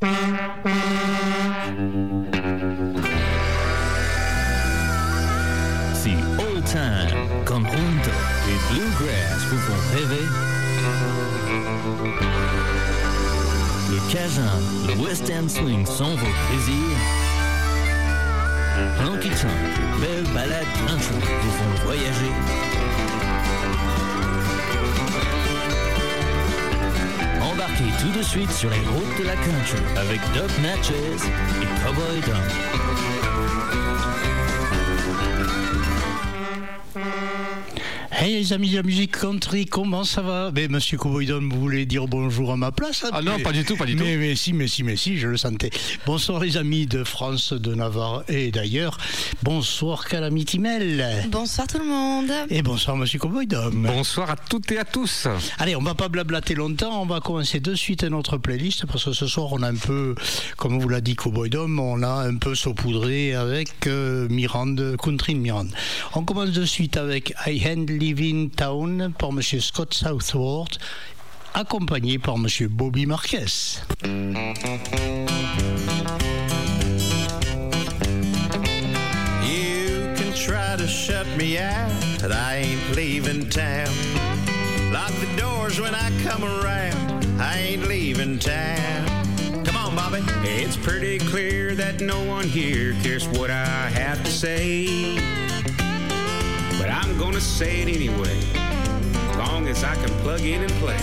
Si 0.00 0.06
Old 6.38 6.64
Time, 6.64 7.44
Conjunto 7.44 8.10
et 8.48 8.58
Bluegrass 8.72 9.44
vous 9.50 9.58
font 9.58 9.80
rêver, 9.92 10.24
le 13.90 13.98
Cajun, 14.10 14.56
le 14.88 14.94
West 15.04 15.30
End 15.30 15.48
Swing 15.50 15.84
sont 15.84 16.16
vos 16.16 16.32
plaisirs, 16.48 16.98
Honky 19.04 19.28
Tonk, 19.28 20.00
belles 20.00 20.32
balades 20.32 20.72
country 20.86 21.16
vous 21.42 21.50
font 21.50 21.74
voyager. 21.84 22.32
Embarquez 27.80 28.02
tout 28.02 28.18
de 28.18 28.22
suite 28.22 28.50
sur 28.50 28.70
les 28.70 28.80
routes 28.80 29.18
de 29.18 29.24
la 29.24 29.34
country 29.36 29.78
avec 29.96 30.20
Doc 30.34 30.50
Natchez 30.62 30.94
et 30.94 31.84
Cowboy 31.84 32.20
Dom. 32.26 32.89
Hey 38.22 38.34
les 38.34 38.52
amis 38.52 38.68
de 38.70 38.76
la 38.76 38.82
musique 38.82 39.18
country, 39.18 39.64
comment 39.64 40.04
ça 40.04 40.20
va? 40.20 40.50
Ben 40.50 40.70
Monsieur 40.70 40.98
Cowboydon, 40.98 41.40
vous 41.50 41.58
voulez 41.58 41.86
dire 41.86 42.06
bonjour 42.06 42.52
à 42.52 42.56
ma 42.58 42.70
place 42.70 43.06
Ah 43.12 43.22
non, 43.22 43.38
Mais- 43.38 43.42
pas 43.42 43.52
du 43.52 43.64
tout, 43.64 43.76
pas 43.76 43.86
du 43.86 43.96
tout. 43.96 44.04
mais, 44.04 44.18
mais 44.18 44.36
si, 44.36 44.52
mais 44.52 44.68
si, 44.68 44.82
mais 44.82 44.96
si, 44.96 45.16
je 45.16 45.26
le 45.28 45.38
sentais. 45.38 45.70
Bonsoir 46.04 46.40
les 46.40 46.58
amis 46.58 46.86
de 46.86 47.02
France, 47.02 47.54
de 47.54 47.74
Navarre 47.74 48.24
et 48.28 48.50
d'ailleurs. 48.50 48.98
Bonsoir 49.42 50.06
Calamity 50.06 50.58
Mel. 50.58 51.02
Bonsoir 51.30 51.66
tout 51.66 51.78
le 51.78 51.86
monde. 51.86 52.30
Et 52.50 52.60
bonsoir 52.60 52.94
Monsieur 52.98 53.18
Cowboydon. 53.18 53.70
Bonsoir 53.72 54.28
à 54.30 54.36
toutes 54.36 54.70
et 54.70 54.78
à 54.78 54.84
tous. 54.84 55.26
Allez, 55.58 55.74
on 55.74 55.82
va 55.82 55.94
pas 55.94 56.10
blablater 56.10 56.54
longtemps, 56.54 57.00
on 57.00 57.06
va 57.06 57.20
commencer 57.20 57.58
de 57.58 57.74
suite 57.74 58.04
notre 58.04 58.36
playlist 58.36 58.84
parce 58.84 59.06
que 59.06 59.12
ce 59.14 59.26
soir 59.26 59.48
on 59.52 59.62
a 59.62 59.70
un 59.70 59.76
peu, 59.76 60.14
comme 60.58 60.78
vous 60.78 60.90
l'a 60.90 61.00
dit 61.00 61.14
Cowboy 61.16 61.48
Dom, 61.48 61.78
on 61.80 62.02
a 62.02 62.26
un 62.28 62.36
peu 62.36 62.54
saupoudré 62.54 63.34
avec 63.34 63.86
euh, 63.86 64.28
Mirande, 64.28 64.96
Country 65.02 65.34
de 65.34 65.40
Mirande. 65.40 65.70
On 66.14 66.22
commence 66.22 66.50
de 66.50 66.66
suite 66.66 66.98
avec 66.98 67.32
I 67.46 67.62
Hand 67.66 67.88
Living 68.10 68.50
Town 68.50 69.14
par 69.16 69.30
Monsieur 69.30 69.60
Scott 69.60 69.94
Southworth, 69.94 70.78
accompagné 71.54 72.18
par 72.18 72.38
Monsieur 72.38 72.66
Bobby 72.66 73.06
Marquez. 73.06 73.80
You 74.02 74.10
can 80.16 80.34
try 80.34 80.74
to 80.76 80.88
shut 80.88 81.24
me 81.38 81.58
out, 81.58 81.92
but 82.20 82.32
I 82.32 82.56
ain't 82.64 82.96
leaving 82.96 83.48
town. 83.48 83.86
Lock 84.92 85.12
the 85.20 85.40
doors 85.40 85.80
when 85.80 85.94
I 85.94 86.10
come 86.24 86.42
around. 86.42 87.24
I 87.40 87.58
ain't 87.60 87.86
leaving 87.86 88.40
town. 88.40 89.06
Bobby. 89.94 90.22
It's 90.42 90.76
pretty 90.76 91.18
clear 91.18 91.74
that 91.74 92.00
no 92.00 92.22
one 92.24 92.48
here 92.48 92.94
cares 93.02 93.26
what 93.28 93.50
I 93.50 93.88
have 93.90 94.22
to 94.24 94.30
say. 94.30 95.18
But 96.90 97.06
I'm 97.06 97.16
gonna 97.18 97.40
say 97.40 97.82
it 97.82 97.88
anyway, 97.88 98.40
long 99.38 99.68
as 99.68 99.84
I 99.84 99.94
can 99.94 100.10
plug 100.22 100.40
in 100.40 100.62
and 100.62 100.72
play. 100.82 100.98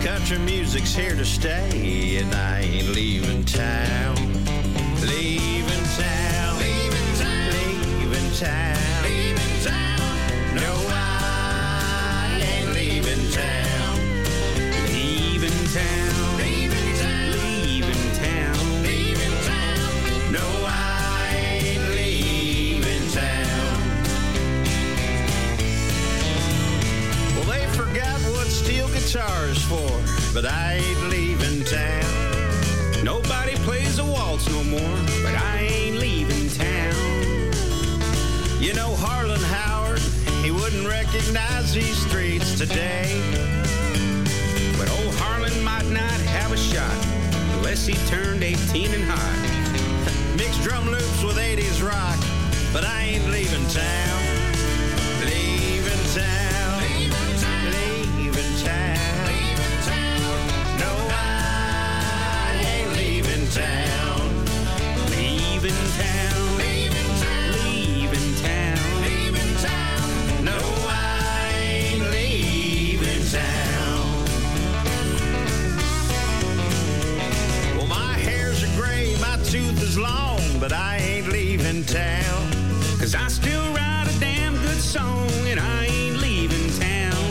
Country 0.00 0.38
music's 0.38 0.94
here 0.94 1.16
to 1.16 1.24
stay, 1.24 2.18
and 2.18 2.32
I 2.32 2.60
ain't 2.60 2.90
leaving 2.90 3.44
town. 3.44 4.14
Leaving 5.00 5.84
town. 5.98 6.58
Leaving 6.60 7.18
town. 7.18 7.52
Leaving 7.52 8.32
town. 8.34 8.95
Guitar's 29.06 29.62
for, 29.66 30.34
but 30.34 30.44
I 30.44 30.80
ain't 30.82 31.10
leaving 31.10 31.62
town. 31.62 33.04
Nobody 33.04 33.54
plays 33.58 34.00
a 34.00 34.04
waltz 34.04 34.48
no 34.48 34.64
more, 34.64 34.98
but 35.22 35.32
I 35.32 35.58
ain't 35.60 35.98
leaving 35.98 36.48
town. 36.50 37.52
You 38.60 38.74
know 38.74 38.96
Harlan 38.96 39.40
Howard, 39.42 40.00
he 40.42 40.50
wouldn't 40.50 40.88
recognize 40.88 41.72
these 41.72 41.96
streets 42.08 42.58
today. 42.58 43.22
But 44.76 44.90
old 44.90 45.14
Harlan 45.20 45.62
might 45.62 45.86
not 45.86 46.20
have 46.34 46.50
a 46.50 46.56
shot 46.56 47.06
unless 47.58 47.86
he 47.86 47.94
turned 48.08 48.42
18 48.42 48.92
and 48.92 49.04
high. 49.04 50.36
Mixed 50.36 50.62
drum 50.62 50.84
loops 50.90 51.22
with 51.22 51.36
80s 51.36 51.80
rock, 51.80 52.18
but 52.72 52.84
I 52.84 53.02
ain't 53.02 53.28
leaving 53.30 53.66
town. 53.68 54.35
Long, 80.06 80.60
but 80.60 80.72
I 80.72 80.96
ain't 80.98 81.28
leaving 81.28 81.84
town. 81.84 82.40
Cause 82.98 83.14
I 83.14 83.28
still 83.28 83.66
write 83.74 84.06
a 84.08 84.20
damn 84.20 84.54
good 84.66 84.80
song 84.80 85.30
and 85.50 85.60
I 85.60 85.86
ain't 85.86 86.18
leaving 86.26 86.68
town. 86.80 87.24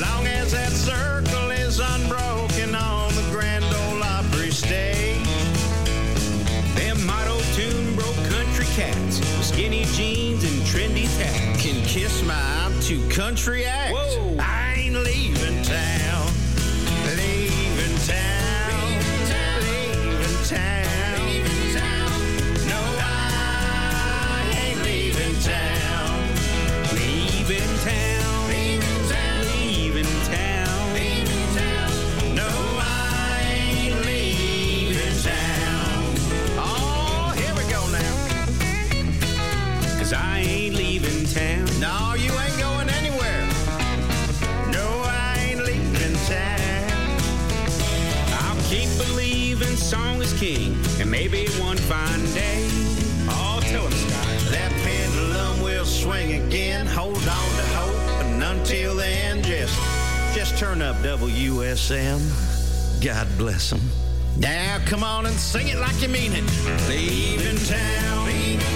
Long 0.00 0.26
as 0.26 0.52
that 0.52 0.72
circle 0.72 1.50
is 1.50 1.80
unbroken 1.80 2.74
on 2.74 3.08
the 3.14 3.26
Grand 3.30 3.64
Ole 3.64 4.02
Opry 4.02 4.50
stage. 4.50 5.24
Them 6.78 6.98
motto 7.06 7.38
tune 7.56 7.94
broke 7.94 8.20
country 8.34 8.66
cats 8.78 9.20
with 9.20 9.46
skinny 9.52 9.84
jeans 9.96 10.42
and 10.44 10.58
trendy 10.70 11.06
tats. 11.18 11.62
Can 11.62 11.78
kiss 11.86 12.22
my 12.24 12.42
I'm 12.64 12.74
too 12.80 13.02
country 13.08 13.64
act. 13.64 13.94
Whoa. 13.94 14.25
Turn 60.56 60.80
up 60.80 60.96
WSM. 60.96 62.18
God 63.04 63.28
bless 63.36 63.68
them. 63.68 63.80
Now, 64.38 64.78
come 64.86 65.04
on 65.04 65.26
and 65.26 65.34
sing 65.34 65.68
it 65.68 65.76
like 65.76 66.00
you 66.00 66.08
mean 66.08 66.32
it. 66.32 66.44
Leaving 66.88 67.58
town. 67.66 68.24
Leaving 68.26 68.75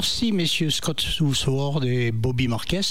Man, 0.00 0.09
Merci 0.20 0.32
messieurs 0.32 0.68
Scott 0.68 1.00
Sword 1.00 1.82
et 1.86 2.12
Bobby 2.12 2.46
Marquez 2.46 2.82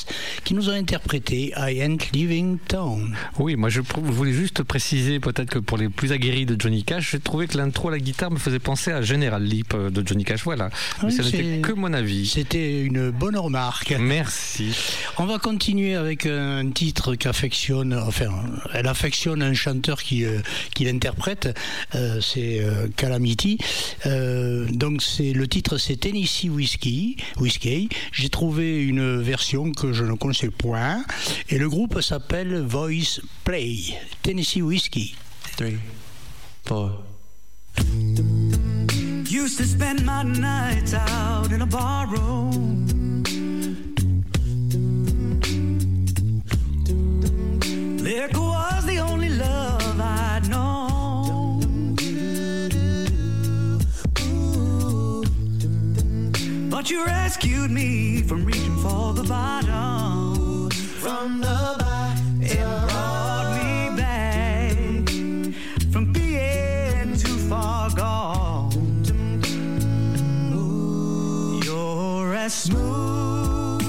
qui 0.43 0.55
nous 0.55 0.67
ont 0.67 0.73
interprété 0.73 1.53
I 1.55 1.79
Ain't 1.79 2.11
Leaving 2.11 2.57
Town. 2.67 3.15
Oui, 3.37 3.55
moi 3.55 3.69
je 3.69 3.81
voulais 3.81 4.33
juste 4.33 4.63
préciser 4.63 5.19
peut-être 5.19 5.51
que 5.51 5.59
pour 5.59 5.77
les 5.77 5.89
plus 5.89 6.11
aguerris 6.11 6.47
de 6.47 6.59
Johnny 6.59 6.83
Cash, 6.83 7.11
j'ai 7.11 7.19
trouvé 7.19 7.45
que 7.45 7.55
l'intro 7.55 7.89
à 7.89 7.91
la 7.91 7.99
guitare 7.99 8.31
me 8.31 8.39
faisait 8.39 8.57
penser 8.57 8.91
à 8.91 9.03
General 9.03 9.43
Leap 9.43 9.75
euh, 9.75 9.91
de 9.91 10.07
Johnny 10.07 10.23
Cash. 10.23 10.43
Voilà. 10.43 10.71
Mais 11.03 11.11
ça 11.11 11.21
n'était 11.21 11.59
que 11.61 11.71
mon 11.71 11.93
avis. 11.93 12.25
C'était 12.25 12.81
une 12.81 13.11
bonne 13.11 13.37
remarque. 13.37 13.95
Merci. 13.99 14.75
On 15.19 15.25
va 15.25 15.37
continuer 15.37 15.93
avec 15.93 16.25
un 16.25 16.67
titre 16.71 17.13
qu'affectionne, 17.13 17.93
enfin, 17.93 18.31
elle 18.73 18.87
affectionne 18.87 19.43
un 19.43 19.53
chanteur 19.53 20.01
qui, 20.01 20.25
euh, 20.25 20.39
qui 20.73 20.85
l'interprète, 20.85 21.55
euh, 21.93 22.19
c'est 22.21 22.65
Calamity. 22.95 23.59
donc 24.71 25.03
c'est 25.03 25.33
le 25.33 25.47
titre 25.47 25.77
c'est 25.77 25.97
Tennessee 25.97 26.49
Whiskey 26.49 27.17
Whiskey, 27.37 27.89
J'ai 28.11 28.29
trouvé 28.29 28.83
une 28.83 29.21
version 29.21 29.71
que 29.71 29.93
je 29.93 30.03
ne 30.03 30.13
connaissais 30.13 30.49
point. 30.49 31.03
Et 31.49 31.57
le 31.57 31.69
groupe 31.69 32.01
s'appelle 32.01 32.61
Voice 32.61 33.21
Play. 33.43 33.97
Tennessee 34.21 34.61
Whiskey. 34.61 35.15
Three, 35.57 35.77
four. 36.65 37.03
Used 39.29 39.57
to 39.57 39.65
spend 39.65 40.05
my 40.05 40.23
nights 40.23 40.93
out 40.93 41.51
in 41.51 41.61
a 41.61 41.65
bar 41.65 42.07
room. 42.07 43.23
Liquor 48.01 48.39
was 48.39 48.85
the 48.85 48.99
only 48.99 49.29
love 49.29 49.99
I'd 49.99 50.49
known. 50.49 50.98
But 56.79 56.89
you 56.89 57.05
rescued 57.05 57.71
me 57.71 58.21
from 58.21 58.45
reaching 58.45 58.77
for 58.77 59.13
the 59.13 59.25
bottom. 59.25 60.69
From 60.71 61.41
the 61.41 61.75
bottom. 61.77 62.41
It 62.41 62.63
brought 62.87 63.51
me 63.59 63.89
back 63.97 65.09
from 65.91 66.13
being 66.13 67.17
too 67.17 67.37
far 67.49 67.89
gone. 67.89 68.71
You're 71.65 72.33
as 72.33 72.53
smooth 72.53 73.81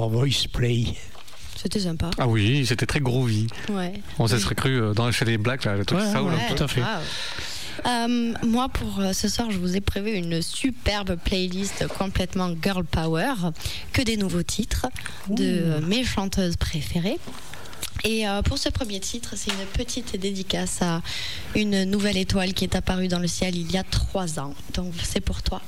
Par 0.07 0.21
Voice 0.21 0.47
Play. 0.53 0.85
C'était 1.57 1.81
sympa. 1.81 2.11
Ah 2.19 2.29
oui, 2.29 2.65
c'était 2.65 2.87
très 2.87 3.01
groovy. 3.01 3.49
Ouais. 3.69 3.95
On 4.21 4.29
se 4.29 4.39
serait 4.39 4.55
cru 4.55 4.81
euh, 4.81 4.95
dans 4.95 5.11
chez 5.11 5.25
les 5.25 5.37
Blacks, 5.37 5.65
là, 5.65 5.77
le 5.77 5.85
truc 5.85 5.99
ça, 6.01 6.23
ouais, 6.23 6.33
tout 6.55 6.63
à 6.63 6.69
fait. 6.69 6.83
Euh, 7.87 8.35
moi, 8.47 8.69
pour 8.69 9.01
euh, 9.01 9.13
ce 9.13 9.29
soir, 9.29 9.51
je 9.51 9.59
vous 9.59 9.77
ai 9.77 9.81
prévu 9.81 10.13
une 10.13 10.43
superbe 10.43 11.17
playlist 11.25 11.89
complètement 11.89 12.55
girl 12.63 12.85
power, 12.85 13.33
que 13.93 14.03
des 14.03 14.17
nouveaux 14.17 14.45
titres 14.45 14.87
de 15.29 15.81
mes 15.89 16.05
chanteuses 16.05 16.57
préférées. 16.57 17.19
Et 18.05 18.25
pour 18.45 18.59
ce 18.59 18.69
premier 18.69 19.01
titre, 19.01 19.35
c'est 19.37 19.51
une 19.51 19.67
petite 19.73 20.21
dédicace 20.21 20.83
à 20.83 21.03
une 21.57 21.83
nouvelle 21.83 22.17
étoile 22.17 22.53
qui 22.53 22.63
est 22.63 22.77
apparue 22.77 23.09
dans 23.09 23.19
le 23.19 23.27
ciel 23.27 23.57
il 23.57 23.73
y 23.73 23.77
a 23.77 23.83
trois 23.83 24.39
ans. 24.39 24.55
Donc 24.75 24.93
c'est 25.03 25.21
pour 25.21 25.43
toi. 25.43 25.61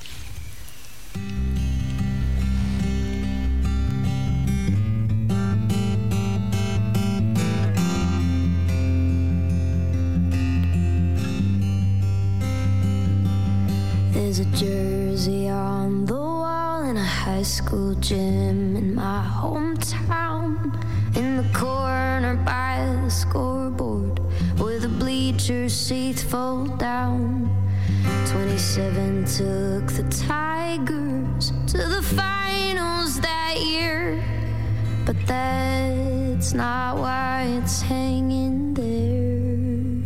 A 14.38 14.45
jersey 14.54 15.49
on 15.49 16.04
the 16.04 16.14
wall 16.14 16.85
in 16.85 16.97
a 16.97 17.04
high 17.04 17.42
school 17.42 17.95
gym 17.97 18.76
in 18.76 18.95
my 18.95 19.26
hometown. 19.26 20.80
In 21.16 21.38
the 21.38 21.59
corner 21.59 22.37
by 22.47 22.87
the 23.02 23.11
scoreboard, 23.11 24.21
where 24.61 24.78
the 24.78 24.88
bleacher 24.88 25.68
seats 25.68 26.23
fold 26.23 26.78
down. 26.78 27.50
27 28.26 29.25
took 29.25 29.90
the 29.90 30.07
Tigers 30.09 31.50
to 31.66 31.78
the 31.78 32.02
finals 32.02 33.18
that 33.21 33.57
year. 33.59 34.23
But 35.04 35.16
that's 35.26 36.54
not 36.54 36.99
why 36.99 37.59
it's 37.61 37.83
hanging 37.83 38.73
there. 38.75 40.04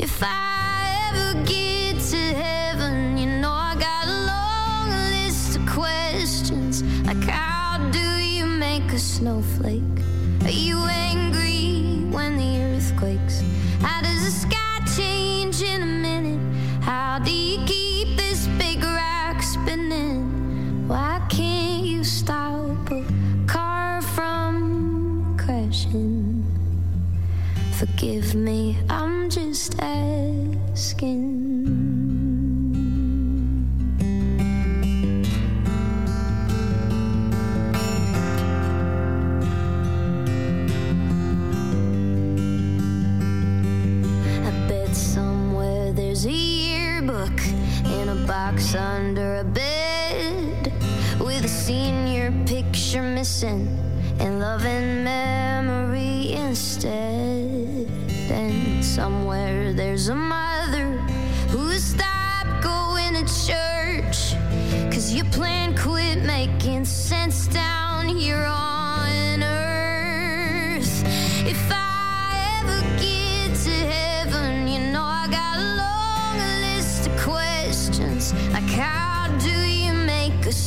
If 0.00 0.22
I 0.22 0.47
snowflake? 9.18 9.82
Are 10.44 10.50
you 10.50 10.78
angry 10.86 12.06
when 12.14 12.36
the 12.36 12.62
earth 12.62 12.96
quakes? 12.96 13.42
How 13.80 14.00
does 14.00 14.24
the 14.24 14.30
sky 14.30 14.78
change 14.96 15.60
in 15.60 15.82
a 15.82 15.86
minute? 15.86 16.38
How 16.80 17.18
do 17.18 17.32
you 17.32 17.58
keep 17.66 18.16
this 18.16 18.46
big 18.62 18.84
rock 18.84 19.42
spinning? 19.42 20.86
Why 20.86 21.20
can't 21.28 21.84
you 21.84 22.04
stop 22.04 22.92
a 22.92 23.04
car 23.48 24.02
from 24.02 25.36
crashing? 25.36 26.44
Forgive 27.72 28.36
me, 28.36 28.78
I'm 28.88 29.28
just 29.30 29.80
asking. 29.80 31.37
Box 48.28 48.74
under 48.74 49.36
a 49.36 49.44
bed 49.44 50.70
with 51.18 51.46
a 51.46 51.48
senior 51.48 52.30
picture 52.44 53.02
missing 53.02 53.66
and 54.20 54.38
love 54.38 54.66
and 54.66 55.02
memory 55.02 56.34
instead. 56.34 57.88
And 58.30 58.84
somewhere 58.84 59.72
there's 59.72 60.10
a 60.10 60.14
mother 60.14 60.98
who 61.48 61.72
stopped 61.78 62.62
going 62.62 63.14
to 63.14 63.24
church 63.46 64.34
cause 64.92 65.14
your 65.14 65.24
plan 65.30 65.74
quit 65.74 66.18
making 66.22 66.84
sense 66.84 67.46
down 67.46 68.08
here 68.08 68.44
on 68.44 68.67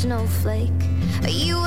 snowflake? 0.01 0.71
You 1.29 1.57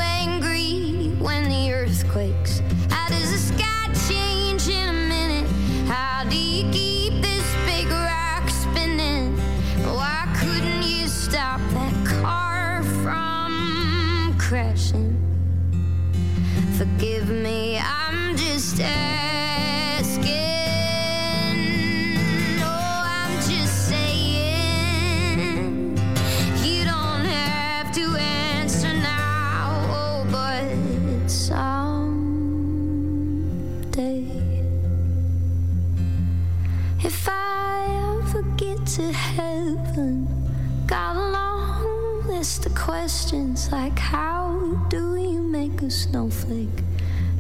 a 45.85 45.91
snowflake? 45.91 46.81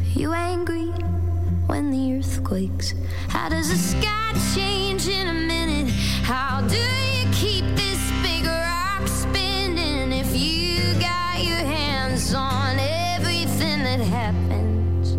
Are 0.00 0.18
you 0.18 0.32
angry 0.34 0.88
when 1.66 1.90
the 1.90 2.18
earth 2.18 2.44
quakes? 2.44 2.92
How 3.28 3.48
does 3.48 3.70
the 3.70 3.76
sky 3.76 4.32
change 4.54 5.08
in 5.08 5.28
a 5.28 5.32
minute? 5.32 5.88
How 6.22 6.60
do 6.60 6.76
you 6.76 7.24
keep 7.32 7.64
this 7.74 8.00
big 8.22 8.44
rock 8.44 9.08
spinning 9.08 10.12
if 10.12 10.36
you 10.36 10.92
got 11.00 11.42
your 11.42 11.56
hands 11.56 12.34
on 12.34 12.78
everything 12.78 13.82
that 13.82 14.00
happens? 14.00 15.16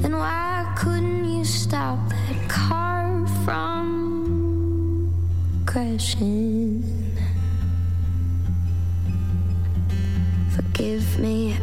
Then 0.00 0.16
why 0.16 0.72
couldn't 0.78 1.24
you 1.30 1.44
stop 1.44 1.98
that 2.08 2.48
car 2.48 3.26
from 3.44 5.12
crashing? 5.66 6.67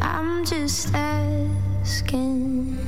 I'm 0.00 0.44
just 0.44 0.94
asking. 0.94 2.85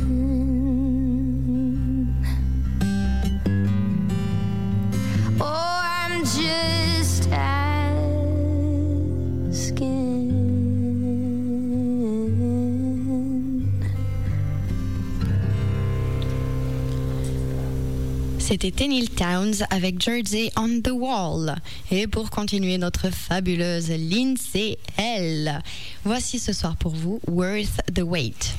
C'était 18.48 18.70
Tenil 18.70 19.10
Towns 19.10 19.66
avec 19.68 20.00
Jersey 20.00 20.50
on 20.56 20.80
the 20.82 20.90
Wall. 20.90 21.54
Et 21.90 22.06
pour 22.06 22.30
continuer 22.30 22.78
notre 22.78 23.10
fabuleuse 23.10 23.90
Lindsay 23.90 24.78
L. 24.96 25.60
Voici 26.02 26.38
ce 26.38 26.54
soir 26.54 26.74
pour 26.76 26.92
vous 26.92 27.20
Worth 27.28 27.82
the 27.94 28.00
Wait. 28.00 28.56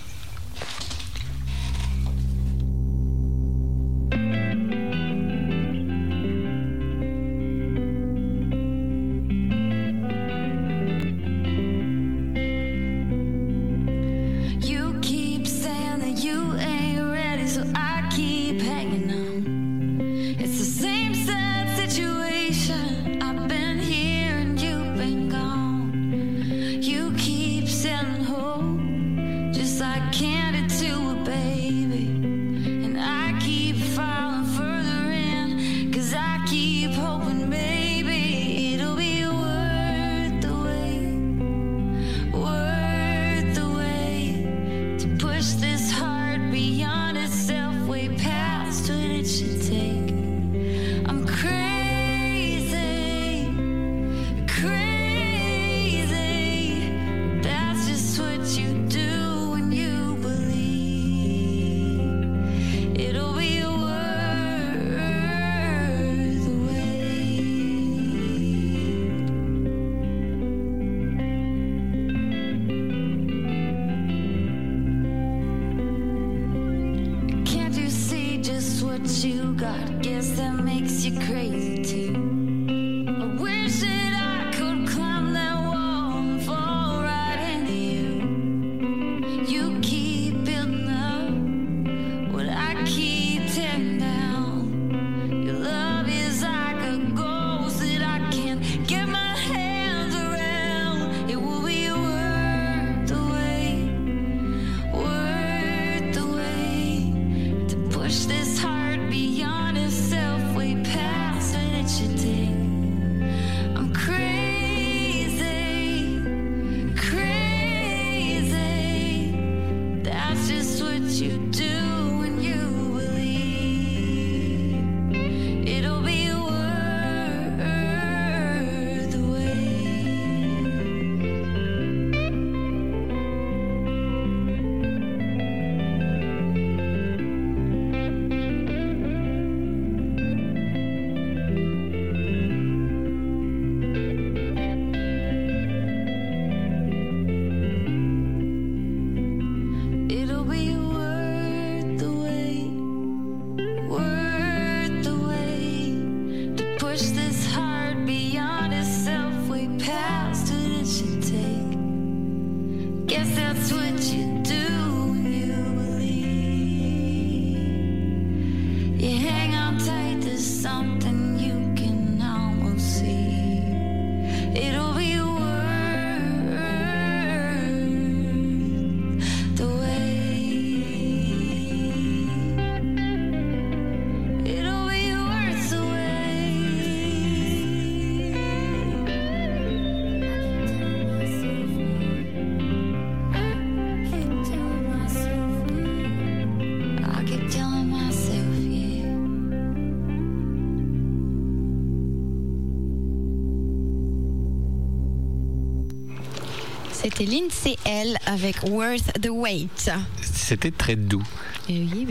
C'était 207.19 207.31
Lindsay 207.31 207.75
L 207.85 208.17
avec 208.27 208.63
Worth 208.63 209.19
the 209.21 209.29
Wait. 209.29 209.91
C'était 210.21 210.71
très 210.71 210.95
doux. 210.95 211.23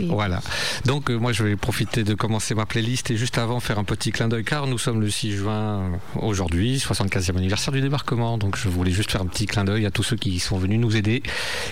Voilà. 0.07 0.39
Donc 0.85 1.09
euh, 1.09 1.17
moi 1.17 1.33
je 1.33 1.43
vais 1.43 1.55
profiter 1.55 2.03
de 2.03 2.13
commencer 2.13 2.53
ma 2.53 2.65
playlist 2.65 3.09
et 3.09 3.17
juste 3.17 3.37
avant 3.37 3.59
faire 3.59 3.79
un 3.79 3.83
petit 3.83 4.11
clin 4.11 4.27
d'œil 4.27 4.43
car 4.43 4.67
nous 4.67 4.77
sommes 4.77 5.01
le 5.01 5.09
6 5.09 5.31
juin 5.31 5.99
aujourd'hui, 6.15 6.77
75e 6.77 7.37
anniversaire 7.37 7.73
du 7.73 7.81
débarquement. 7.81 8.37
Donc 8.37 8.55
je 8.55 8.69
voulais 8.69 8.91
juste 8.91 9.11
faire 9.11 9.21
un 9.21 9.25
petit 9.25 9.47
clin 9.47 9.63
d'œil 9.63 9.85
à 9.85 9.91
tous 9.91 10.03
ceux 10.03 10.15
qui 10.15 10.39
sont 10.39 10.57
venus 10.57 10.79
nous 10.79 10.95
aider. 10.95 11.23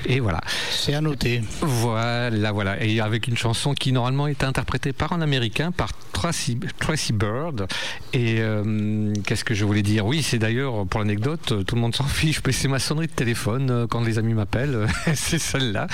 Et 0.08 0.20
voilà. 0.20 0.42
C'est 0.72 0.96
à 0.96 1.02
noter. 1.02 1.44
Voilà, 1.62 2.52
voilà. 2.52 2.84
Et 2.84 3.00
avec 3.00 3.28
une 3.28 3.38
chanson 3.38 3.74
qui 3.74 3.92
normalement 3.92 4.28
est 4.28 4.44
interprétée 4.44 4.94
par 4.94 5.14
un 5.14 5.22
américain, 5.22 5.72
par 5.72 5.90
Tracy, 6.20 7.14
Bird. 7.14 7.68
Et 8.14 8.38
euh, 8.40 9.14
qu'est-ce 9.26 9.44
que 9.44 9.54
je 9.54 9.66
voulais 9.66 9.84
dire? 9.84 10.06
Oui, 10.06 10.24
c'est 10.24 10.40
d'ailleurs, 10.40 10.86
pour 10.88 11.00
l'anecdote, 11.00 11.66
tout 11.66 11.76
le 11.76 11.82
monde 11.82 11.96
s'en 11.96 12.06
fiche, 12.06 12.42
mais 12.46 12.52
c'est 12.52 12.68
ma 12.68 12.80
sonnerie 12.80 13.08
de 13.08 13.12
téléphone 13.12 13.88
quand 13.90 14.02
les 14.02 14.20
amis 14.20 14.34
m'appellent. 14.34 14.88
c'est 15.14 15.40
celle-là. 15.40 15.88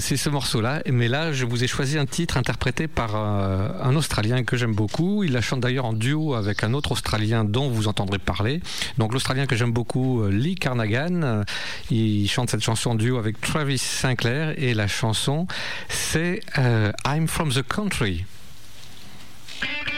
c'est 0.00 0.16
ce 0.16 0.28
morceau-là. 0.30 0.82
Mais 0.90 1.08
là, 1.08 1.32
je 1.32 1.44
vous 1.44 1.64
ai 1.64 1.66
choisi 1.66 1.98
un 1.98 2.06
titre 2.06 2.36
interprété 2.36 2.88
par 2.88 3.14
euh, 3.14 3.68
un 3.82 3.94
Australien 3.96 4.44
que 4.44 4.56
j'aime 4.56 4.74
beaucoup. 4.74 5.24
Il 5.24 5.32
la 5.32 5.40
chante 5.40 5.60
d'ailleurs 5.60 5.86
en 5.86 5.92
duo 5.92 6.34
avec 6.34 6.64
un 6.64 6.74
autre 6.74 6.92
Australien 6.92 7.44
dont 7.44 7.68
vous 7.68 7.88
entendrez 7.88 8.18
parler. 8.18 8.60
Donc 8.98 9.12
l'Australien 9.12 9.46
que 9.46 9.56
j'aime 9.56 9.72
beaucoup, 9.72 10.22
euh, 10.22 10.30
Lee 10.30 10.54
Carnagan, 10.54 11.22
euh, 11.22 11.44
il 11.90 12.28
chante 12.28 12.50
cette 12.50 12.62
chanson 12.62 12.90
en 12.90 12.94
duo 12.94 13.18
avec 13.18 13.40
Travis 13.40 13.78
Sinclair 13.78 14.54
et 14.58 14.74
la 14.74 14.88
chanson 14.88 15.46
c'est 15.88 16.40
I'm 17.06 17.26
from 17.28 17.52
the 17.52 17.62
country. 17.62 18.24
Thank 19.60 19.90
you. 19.90 19.95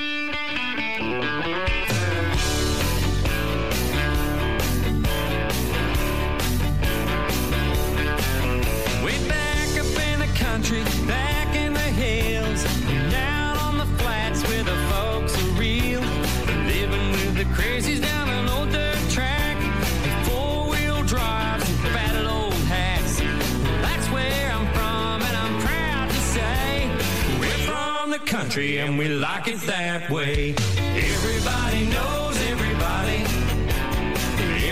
Country 28.49 28.79
and 28.79 28.99
we 28.99 29.09
like 29.09 29.47
it 29.47 29.61
that 29.67 30.09
way. 30.09 30.55
Everybody 30.79 31.85
knows 31.85 32.37
everybody. 32.49 33.21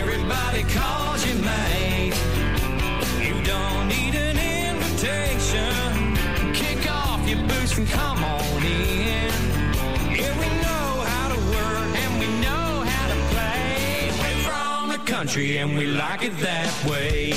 Everybody 0.01 0.63
calls 0.73 1.21
you 1.27 1.35
mate. 1.45 2.17
You 3.21 3.37
don't 3.45 3.87
need 3.89 4.15
an 4.15 4.39
invitation. 4.71 6.17
Kick 6.55 6.91
off 6.91 7.29
your 7.29 7.43
boots 7.49 7.77
and 7.77 7.87
come 7.89 8.25
on 8.25 8.63
in. 8.65 9.31
Yeah, 10.17 10.33
we 10.41 10.49
know 10.65 10.89
how 11.13 11.29
to 11.35 11.41
work 11.57 11.97
and 12.03 12.13
we 12.19 12.29
know 12.41 12.81
how 12.81 13.07
to 13.13 13.19
play. 13.35 14.11
We're 14.23 14.43
from 14.49 14.89
the 14.89 15.03
country 15.05 15.59
and 15.59 15.77
we 15.77 15.85
like 15.85 16.23
it 16.23 16.39
that 16.39 16.73
way. 16.89 17.35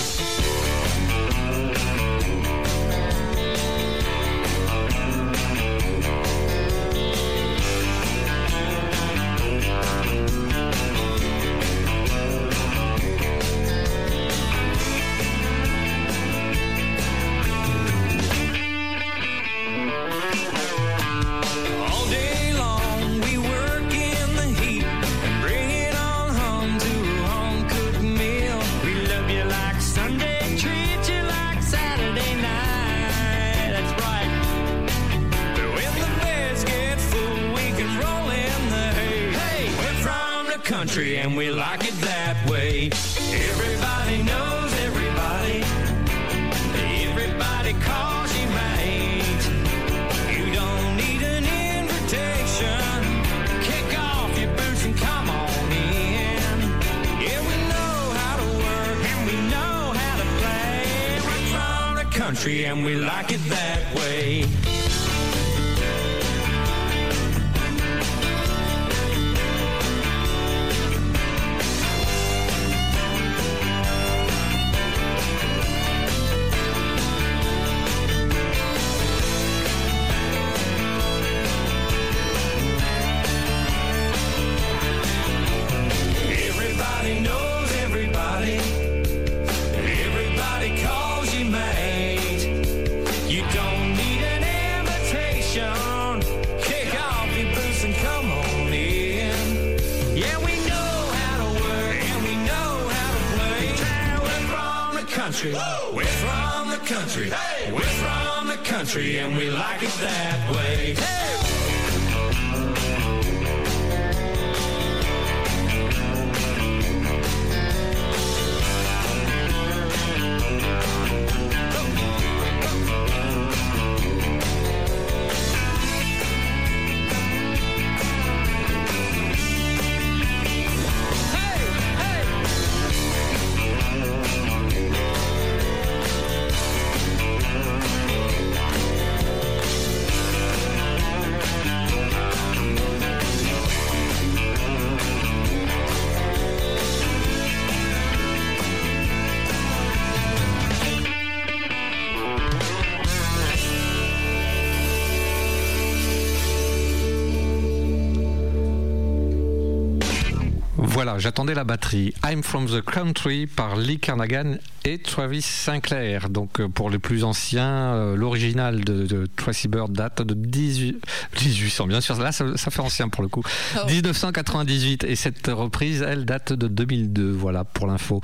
Voilà, 161.01 161.17
j'attendais 161.17 161.53
la 161.53 161.63
batterie. 161.63 162.13
I'm 162.25 162.43
from 162.43 162.65
the 162.65 162.81
Country 162.81 163.47
par 163.47 163.77
Lee 163.77 163.99
Carnagan 163.99 164.57
et 164.83 164.97
Travis 164.97 165.41
Sinclair. 165.41 166.29
Donc 166.29 166.59
euh, 166.59 166.67
pour 166.67 166.89
les 166.89 166.99
plus 166.99 167.23
anciens, 167.23 167.93
euh, 167.93 168.17
l'original 168.17 168.83
de, 168.83 169.25
Tracy 169.37 169.69
Bird 169.69 169.93
date 169.93 170.21
de 170.21 170.33
18... 170.33 171.01
1800, 171.41 171.87
bien 171.87 172.01
sûr. 172.01 172.19
Là, 172.19 172.33
ça, 172.33 172.43
fait 172.57 172.81
ancien 172.81 173.07
pour 173.07 173.23
le 173.23 173.29
coup. 173.29 173.43
1998 173.87 175.05
et 175.05 175.15
cette 175.15 175.47
reprise, 175.47 176.01
elle 176.01 176.25
date 176.25 176.51
de 176.51 176.67
2002. 176.67 177.31
Voilà 177.31 177.63
pour 177.63 177.87
l'info. 177.87 178.19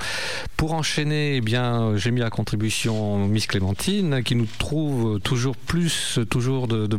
Pour 0.56 0.72
enchaîner, 0.72 1.36
eh 1.36 1.40
bien, 1.40 1.96
j'ai 1.96 2.10
mis 2.10 2.22
à 2.22 2.30
contribution 2.30 3.26
Miss 3.28 3.46
Clémentine 3.46 4.22
qui 4.22 4.34
nous 4.34 4.48
trouve 4.58 5.20
toujours 5.20 5.56
plus, 5.56 6.18
toujours 6.30 6.68
de, 6.68 6.98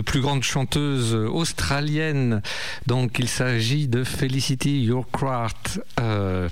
plus 0.00 0.20
grandes 0.20 0.42
chanteuses 0.42 1.14
australiennes. 1.14 2.42
Donc 2.86 3.18
il 3.18 3.28
s'agit 3.28 3.88
de 3.88 4.04
Félicité 4.04 4.48
City 4.48 4.80
Your 4.80 5.04
Craft. 5.10 5.82
Euh, 6.00 6.48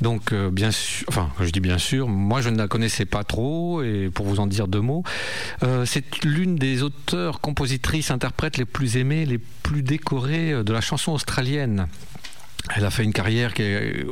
donc, 0.00 0.32
euh, 0.32 0.50
bien 0.50 0.70
sûr, 0.70 1.04
enfin, 1.08 1.30
je 1.40 1.50
dis 1.50 1.60
bien 1.60 1.76
sûr, 1.76 2.08
moi 2.08 2.40
je 2.40 2.48
ne 2.48 2.56
la 2.56 2.68
connaissais 2.68 3.04
pas 3.04 3.22
trop, 3.22 3.82
et 3.82 4.08
pour 4.08 4.24
vous 4.24 4.40
en 4.40 4.46
dire 4.46 4.66
deux 4.66 4.80
mots, 4.80 5.02
euh, 5.62 5.84
c'est 5.84 6.24
l'une 6.24 6.56
des 6.56 6.82
auteurs, 6.82 7.42
compositrices, 7.42 8.10
interprètes 8.10 8.56
les 8.56 8.64
plus 8.64 8.96
aimées, 8.96 9.26
les 9.26 9.36
plus 9.38 9.82
décorées 9.82 10.64
de 10.64 10.72
la 10.72 10.80
chanson 10.80 11.12
australienne. 11.12 11.86
Elle 12.74 12.84
a 12.84 12.90
fait 12.90 13.04
une 13.04 13.12
carrière 13.12 13.52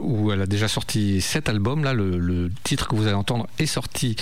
où 0.00 0.30
elle 0.30 0.42
a 0.42 0.46
déjà 0.46 0.68
sorti 0.68 1.20
sept 1.20 1.48
albums. 1.48 1.84
Là, 1.84 1.94
le, 1.94 2.50
titre 2.64 2.86
que 2.86 2.94
vous 2.94 3.06
allez 3.06 3.16
entendre 3.16 3.48
est 3.58 3.66
sorti 3.66 4.16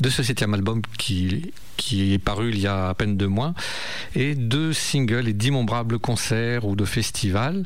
de 0.00 0.10
ce 0.10 0.22
septième 0.22 0.52
album 0.54 0.82
qui 0.98 1.52
qui 1.78 2.12
est 2.12 2.18
paru 2.18 2.50
il 2.50 2.58
y 2.58 2.66
a 2.66 2.90
à 2.90 2.94
peine 2.94 3.16
deux 3.16 3.28
mois, 3.28 3.54
et 4.14 4.34
deux 4.34 4.74
singles 4.74 5.28
et 5.28 5.32
d'innombrables 5.32 5.98
concerts 5.98 6.66
ou 6.66 6.76
de 6.76 6.84
festivals. 6.84 7.64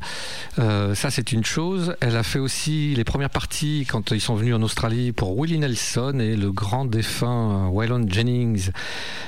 Euh, 0.59 0.94
ça, 0.94 1.11
c'est 1.11 1.33
une 1.33 1.44
chose. 1.44 1.96
Elle 2.01 2.16
a 2.16 2.22
fait 2.22 2.38
aussi 2.38 2.94
les 2.94 3.05
premières 3.05 3.31
parties 3.31 3.87
quand 3.88 4.12
ils 4.12 4.20
sont 4.20 4.35
venus 4.35 4.55
en 4.55 4.62
Australie 4.62 5.12
pour 5.12 5.37
Willie 5.37 5.59
Nelson 5.59 6.18
et 6.20 6.37
le 6.37 6.53
grand 6.53 6.85
défunt 6.85 7.68
Waylon 7.70 8.07
Jennings. 8.09 8.70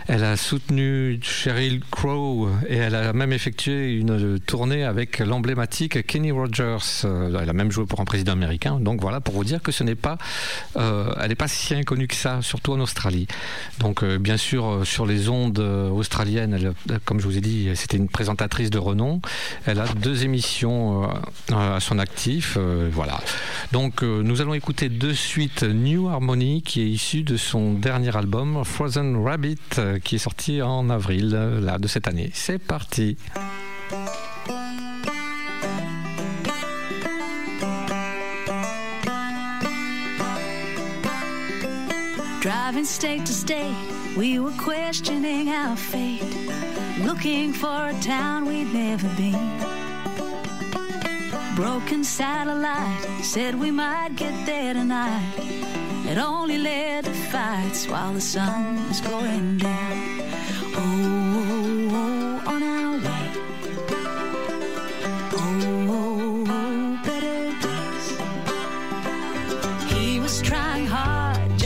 Elle 0.06 0.22
a 0.22 0.36
soutenu 0.36 1.18
Sheryl 1.22 1.80
Crow 1.90 2.48
et 2.68 2.76
elle 2.76 2.94
a 2.94 3.12
même 3.12 3.32
effectué 3.32 3.94
une 3.94 4.38
tournée 4.38 4.84
avec 4.84 5.18
l'emblématique 5.18 6.06
Kenny 6.06 6.30
Rogers. 6.30 7.04
Euh, 7.04 7.40
elle 7.40 7.48
a 7.48 7.52
même 7.52 7.72
joué 7.72 7.86
pour 7.86 8.00
un 8.00 8.04
président 8.04 8.32
américain. 8.32 8.78
Donc 8.80 9.00
voilà, 9.00 9.20
pour 9.20 9.34
vous 9.34 9.44
dire 9.44 9.62
que 9.62 9.72
ce 9.72 9.82
n'est 9.82 9.94
pas, 9.94 10.18
euh, 10.76 11.12
elle 11.20 11.28
n'est 11.28 11.34
pas 11.34 11.48
si 11.48 11.74
inconnue 11.74 12.06
que 12.06 12.14
ça, 12.14 12.42
surtout 12.42 12.72
en 12.72 12.80
Australie. 12.80 13.26
Donc 13.78 14.04
bien 14.04 14.36
sûr, 14.36 14.73
euh, 14.74 14.84
sur 14.84 15.06
les 15.06 15.28
ondes 15.28 15.58
euh, 15.58 15.88
australiennes. 15.90 16.74
comme 17.04 17.20
je 17.20 17.24
vous 17.24 17.38
ai 17.38 17.40
dit, 17.40 17.68
c'était 17.74 17.96
une 17.96 18.08
présentatrice 18.08 18.70
de 18.70 18.78
renom. 18.78 19.20
Elle 19.66 19.80
a 19.80 19.86
deux 19.86 20.24
émissions 20.24 21.04
euh, 21.04 21.76
à 21.76 21.80
son 21.80 21.98
actif. 21.98 22.58
voilà. 22.92 23.20
Donc, 23.72 24.02
nous 24.02 24.40
allons 24.40 24.54
écouter 24.54 24.88
de 24.88 25.12
suite 25.12 25.62
New 25.62 26.08
Harmony, 26.08 26.62
qui 26.62 26.82
est 26.82 26.88
issu 26.88 27.22
de 27.22 27.36
son 27.36 27.72
dernier 27.72 28.16
album 28.16 28.64
Frozen 28.64 29.22
Rabbit, 29.24 29.80
qui 30.02 30.16
est 30.16 30.18
sorti 30.18 30.62
en 30.62 30.90
avril 30.90 31.30
là, 31.30 31.78
de 31.78 31.88
cette 31.88 32.08
année. 32.08 32.30
C'est 32.34 32.58
parti. 32.58 33.16
Driving 42.44 42.84
state 42.84 43.24
to 43.24 43.32
state, 43.32 43.74
we 44.18 44.38
were 44.38 44.52
questioning 44.58 45.48
our 45.48 45.74
fate, 45.78 46.20
looking 46.98 47.54
for 47.54 47.88
a 47.88 47.94
town 48.02 48.44
we'd 48.44 48.70
never 48.70 49.08
been. 49.16 49.58
Broken 51.56 52.04
satellite 52.04 53.00
said 53.22 53.54
we 53.54 53.70
might 53.70 54.16
get 54.16 54.44
there 54.44 54.74
tonight. 54.74 55.32
It 56.06 56.18
only 56.18 56.58
led 56.58 57.06
to 57.06 57.14
fights 57.14 57.88
while 57.88 58.12
the 58.12 58.20
sun 58.20 58.88
was 58.88 59.00
going 59.00 59.56
down. 59.56 60.20
Oh, 60.76 60.82
oh, 61.40 62.42
oh 62.46 62.52
on 62.52 62.62
our 62.62 62.98
way. 62.98 63.13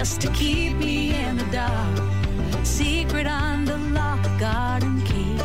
Just 0.08 0.22
to 0.22 0.30
keep 0.32 0.74
me 0.76 1.14
in 1.14 1.36
the 1.36 1.44
dark. 1.52 2.64
secret 2.64 3.26
under 3.26 3.76
lock, 3.76 4.22
garden 4.40 5.02
key. 5.02 5.36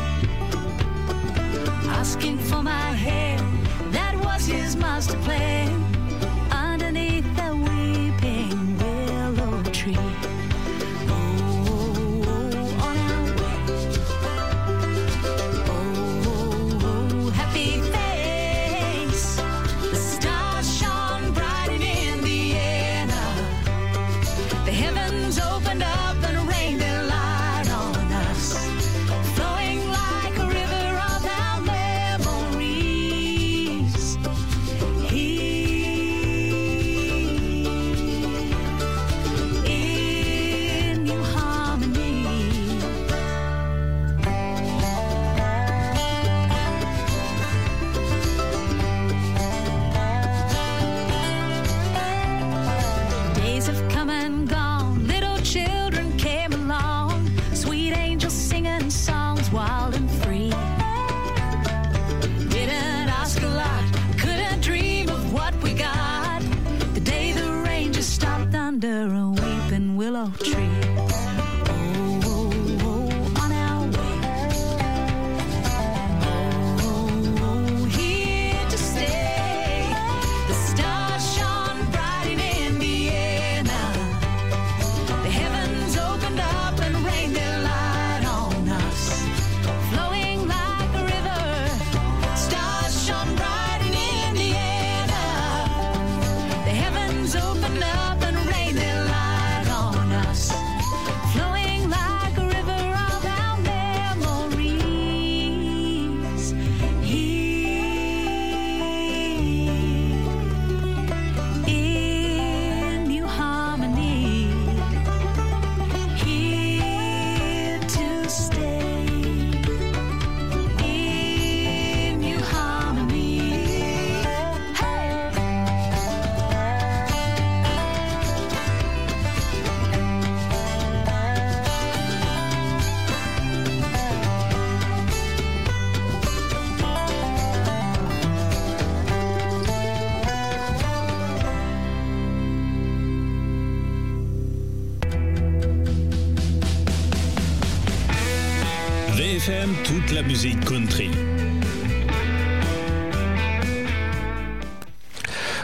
Asking 2.00 2.38
for 2.38 2.62
my 2.62 2.88
hand, 3.06 3.44
that 3.92 4.14
was 4.24 4.46
his 4.46 4.74
master 4.74 5.18
plan. 5.18 5.53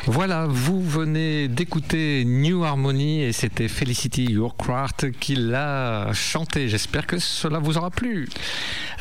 Voilà, 0.07 0.47
vous 0.49 0.83
venez 0.83 1.47
d'écouter 1.47 2.25
New 2.25 2.65
Harmony 2.65 3.23
et 3.23 3.33
c'était 3.33 3.69
Felicity 3.69 4.25
Yourcraft 4.25 5.11
qui 5.13 5.35
l'a 5.37 6.11
chanté. 6.15 6.71
J'espère 6.71 7.07
que 7.07 7.19
cela 7.19 7.59
vous 7.59 7.77
aura 7.77 7.91
plu. 7.91 8.27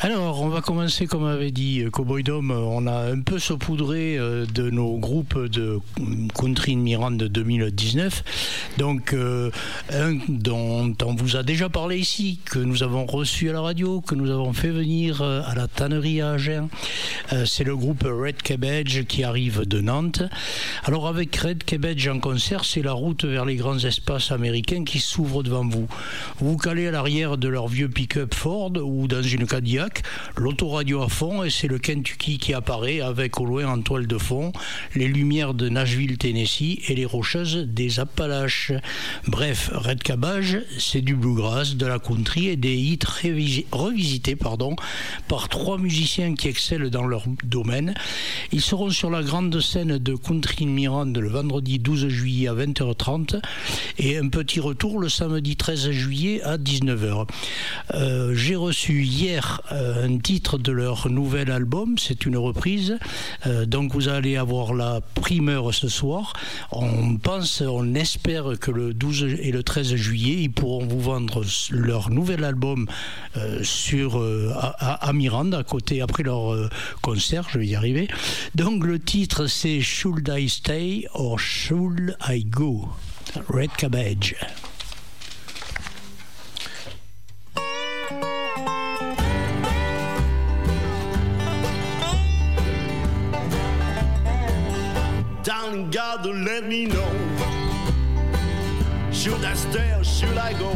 Alors, 0.00 0.42
on 0.42 0.48
va 0.48 0.60
commencer, 0.60 1.06
comme 1.06 1.24
avait 1.24 1.50
dit 1.50 1.84
Cowboy 1.92 2.22
Dome, 2.22 2.50
on 2.50 2.86
a 2.86 3.12
un 3.12 3.20
peu 3.20 3.38
saupoudré 3.38 4.18
euh, 4.18 4.46
de 4.46 4.70
nos 4.70 4.96
groupes 4.96 5.38
de 5.38 5.78
Country 6.34 6.76
Miranda 6.76 7.28
2019. 7.28 8.72
Donc, 8.78 9.12
euh, 9.12 9.50
un 9.92 10.18
dont 10.28 10.94
on 11.04 11.14
vous 11.14 11.36
a 11.36 11.42
déjà 11.42 11.68
parlé 11.68 11.98
ici, 11.98 12.40
que 12.44 12.58
nous 12.58 12.82
avons 12.82 13.04
reçu 13.06 13.50
à 13.50 13.52
la 13.52 13.60
radio, 13.60 14.00
que 14.00 14.14
nous 14.14 14.30
avons 14.30 14.52
fait 14.52 14.70
venir 14.70 15.22
euh, 15.22 15.42
à 15.46 15.54
la 15.54 15.66
tannerie 15.68 16.20
à 16.20 16.32
Agen. 16.32 16.68
C'est 17.44 17.64
le 17.64 17.76
groupe 17.76 18.04
Red 18.04 18.42
Cabbage 18.42 19.04
qui 19.04 19.22
arrive 19.22 19.66
de 19.66 19.80
Nantes. 19.80 20.22
Avec 20.98 21.36
Red 21.36 21.62
Cabbage 21.62 22.08
en 22.08 22.18
concert, 22.18 22.64
c'est 22.64 22.82
la 22.82 22.92
route 22.92 23.24
vers 23.24 23.44
les 23.44 23.54
grands 23.54 23.78
espaces 23.78 24.32
américains 24.32 24.82
qui 24.82 24.98
s'ouvre 24.98 25.44
devant 25.44 25.64
vous. 25.64 25.86
Vous 26.40 26.56
calez 26.56 26.88
à 26.88 26.90
l'arrière 26.90 27.38
de 27.38 27.46
leur 27.46 27.68
vieux 27.68 27.88
pick-up 27.88 28.34
Ford 28.34 28.72
ou 28.82 29.06
dans 29.06 29.22
une 29.22 29.46
Cadillac 29.46 30.02
l'autoradio 30.36 31.02
à 31.02 31.08
fond 31.08 31.44
et 31.44 31.50
c'est 31.50 31.68
le 31.68 31.78
Kentucky 31.78 32.38
qui 32.38 32.54
apparaît 32.54 33.00
avec 33.00 33.40
au 33.40 33.44
loin 33.44 33.66
en 33.66 33.80
toile 33.80 34.08
de 34.08 34.18
fond 34.18 34.52
les 34.96 35.06
lumières 35.06 35.54
de 35.54 35.68
Nashville, 35.68 36.18
Tennessee 36.18 36.80
et 36.88 36.94
les 36.96 37.06
rocheuses 37.06 37.68
des 37.68 38.00
Appalaches. 38.00 38.72
Bref, 39.28 39.70
Red 39.72 40.02
Cabbage, 40.02 40.58
c'est 40.76 41.02
du 41.02 41.14
bluegrass, 41.14 41.76
de 41.76 41.86
la 41.86 42.00
country 42.00 42.48
et 42.48 42.56
des 42.56 42.74
hits 42.74 42.98
revisités 43.70 44.34
pardon, 44.34 44.74
par 45.28 45.48
trois 45.48 45.78
musiciens 45.78 46.34
qui 46.34 46.48
excellent 46.48 46.90
dans 46.90 47.06
leur 47.06 47.24
domaine. 47.44 47.94
Ils 48.50 48.60
seront 48.60 48.90
sur 48.90 49.08
la 49.08 49.22
grande 49.22 49.58
scène 49.60 49.98
de 49.98 50.14
Country 50.16 50.66
Mirande 50.80 51.18
le 51.18 51.28
vendredi 51.28 51.78
12 51.78 52.08
juillet 52.08 52.48
à 52.48 52.54
20h30 52.54 53.38
et 53.98 54.16
un 54.16 54.28
petit 54.28 54.60
retour 54.60 54.98
le 54.98 55.10
samedi 55.10 55.54
13 55.54 55.90
juillet 55.90 56.40
à 56.40 56.56
19h. 56.56 57.26
Euh, 57.92 58.34
j'ai 58.34 58.56
reçu 58.56 59.02
hier 59.02 59.60
euh, 59.72 60.06
un 60.06 60.16
titre 60.16 60.56
de 60.56 60.72
leur 60.72 61.10
nouvel 61.10 61.50
album. 61.50 61.96
C'est 61.98 62.24
une 62.24 62.38
reprise. 62.38 62.96
Euh, 63.46 63.66
donc 63.66 63.92
vous 63.92 64.08
allez 64.08 64.38
avoir 64.38 64.72
la 64.72 65.02
primeur 65.02 65.74
ce 65.74 65.88
soir. 65.88 66.32
On 66.72 67.18
pense, 67.18 67.60
on 67.60 67.94
espère 67.94 68.58
que 68.58 68.70
le 68.70 68.94
12 68.94 69.36
et 69.38 69.52
le 69.52 69.62
13 69.62 69.96
juillet, 69.96 70.38
ils 70.40 70.50
pourront 70.50 70.86
vous 70.86 71.00
vendre 71.00 71.44
leur 71.70 72.08
nouvel 72.08 72.42
album 72.42 72.86
sur 73.62 74.16
à, 74.54 75.08
à, 75.08 75.12
Miranda, 75.12 75.58
à 75.58 75.62
côté, 75.62 76.00
après 76.00 76.22
leur 76.22 76.70
concert. 77.02 77.48
Je 77.50 77.58
vais 77.58 77.66
y 77.66 77.74
arriver. 77.74 78.08
Donc 78.54 78.84
le 78.84 78.98
titre 78.98 79.46
c'est 79.46 79.82
Should 79.82 80.32
I 80.34 80.48
Stay 80.48 80.69
or 80.70 81.36
Should 81.36 82.14
I 82.20 82.44
Go? 82.48 82.90
Red 83.48 83.76
Cabbage. 83.76 84.36
Darling 95.42 95.90
God, 95.90 96.24
let 96.24 96.64
me 96.68 96.86
know. 96.86 97.10
Should 99.10 99.44
I 99.44 99.54
stay 99.54 99.92
or 99.98 100.04
should 100.04 100.38
I 100.38 100.52
go? 100.52 100.70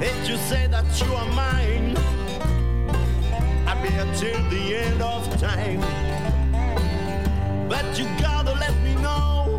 If 0.00 0.28
you 0.28 0.36
say 0.36 0.66
that 0.66 0.86
you 1.00 1.14
are 1.14 1.30
mine, 1.32 1.96
I'll 3.68 3.80
be 3.80 3.88
here 3.88 4.12
till 4.16 4.50
the 4.50 4.76
end 4.78 5.00
of 5.00 5.40
time. 5.40 6.41
But 7.72 7.98
you 7.98 8.04
gotta 8.20 8.52
let 8.52 8.76
me 8.82 8.94
know. 8.96 9.58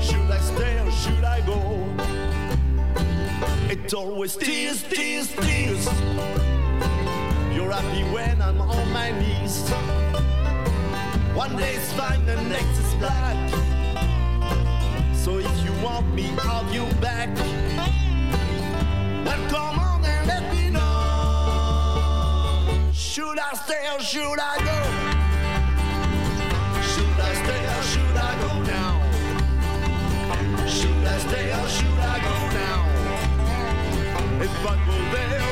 Should 0.00 0.28
I 0.28 0.40
stay 0.40 0.80
or 0.80 0.90
should 0.90 1.22
I 1.22 1.40
go? 1.46 1.60
It 3.70 3.94
always 3.94 4.34
tears, 4.34 4.82
tears, 4.82 5.28
tears. 5.36 5.86
You're 7.54 7.70
happy 7.70 8.02
when 8.12 8.42
I'm 8.42 8.60
on 8.60 8.90
my 8.90 9.12
knees. 9.20 9.70
One 11.32 11.54
day's 11.56 11.92
fine, 11.92 12.26
the 12.26 12.34
next 12.42 12.76
is 12.80 12.94
black. 12.94 13.38
So 15.14 15.38
if 15.38 15.64
you 15.64 15.72
want 15.80 16.12
me, 16.12 16.34
I'll 16.40 16.64
be 16.72 16.80
back. 17.00 17.28
Well, 19.24 19.48
come 19.48 19.78
on 19.78 20.04
and 20.04 20.26
let 20.26 20.52
me 20.52 20.70
know. 20.70 20.82
Should 22.92 23.38
I 23.38 23.52
stay 23.54 23.86
or 23.94 24.00
should 24.00 24.40
I 24.40 24.58
go? 24.64 25.05
Should 27.26 27.34
I 27.34 27.42
stay 27.42 27.62
or 27.66 27.82
should 27.82 28.16
I 28.16 28.32
go 28.40 28.52
now? 28.62 28.94
Should 30.68 31.06
I 31.06 31.18
stay 31.18 31.46
or 31.52 31.68
should 31.68 31.98
I 31.98 32.18
go 32.26 32.34
now? 32.54 32.80
If 34.44 34.54
I 34.64 34.74
go 34.86 34.96
there, 35.12 35.45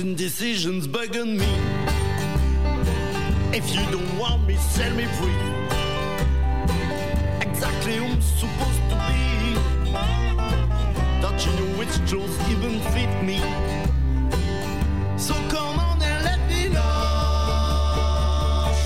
indecision's 0.00 0.88
bugging 0.88 1.38
me. 1.38 1.52
If 3.56 3.74
you 3.74 3.82
don't 3.90 4.18
want 4.18 4.46
me, 4.46 4.56
set 4.56 4.94
me 4.96 5.04
free. 5.18 5.34
Exactly 7.40 7.96
who 7.96 8.04
I'm 8.06 8.20
supposed 8.22 8.82
to 8.90 8.96
be. 9.08 9.54
Don't 11.20 11.40
you 11.44 11.52
know 11.58 11.78
which 11.78 11.94
clothes 12.08 12.38
even 12.50 12.80
fit 12.92 13.12
me? 13.22 13.38
So 15.18 15.34
come 15.48 15.78
on 15.78 16.02
and 16.02 16.24
let 16.24 16.40
me 16.48 16.68
know. 16.68 16.82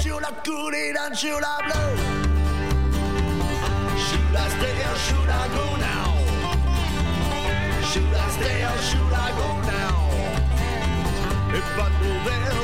Should 0.03 0.25
I 0.25 0.33
cool 0.45 0.75
it 0.75 0.97
and 0.99 1.17
should 1.17 1.45
I 1.45 1.57
blow? 1.69 2.14
If 11.67 11.79
I 11.81 11.89
go 12.01 12.25
there, 12.25 12.64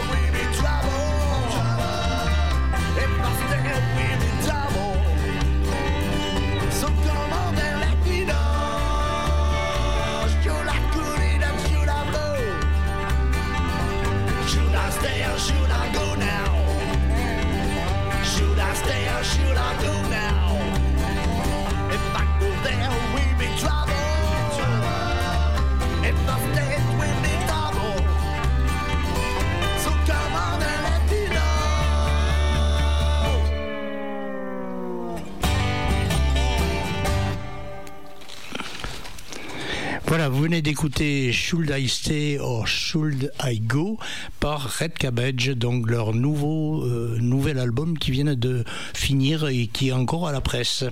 d'écouter 40.63 41.33
Should 41.33 41.73
I 41.75 41.89
Stay 41.89 42.39
or 42.39 42.67
Should 42.67 43.33
I 43.43 43.61
Go 43.61 43.99
par 44.41 44.79
Red 44.79 44.95
Cabbage, 44.95 45.49
donc 45.49 45.89
leur 45.89 46.15
nouveau 46.15 46.85
euh, 46.85 47.17
nouvel 47.21 47.59
album 47.59 47.99
qui 47.99 48.11
vient 48.11 48.35
de 48.35 48.65
finir 48.95 49.49
et 49.49 49.67
qui 49.67 49.89
est 49.89 49.93
encore 49.93 50.29
à 50.29 50.33
la 50.33 50.41
presse. 50.41 50.85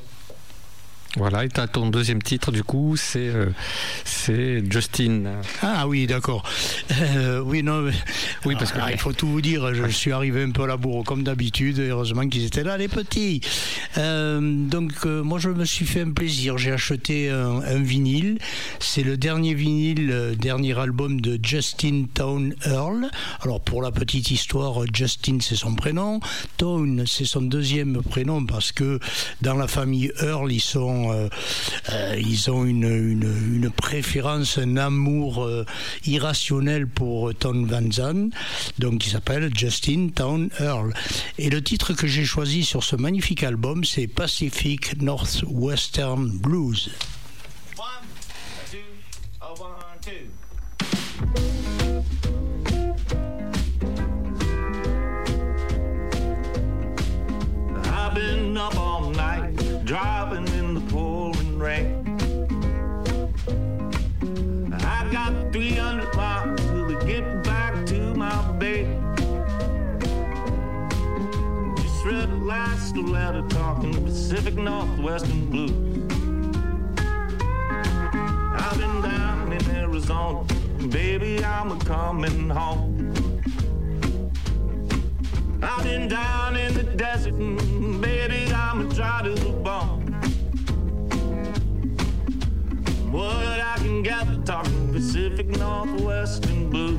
Voilà, 1.17 1.45
et 1.45 1.49
ton 1.49 1.89
deuxième 1.89 2.23
titre 2.23 2.53
du 2.53 2.63
coup, 2.63 2.95
c'est 2.97 3.29
euh, 3.29 3.47
c'est 4.05 4.63
Justin. 4.71 5.41
Ah 5.63 5.89
oui, 5.89 6.07
d'accord. 6.07 6.43
Euh, 7.01 7.41
oui, 7.41 7.63
non, 7.63 7.81
mais 7.81 7.93
Oui, 8.45 8.55
parce 8.59 8.73
que 8.73 8.79
Ah, 8.81 8.93
il 8.93 8.99
faut 8.99 9.13
tout 9.15 9.27
vous 9.27 9.41
dire, 9.41 9.75
je 9.75 9.87
suis 9.87 10.13
arrivé 10.13 10.43
un 10.43 10.51
peu 10.51 10.65
à 10.65 10.67
la 10.67 10.77
bourre 10.77 11.05
comme 11.05 11.23
d'habitude, 11.25 11.79
heureusement 11.79 12.29
qu'ils 12.29 12.45
étaient 12.45 12.63
là, 12.63 12.77
les 12.77 12.89
petits. 12.89 13.41
Euh, 13.97 14.41
donc, 14.41 15.05
moi, 15.07 15.39
je 15.39 15.49
me 15.49 15.65
suis 15.65 15.87
fait 15.87 16.03
un 16.03 16.11
plaisir. 16.11 16.59
J'ai 16.59 16.73
acheté 16.73 17.31
un, 17.31 17.63
un 17.63 17.83
vinyle. 17.83 18.39
C'est 18.79 19.03
le 19.03 19.17
dernier 19.17 19.55
vinyle, 19.55 20.37
dernier 20.39 20.79
album 20.79 21.21
de 21.21 21.39
Justin 21.43 22.05
Town 22.13 22.55
Earl. 22.67 23.09
Alors, 23.41 23.61
pour 23.61 23.81
la 23.83 23.91
petite 23.91 24.31
histoire, 24.31 24.83
Justin, 24.93 25.39
c'est 25.41 25.57
son 25.57 25.75
prénom. 25.75 26.21
Town, 26.59 27.05
c'est 27.07 27.25
son 27.25 27.43
deuxième 27.43 28.03
prénom 28.03 28.45
parce 28.45 28.73
que 28.73 29.01
dans 29.41 29.55
la 29.55 29.67
famille 29.69 30.13
Earl, 30.21 30.53
ils 30.53 30.61
sont, 30.61 30.98
euh, 31.07 31.29
euh, 31.91 32.17
ils 32.19 32.51
ont 32.51 32.65
une, 32.65 32.85
une, 32.85 33.55
une 33.55 33.71
préférence, 33.71 34.59
un 34.59 34.77
amour 34.77 35.45
euh, 35.45 35.65
irrationnel 36.05 36.87
pour 36.87 37.35
Town 37.35 37.67
Van 37.67 37.91
Zandt. 37.91 38.37
Donc, 38.79 39.07
il 39.07 39.11
s'appelle 39.11 39.51
Justin 39.57 40.09
Town 40.15 40.51
Earl. 40.61 40.93
Et 41.39 41.51
le 41.51 41.63
titre 41.63 41.93
que 41.93 42.07
j'ai 42.07 42.25
choisi 42.25 42.65
sur 42.65 42.85
ce 42.85 42.97
magnifique 42.97 43.43
album, 43.43 43.85
c'est 43.85 44.07
Pacific 44.07 45.01
Northwestern 45.01 46.29
Blues. 46.39 46.91
One, 47.77 47.87
two, 48.71 48.79
oh, 49.43 49.55
one, 49.61 49.99
two. 50.01 50.13
Driving 59.85 60.48
in 61.69 62.05
rain. 62.05 62.05
I 64.75 65.09
got 65.11 65.53
300 65.53 66.15
miles 66.15 66.61
to 66.61 67.07
get 67.07 67.45
back 67.45 67.87
to 67.87 68.15
my 68.15 68.53
bed. 68.53 68.87
Just 71.77 72.05
read 72.05 72.31
the 72.31 72.41
last 72.45 72.97
letter 72.97 73.43
talking 73.49 73.93
Pacific 74.05 74.55
Northwestern 74.55 75.51
Blues. 75.51 75.73
I've 78.61 78.79
been 78.79 79.03
down 79.03 79.53
in 79.53 79.71
Arizona, 79.71 80.45
baby, 80.89 81.45
I'm 81.45 81.73
a 81.73 81.79
coming 81.79 82.51
home. 82.51 83.13
I've 85.63 85.83
been 85.85 86.09
down 86.09 86.57
in 86.57 86.75
the 86.75 86.85
desert, 86.85 87.37
baby, 88.01 88.53
I'm 88.53 88.81
a 88.89 88.95
dry 88.95 89.23
to 89.23 89.35
the 89.35 89.51
bone. 89.51 90.08
What 93.11 93.35
I 93.35 93.77
can 93.79 94.03
gather, 94.03 94.37
talking 94.45 94.93
Pacific 94.93 95.47
Northwestern 95.47 96.69
blues. 96.69 96.99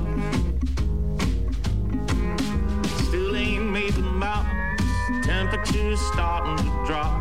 Still 3.08 3.36
ain't 3.36 3.70
made 3.70 3.94
the 3.94 4.02
mountains, 4.02 4.82
temperature's 5.24 6.02
starting 6.12 6.58
to 6.58 6.84
drop. 6.88 7.16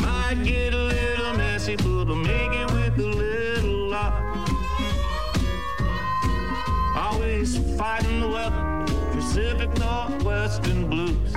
Might 0.00 0.40
get 0.44 0.72
a 0.72 0.76
little 0.76 1.36
messy, 1.36 1.74
but 1.74 2.08
I'll 2.08 2.14
make 2.14 2.52
it 2.52 2.70
with 2.70 2.98
a 3.00 3.08
little 3.08 3.88
luck. 3.88 4.14
Always 6.96 7.58
fighting 7.76 8.20
the 8.20 8.28
weather, 8.28 8.86
Pacific 9.12 9.76
Northwestern 9.78 10.88
blues. 10.88 11.34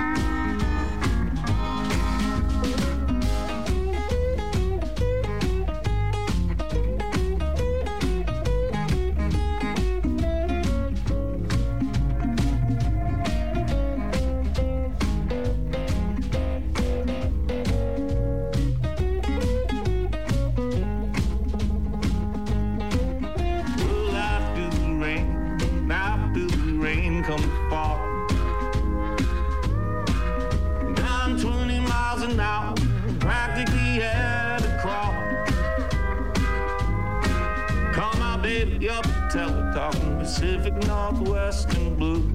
Pacific 40.62 40.86
Northwestern 40.86 41.96
Blue. 41.96 42.30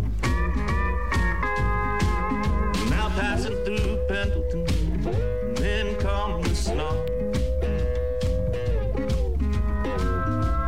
Now 2.90 3.08
passing 3.16 3.56
through 3.64 4.00
Pendleton, 4.10 5.54
then 5.56 5.96
come 5.96 6.42
the 6.42 6.54
snow. 6.54 7.06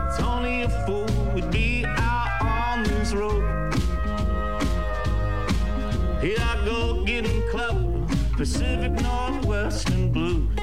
It's 0.08 0.20
only 0.22 0.62
a 0.62 0.70
fool 0.86 1.34
would 1.34 1.52
be 1.52 1.84
out 1.86 2.42
on 2.42 2.84
this 2.84 3.12
road. 3.14 3.44
Here 6.22 6.38
I 6.40 6.64
go 6.64 7.04
getting 7.04 7.44
clever, 7.50 8.06
Pacific 8.38 8.94
Northwestern 9.02 10.14
blues. 10.14 10.48
I 10.56 10.59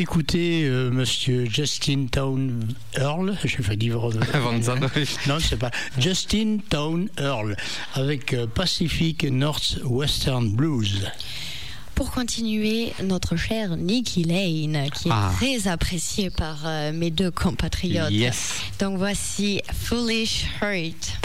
D'écouter 0.00 0.62
euh, 0.64 0.90
Monsieur 0.90 1.44
Justin 1.44 2.06
Town 2.10 2.66
Earl, 2.96 3.36
j'ai 3.44 3.62
fait 3.62 3.76
dire 3.76 4.02
oui. 4.02 4.14
Non, 5.28 5.36
c'est 5.38 5.58
pas 5.58 5.70
Justin 5.98 6.56
Town 6.70 7.10
Earl 7.18 7.54
avec 7.92 8.32
euh, 8.32 8.46
Pacific 8.46 9.24
Northwestern 9.24 10.48
Blues. 10.52 11.06
Pour 11.94 12.12
continuer, 12.12 12.94
notre 13.02 13.36
cher 13.36 13.76
Nicky 13.76 14.24
Lane, 14.24 14.88
qui 14.90 15.08
est 15.08 15.12
Ah. 15.14 15.32
très 15.36 15.68
apprécié 15.68 16.30
par 16.30 16.62
euh, 16.64 16.92
mes 16.94 17.10
deux 17.10 17.30
compatriotes. 17.30 18.10
Yes. 18.10 18.54
Donc 18.78 18.96
voici 18.96 19.60
Foolish 19.70 20.46
Hurt. 20.62 21.18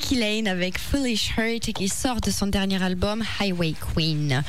Nicky 0.00 0.16
Lane 0.16 0.48
avec 0.48 0.78
Foolish 0.78 1.32
Hurt 1.36 1.72
qui 1.74 1.88
sort 1.90 2.22
de 2.22 2.30
son 2.30 2.46
dernier 2.46 2.82
album 2.82 3.22
Highway 3.38 3.74
Queen 3.74 4.42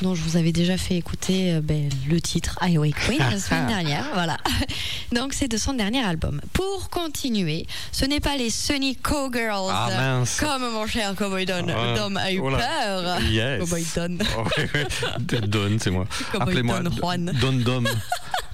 dont 0.00 0.14
je 0.14 0.22
vous 0.22 0.36
avais 0.36 0.52
déjà 0.52 0.76
fait 0.76 0.94
écouter 0.94 1.54
euh, 1.54 1.60
ben, 1.60 1.88
le 2.08 2.20
titre 2.20 2.56
Highway 2.60 2.92
Queen 2.92 3.18
la 3.18 3.38
semaine 3.40 3.66
dernière. 3.66 4.06
Voilà. 4.14 4.36
Donc 5.12 5.32
c'est 5.32 5.48
de 5.48 5.56
son 5.56 5.74
dernier 5.74 6.04
album. 6.04 6.40
Pour 6.52 6.88
continuer, 6.88 7.66
ce 7.90 8.04
n'est 8.04 8.20
pas 8.20 8.36
les 8.36 8.50
Sunny 8.50 8.94
Co-Girls 8.94 9.72
ah, 9.72 10.22
comme 10.38 10.70
mon 10.70 10.86
cher 10.86 11.16
Cowboy 11.16 11.46
Don. 11.46 11.66
Ah, 11.68 11.94
Dom 11.96 12.16
a 12.16 12.32
eu 12.32 12.40
peur. 12.40 13.20
Yes. 13.22 13.58
Cowboy 13.58 13.84
Don. 13.96 14.18
Oh, 14.38 14.44
oui, 14.56 14.64
oui. 14.72 15.40
Don, 15.48 15.78
c'est 15.80 15.90
moi. 15.90 16.06
Cowboy 16.30 16.62
Don 16.62 16.90
Juan. 17.00 17.32
Don 17.40 17.52
Dom. 17.54 17.88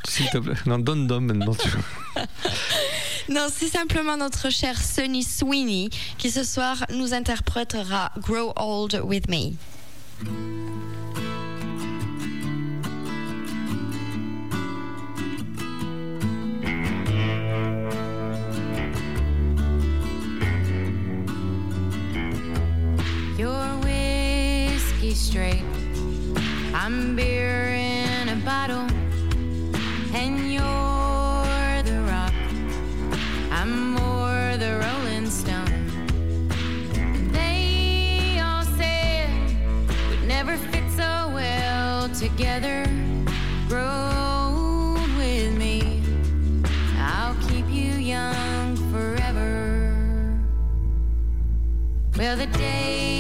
S'il 0.09 0.31
te 0.31 0.39
plaît. 0.39 0.55
Non, 0.65 0.79
Don 0.79 0.97
Dom 0.97 1.27
maintenant. 1.27 1.53
Non, 3.31 3.49
c'est 3.53 3.69
simplement 3.69 4.17
notre 4.17 4.49
chère 4.49 4.81
Sunny 4.81 5.23
Sweeney 5.23 5.91
qui 6.17 6.31
ce 6.31 6.43
soir 6.45 6.87
nous 6.89 7.13
interprétera 7.13 8.11
Grow 8.23 8.55
Old 8.57 9.03
With 9.05 9.29
Me. 9.29 9.53
Your 23.39 23.79
whiskey 23.85 25.15
straight. 25.15 25.65
I'm 26.75 27.15
beer 27.15 27.77
a 28.27 28.37
bottle. 28.43 28.88
Well, 52.29 52.37
the 52.37 52.47
day 52.59 53.18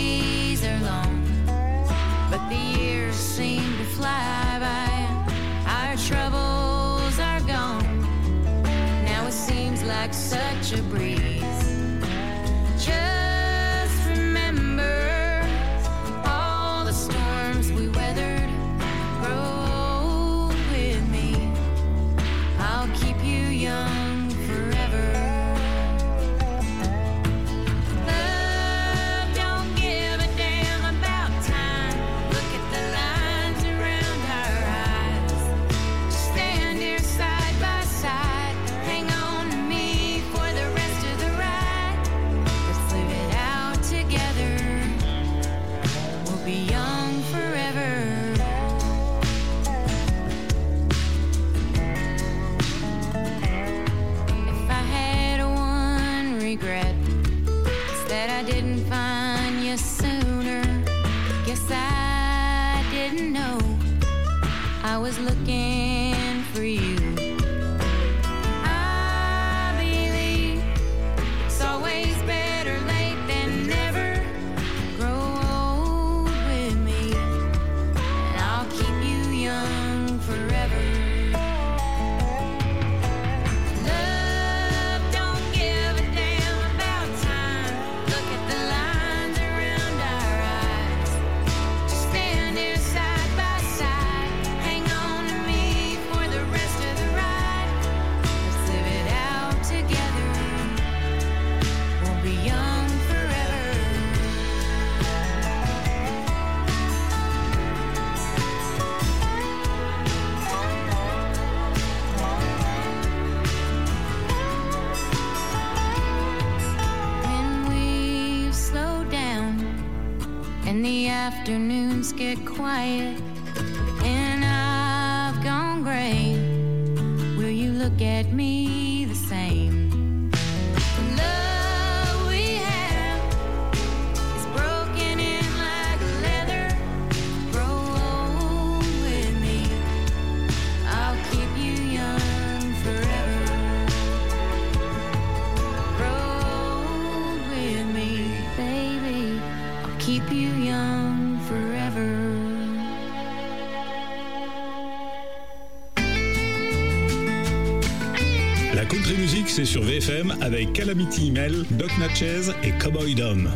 avec 160.48 160.72
Calamity 160.72 161.30
Mel, 161.30 161.66
Doc 161.72 161.90
Natchez 161.98 162.50
et 162.62 162.70
Cowboy 162.78 163.14
Dom. 163.14 163.50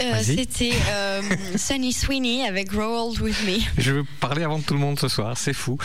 Euh, 0.00 0.20
c'était 0.22 0.72
euh, 0.90 1.22
Sunny 1.56 1.92
Sweeney 1.92 2.44
avec 2.44 2.74
old 2.74 3.20
With 3.20 3.36
Me 3.46 3.60
parler 4.22 4.44
avant 4.44 4.60
tout 4.60 4.74
le 4.74 4.80
monde 4.80 4.98
ce 4.98 5.08
soir, 5.08 5.36
c'est 5.36 5.52
fou. 5.52 5.76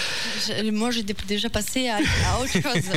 Je- 0.48 0.72
moi, 0.72 0.92
j'ai 0.92 1.04
dé- 1.04 1.16
déjà 1.28 1.50
passé 1.50 1.90
à, 1.90 1.98
à 1.98 2.40
autre 2.40 2.52
chose. 2.62 2.92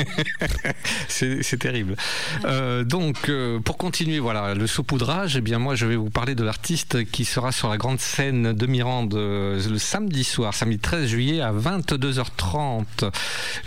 C'est 1.08 1.58
terrible. 1.58 1.96
Euh, 2.44 2.84
donc, 2.84 3.28
euh, 3.28 3.58
pour 3.58 3.76
continuer, 3.78 4.18
voilà, 4.18 4.54
le 4.54 4.66
saupoudrage, 4.66 5.36
eh 5.36 5.40
bien, 5.40 5.58
moi, 5.58 5.74
je 5.74 5.86
vais 5.86 5.96
vous 5.96 6.10
parler 6.10 6.34
de 6.34 6.44
l'artiste 6.44 7.04
qui 7.10 7.24
sera 7.24 7.52
sur 7.52 7.68
la 7.68 7.78
grande 7.78 8.00
scène 8.00 8.52
de 8.52 8.66
Mirande 8.66 9.14
euh, 9.14 9.60
le 9.68 9.78
samedi 9.78 10.24
soir, 10.24 10.54
samedi 10.54 10.78
13 10.78 11.06
juillet 11.08 11.40
à 11.40 11.52
22h30. 11.52 12.84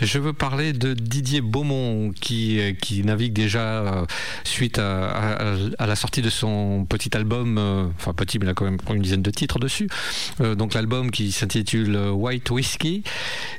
Je 0.00 0.18
veux 0.18 0.32
parler 0.32 0.72
de 0.72 0.94
Didier 0.94 1.40
Beaumont 1.40 2.12
qui, 2.20 2.60
euh, 2.60 2.72
qui 2.72 3.02
navigue 3.02 3.32
déjà 3.32 3.60
euh, 3.60 4.06
suite 4.44 4.78
à, 4.78 5.10
à- 5.10 5.54
à 5.78 5.86
la 5.86 5.96
sortie 5.96 6.22
de 6.22 6.30
son 6.30 6.86
petit 6.88 7.16
album, 7.16 7.58
euh, 7.58 7.86
enfin 7.96 8.12
petit, 8.14 8.38
mais 8.38 8.46
il 8.46 8.50
a 8.50 8.54
quand 8.54 8.64
même 8.64 8.78
une 8.90 9.02
dizaine 9.02 9.22
de 9.22 9.30
titres 9.30 9.58
dessus. 9.58 9.88
Euh, 10.40 10.54
donc, 10.54 10.74
l'album 10.74 11.10
qui 11.10 11.32
s'intitule 11.32 11.63
euh, 11.74 12.10
White 12.10 12.50
Whiskey. 12.50 13.02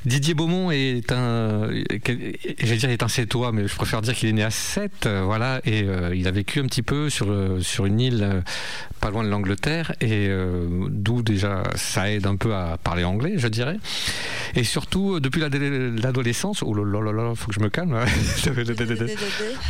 Didier 0.04 0.34
Beaumont 0.34 0.70
est 0.70 1.12
un, 1.12 1.68
je 1.70 2.66
vais 2.66 2.76
dire 2.76 2.90
est 2.90 3.02
un 3.02 3.08
sétois, 3.08 3.52
mais 3.52 3.66
je 3.66 3.74
préfère 3.74 4.02
dire 4.02 4.14
qu'il 4.14 4.28
est 4.28 4.32
né 4.32 4.42
à 4.42 4.50
Sète, 4.50 5.06
euh, 5.06 5.22
voilà, 5.24 5.60
et 5.64 5.82
euh, 5.82 6.14
il 6.14 6.28
a 6.28 6.30
vécu 6.30 6.60
un 6.60 6.64
petit 6.64 6.82
peu 6.82 7.10
sur 7.10 7.26
sur 7.60 7.86
une 7.86 8.00
île 8.00 8.42
pas 9.00 9.10
loin 9.10 9.24
de 9.24 9.28
l'Angleterre, 9.28 9.92
et 10.00 10.28
d'où 10.88 11.22
déjà 11.22 11.62
ça 11.74 12.10
aide 12.10 12.26
un 12.26 12.36
peu 12.36 12.54
à 12.54 12.78
parler 12.82 13.04
anglais, 13.04 13.34
je 13.36 13.48
dirais. 13.48 13.76
Et 14.54 14.64
surtout 14.64 15.20
depuis 15.20 15.40
l'adolescence, 15.40 16.62
oh 16.62 16.72
là 16.74 17.00
là 17.00 17.12
là 17.12 17.34
faut 17.34 17.48
que 17.48 17.54
je 17.54 17.60
me 17.60 17.68
calme. 17.68 17.98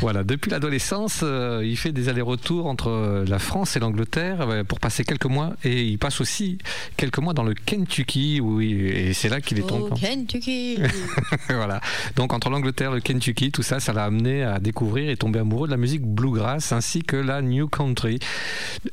Voilà, 0.00 0.22
depuis 0.22 0.50
l'adolescence, 0.50 1.24
il 1.62 1.76
fait 1.76 1.92
des 1.92 2.08
allers-retours 2.08 2.66
entre 2.66 3.24
la 3.26 3.38
France 3.38 3.76
et 3.76 3.80
l'Angleterre 3.80 4.64
pour 4.68 4.78
passer 4.78 5.04
quelques 5.04 5.26
mois, 5.26 5.54
et 5.64 5.82
il 5.82 5.98
passe 5.98 6.20
aussi 6.20 6.58
quelques 6.96 7.18
mois 7.18 7.34
dans 7.34 7.44
le 7.44 7.54
Kentucky, 7.54 8.25
où 8.40 8.60
il- 8.60 8.86
et 8.86 9.12
c'est 9.14 9.28
là 9.28 9.40
qu'il 9.40 9.58
est 9.58 9.66
tombé. 9.66 9.88
Oh, 9.90 9.94
Kentucky. 9.94 10.78
voilà. 11.48 11.80
Donc 12.16 12.32
entre 12.32 12.50
l'Angleterre, 12.50 12.90
le 12.92 13.00
Kentucky, 13.00 13.50
tout 13.50 13.62
ça, 13.62 13.80
ça 13.80 13.92
l'a 13.92 14.04
amené 14.04 14.42
à 14.42 14.58
découvrir 14.58 15.10
et 15.10 15.16
tomber 15.16 15.38
amoureux 15.40 15.66
de 15.68 15.72
la 15.72 15.76
musique 15.78 16.02
bluegrass 16.02 16.72
ainsi 16.72 17.02
que 17.02 17.16
la 17.16 17.42
new 17.42 17.68
country, 17.68 18.18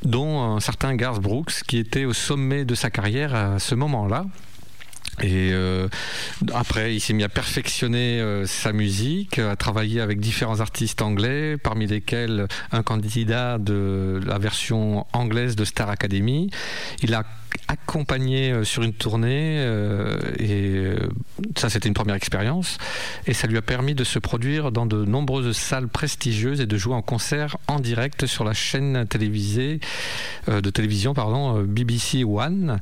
dont 0.04 0.42
un 0.42 0.60
certain 0.60 0.96
Garth 0.96 1.22
Brooks 1.22 1.64
qui 1.68 1.78
était 1.78 2.06
au 2.06 2.14
sommet 2.14 2.66
de 2.66 2.76
sa 2.76 2.90
carrière 2.90 3.36
à 3.36 3.60
ce 3.60 3.76
moment-là. 3.76 4.26
Et 5.22 5.52
euh, 5.54 5.88
après, 6.56 6.96
il 6.96 7.00
s'est 7.00 7.14
mis 7.14 7.24
à 7.24 7.30
perfectionner 7.30 8.20
euh, 8.20 8.48
sa 8.48 8.74
musique, 8.74 9.38
à 9.38 9.56
travailler 9.56 10.02
avec 10.02 10.20
différents 10.20 10.60
artistes 10.60 11.04
anglais, 11.04 11.56
parmi 11.58 11.86
lesquels 11.86 12.48
un 12.72 12.82
candidat 12.82 13.60
de 13.60 14.20
la 14.26 14.40
version 14.40 15.06
anglaise 15.14 15.56
de 15.56 15.66
Star 15.66 15.90
Academy. 15.92 16.50
Il 17.04 17.14
a 17.14 17.24
accompagné 17.68 18.52
euh, 18.52 18.64
sur 18.64 18.84
une 18.84 18.94
tournée 18.94 19.58
euh, 19.60 20.18
et 20.38 20.76
euh, 20.76 21.10
ça 21.56 21.70
c'était 21.70 21.88
une 21.88 21.94
première 21.94 22.16
expérience. 22.16 22.78
Et 23.28 23.34
ça 23.34 23.48
lui 23.48 23.58
a 23.58 23.62
permis 23.62 23.96
de 23.96 24.04
se 24.04 24.20
produire 24.20 24.72
dans 24.72 24.86
de 24.86 25.06
nombreuses 25.06 25.56
salles 25.56 25.88
prestigieuses 25.88 26.62
et 26.62 26.66
de 26.66 26.78
jouer 26.78 26.96
en 26.96 27.02
concert 27.02 27.58
en 27.68 27.80
direct 27.80 28.26
sur 28.26 28.44
la 28.44 28.54
chaîne 28.54 29.06
télévisée 29.08 29.80
de 30.48 30.70
télévision 30.70 31.14
pardon 31.14 31.62
BBC 31.64 32.24
One. 32.24 32.80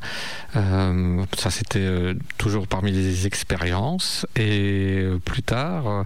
Ça 0.53 1.49
c'était 1.49 2.13
toujours 2.37 2.67
parmi 2.67 2.91
les 2.91 3.27
expériences. 3.27 4.25
Et 4.35 5.05
plus 5.25 5.43
tard 5.43 6.05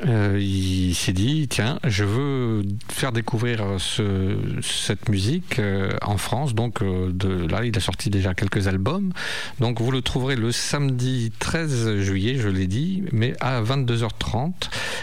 euh, 0.00 0.32
euh, 0.32 0.38
il 0.40 0.94
s'est 0.94 1.12
dit 1.12 1.48
tiens 1.48 1.78
je 1.84 2.04
veux 2.04 2.62
faire 2.88 3.12
découvrir 3.12 3.64
ce- 3.78 4.36
cette 4.62 5.08
musique 5.08 5.58
euh, 5.58 5.90
en 6.02 6.16
France. 6.16 6.54
Donc 6.54 6.82
euh, 6.82 7.12
là 7.48 7.64
il 7.64 7.76
a 7.76 7.80
sorti 7.80 8.10
déjà 8.10 8.34
quelques 8.34 8.68
albums. 8.68 9.12
Donc 9.60 9.80
vous 9.80 9.90
le 9.90 10.02
trouverez 10.02 10.36
le 10.36 10.52
samedi 10.52 11.32
13 11.38 11.98
juillet 12.00 12.36
je 12.38 12.48
l'ai 12.48 12.66
dit 12.66 13.02
mais 13.12 13.34
à 13.40 13.62
22h30 13.62 14.52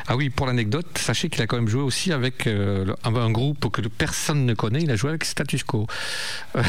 ah 0.07 0.15
oui 0.15 0.29
pour 0.29 0.47
l'anecdote 0.47 0.87
sachez 0.97 1.29
qu'il 1.29 1.41
a 1.41 1.47
quand 1.47 1.57
même 1.57 1.67
joué 1.67 1.81
aussi 1.81 2.11
avec 2.11 2.47
euh, 2.47 2.93
un, 3.03 3.29
groupe 3.31 3.69
que 3.71 3.81
personne 3.87 4.45
ne 4.45 4.53
connaît. 4.53 4.81
Il 4.81 4.91
a 4.91 4.95
joué 4.95 5.09
avec 5.09 5.23
Status 5.25 5.63
Quo. 5.63 5.87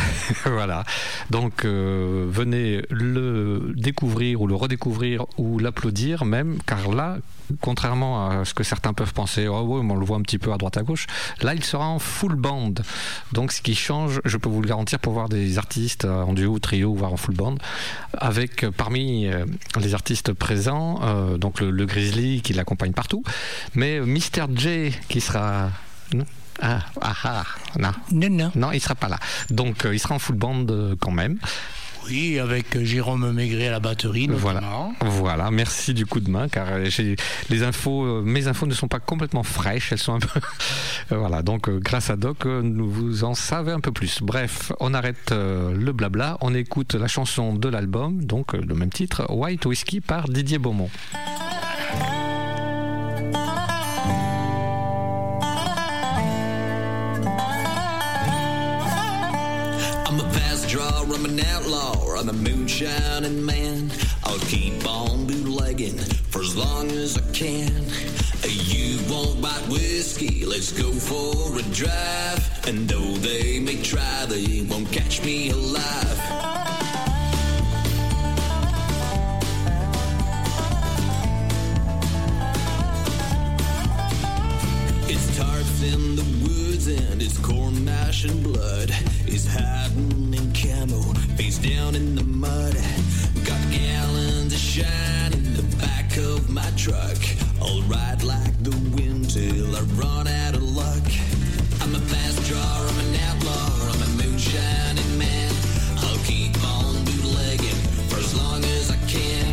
Voilà. 0.44 0.84
Donc 1.30 1.64
euh, 1.64 2.26
venez 2.28 2.82
le 2.90 3.72
découvrir 3.76 4.40
ou 4.42 4.46
le 4.46 4.54
redécouvrir 4.54 5.26
ou 5.38 5.58
l'applaudir 5.58 6.24
même 6.24 6.58
car 6.66 6.92
là 6.92 7.18
contrairement 7.60 8.28
à 8.28 8.44
ce 8.44 8.54
que 8.54 8.62
certains 8.62 8.92
peuvent 8.92 9.12
penser 9.12 9.48
oh 9.48 9.60
ouais, 9.60 9.82
mais 9.82 9.92
on 9.92 9.96
le 9.96 10.04
voit 10.04 10.16
un 10.16 10.22
petit 10.22 10.38
peu 10.38 10.52
à 10.52 10.56
droite 10.56 10.76
à 10.76 10.82
gauche 10.82 11.06
là 11.42 11.54
il 11.54 11.64
sera 11.64 11.86
en 11.86 11.98
full 11.98 12.34
band 12.34 12.74
donc 13.32 13.52
ce 13.52 13.62
qui 13.62 13.74
change 13.74 14.20
je 14.24 14.36
peux 14.36 14.48
vous 14.48 14.62
le 14.62 14.68
garantir 14.68 14.98
pour 14.98 15.12
voir 15.12 15.28
des 15.28 15.58
artistes 15.58 16.04
euh, 16.04 16.22
en 16.22 16.32
duo 16.32 16.58
trio 16.58 16.94
voire 16.94 17.12
en 17.12 17.16
full 17.16 17.34
band 17.34 17.56
avec 18.16 18.64
euh, 18.64 18.70
parmi 18.70 19.26
euh, 19.26 19.44
les 19.80 19.94
artistes 19.94 20.32
présents 20.32 21.00
euh, 21.02 21.36
donc 21.36 21.60
le, 21.60 21.70
le 21.70 21.86
Grizzly 21.86 22.42
qui 22.42 22.52
l'accompagne 22.52 22.92
partout 22.92 23.22
mais 23.74 24.00
Mr 24.00 24.46
J 24.54 24.92
qui 25.08 25.20
sera 25.20 25.70
non? 26.14 26.26
Ah, 26.62 26.80
ah, 27.00 27.14
ah, 27.24 27.44
non. 27.78 27.92
Non, 28.12 28.50
non. 28.54 28.72
il 28.72 28.80
sera 28.80 28.94
pas 28.94 29.08
là. 29.08 29.18
Donc, 29.50 29.84
euh, 29.84 29.94
il 29.94 29.98
sera 29.98 30.14
en 30.14 30.18
full 30.18 30.36
band 30.36 30.66
euh, 30.68 30.94
quand 31.00 31.10
même. 31.10 31.38
Avec 32.10 32.74
euh, 32.74 32.84
Jérôme 32.84 33.30
Maigret 33.30 33.68
à 33.68 33.70
la 33.70 33.78
batterie. 33.78 34.26
Voilà. 34.28 34.60
Voilà, 35.00 35.52
merci 35.52 35.94
du 35.94 36.06
coup 36.06 36.18
de 36.18 36.28
main 36.28 36.48
car 36.48 36.66
euh, 36.70 36.88
les 37.50 37.62
infos, 37.62 38.04
euh, 38.04 38.22
mes 38.24 38.48
infos 38.48 38.66
ne 38.66 38.74
sont 38.74 38.88
pas 38.88 38.98
complètement 38.98 39.44
fraîches, 39.44 39.92
elles 39.92 39.98
sont 39.98 40.14
un 40.14 40.18
peu. 40.18 40.40
Voilà, 41.10 41.42
donc 41.42 41.68
grâce 41.68 42.10
à 42.10 42.16
Doc, 42.16 42.46
nous 42.46 42.88
vous 42.88 43.24
en 43.24 43.34
savez 43.34 43.72
un 43.72 43.80
peu 43.80 43.90
plus. 43.90 44.22
Bref, 44.22 44.72
on 44.78 44.94
arrête 44.94 45.32
le 45.32 45.90
blabla, 45.92 46.36
on 46.40 46.54
écoute 46.54 46.94
la 46.94 47.08
chanson 47.08 47.54
de 47.54 47.68
l'album, 47.68 48.24
donc 48.24 48.52
le 48.52 48.74
même 48.74 48.90
titre, 48.90 49.26
White 49.28 49.66
Whiskey 49.66 50.00
par 50.00 50.28
Didier 50.28 50.58
Beaumont. 50.58 50.90
An 61.40 61.46
outlaw, 61.46 62.16
I'm 62.16 62.28
a 62.28 62.32
moonshining 62.32 63.44
man. 63.44 63.90
I'll 64.24 64.38
keep 64.40 64.86
on 64.86 65.26
bootlegging 65.26 65.98
for 65.98 66.40
as 66.40 66.56
long 66.56 66.90
as 66.90 67.16
I 67.16 67.22
can. 67.32 67.84
You 68.44 68.98
won't 69.08 69.40
bite 69.40 69.66
whiskey, 69.68 70.44
let's 70.44 70.72
go 70.72 70.92
for 70.92 71.58
a 71.58 71.62
drive. 71.74 72.66
And 72.66 72.88
though 72.88 73.16
they 73.18 73.60
may 73.60 73.82
try, 73.82 74.26
they 74.26 74.66
won't 74.68 74.90
catch 74.92 75.22
me 75.24 75.50
alive. 75.50 76.18
It's 85.08 85.38
tarps 85.38 85.92
in 85.92 86.16
the 86.16 86.48
woods 86.48 86.86
and 86.86 87.22
it's 87.22 87.38
corn 87.38 87.84
mash 87.84 88.24
and 88.24 88.42
blood. 88.42 88.90
It's 89.26 89.46
hiding 89.46 90.34
in 90.34 90.49
camo, 90.80 91.00
face 91.36 91.58
down 91.58 91.94
in 91.94 92.14
the 92.14 92.24
mud. 92.24 92.74
Got 93.44 93.60
gallons 93.70 94.52
of 94.52 94.58
shine 94.58 95.32
in 95.32 95.54
the 95.54 95.76
back 95.76 96.16
of 96.16 96.48
my 96.48 96.70
truck. 96.76 97.18
I'll 97.60 97.82
ride 97.82 98.22
like 98.22 98.56
the 98.62 98.76
wind 98.96 99.30
till 99.30 99.76
I 99.76 99.82
run 100.00 100.26
out 100.26 100.54
of 100.54 100.62
luck. 100.62 101.06
I'm 101.82 101.94
a 101.94 102.00
fast 102.10 102.38
drawer, 102.48 102.82
I'm 102.90 102.98
an 103.06 103.14
outlaw, 103.28 103.68
I'm 103.92 104.02
a 104.02 104.10
moonshining 104.22 105.18
man. 105.18 105.52
I'll 105.98 106.22
keep 106.24 106.56
on 106.64 106.94
bootlegging 107.04 107.80
for 108.08 108.16
as 108.16 108.34
long 108.34 108.64
as 108.64 108.90
I 108.90 108.98
can. 109.06 109.48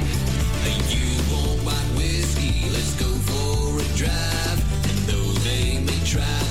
You 0.95 1.07
won't 1.31 1.65
buy 1.65 1.83
whiskey, 1.97 2.69
let's 2.69 2.93
go 2.95 3.09
for 3.29 3.81
a 3.81 3.87
drive. 3.97 4.59
And 4.89 4.97
though 5.09 5.31
they 5.47 5.79
may 5.79 5.99
try, 6.05 6.46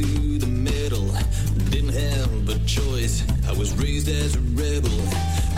to 0.00 0.38
the 0.38 0.46
middle. 0.46 1.08
Didn't 1.70 1.94
have 1.94 2.48
a 2.48 2.58
choice, 2.66 3.24
I 3.48 3.52
was 3.52 3.72
raised 3.74 4.08
as 4.08 4.34
a 4.36 4.40
rebel. 4.40 4.98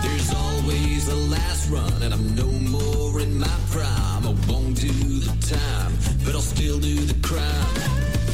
There's 0.02 0.30
always 0.34 1.08
a 1.08 1.16
last 1.34 1.70
run, 1.70 2.02
and 2.02 2.12
I'm 2.12 2.34
no 2.34 2.50
more 2.76 3.20
in 3.20 3.38
my 3.38 3.56
prime. 3.70 4.26
I 4.26 4.34
won't 4.48 4.76
do 4.76 4.92
the 5.26 5.34
time, 5.56 5.92
but 6.24 6.34
I'll 6.34 6.48
still 6.56 6.78
do 6.78 6.96
the 7.12 7.18
crime. 7.26 7.76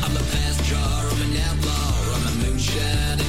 I'm 0.04 0.16
a 0.16 0.24
fast 0.32 0.61
car, 0.72 1.02
I'm 1.12 1.20
an 1.26 1.34
outlaw, 1.48 1.92
I'm 2.14 2.24
a 2.32 2.34
moonshining 2.42 3.28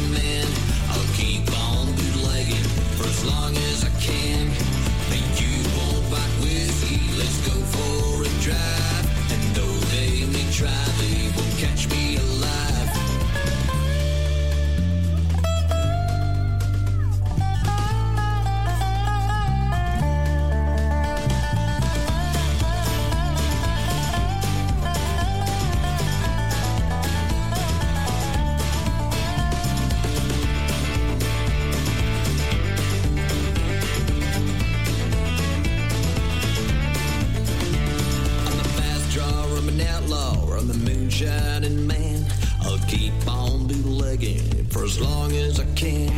on 43.28 43.67
bootlegging 43.67 44.65
for 44.65 44.84
as 44.84 44.99
long 44.99 45.32
as 45.34 45.59
I 45.59 45.65
can. 45.76 46.09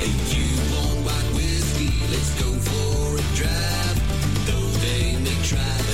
Hey, 0.00 0.12
you 0.34 0.46
want 0.74 1.06
white 1.06 1.34
whiskey? 1.34 1.90
Let's 2.10 2.32
go 2.42 2.50
for 2.52 3.16
a 3.16 3.36
drive. 3.36 4.46
Though 4.46 4.70
they 4.80 5.16
may 5.22 5.42
try. 5.44 5.87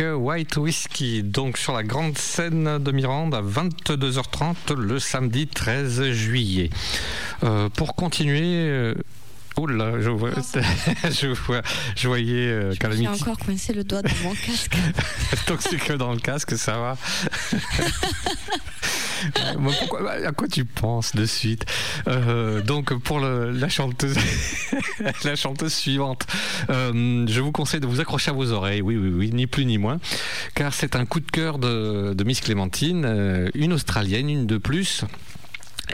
White 0.00 0.56
Whiskey, 0.56 1.22
donc 1.22 1.58
sur 1.58 1.72
la 1.72 1.82
grande 1.82 2.16
scène 2.16 2.78
de 2.78 2.92
Mirande 2.92 3.34
à 3.34 3.42
22h30 3.42 4.74
le 4.74 4.98
samedi 4.98 5.46
13 5.46 6.10
juillet. 6.10 6.70
Euh, 7.44 7.68
pour 7.68 7.94
continuer. 7.94 8.94
Là, 9.66 10.00
je 10.00 10.10
vois, 10.10 10.30
je 11.10 11.26
vois, 11.28 11.62
je 11.96 12.08
voyais 12.08 12.48
euh, 12.48 12.72
J'ai 12.92 13.08
encore 13.08 13.38
coincé 13.38 13.72
le 13.72 13.84
doigt 13.84 14.02
dans 14.02 14.10
mon 14.22 14.34
casque. 14.46 14.76
Donc 15.48 15.58
c'est 15.62 15.76
que 15.78 15.92
dans 15.94 16.12
le 16.12 16.20
casque, 16.20 16.56
ça 16.56 16.78
va. 16.78 16.96
Pourquoi- 19.60 20.12
à 20.12 20.32
quoi 20.32 20.46
tu 20.48 20.64
penses 20.64 21.14
de 21.14 21.26
suite? 21.26 21.64
Euh, 22.06 22.62
Donc 22.62 22.94
pour 23.02 23.18
le- 23.20 23.50
la 23.50 23.68
chanteuse, 23.68 24.16
la 25.24 25.34
chanteuse 25.36 25.74
suivante, 25.74 26.26
euh, 26.70 27.26
je 27.28 27.40
vous 27.40 27.50
conseille 27.52 27.80
de 27.80 27.86
vous 27.86 28.00
accrocher 28.00 28.30
à 28.30 28.34
vos 28.34 28.52
oreilles. 28.52 28.80
Oui, 28.82 28.96
oui, 28.96 29.08
oui, 29.12 29.30
ni 29.32 29.46
plus 29.46 29.64
ni 29.64 29.76
moins, 29.78 29.98
car 30.54 30.72
c'est 30.72 30.94
un 30.96 31.04
coup 31.04 31.18
de 31.20 31.30
cœur 31.30 31.58
de, 31.58 32.14
de 32.14 32.24
Miss 32.24 32.40
Clémentine, 32.40 33.04
euh, 33.04 33.48
une 33.54 33.72
Australienne, 33.72 34.30
une 34.30 34.46
de 34.46 34.58
plus. 34.58 35.04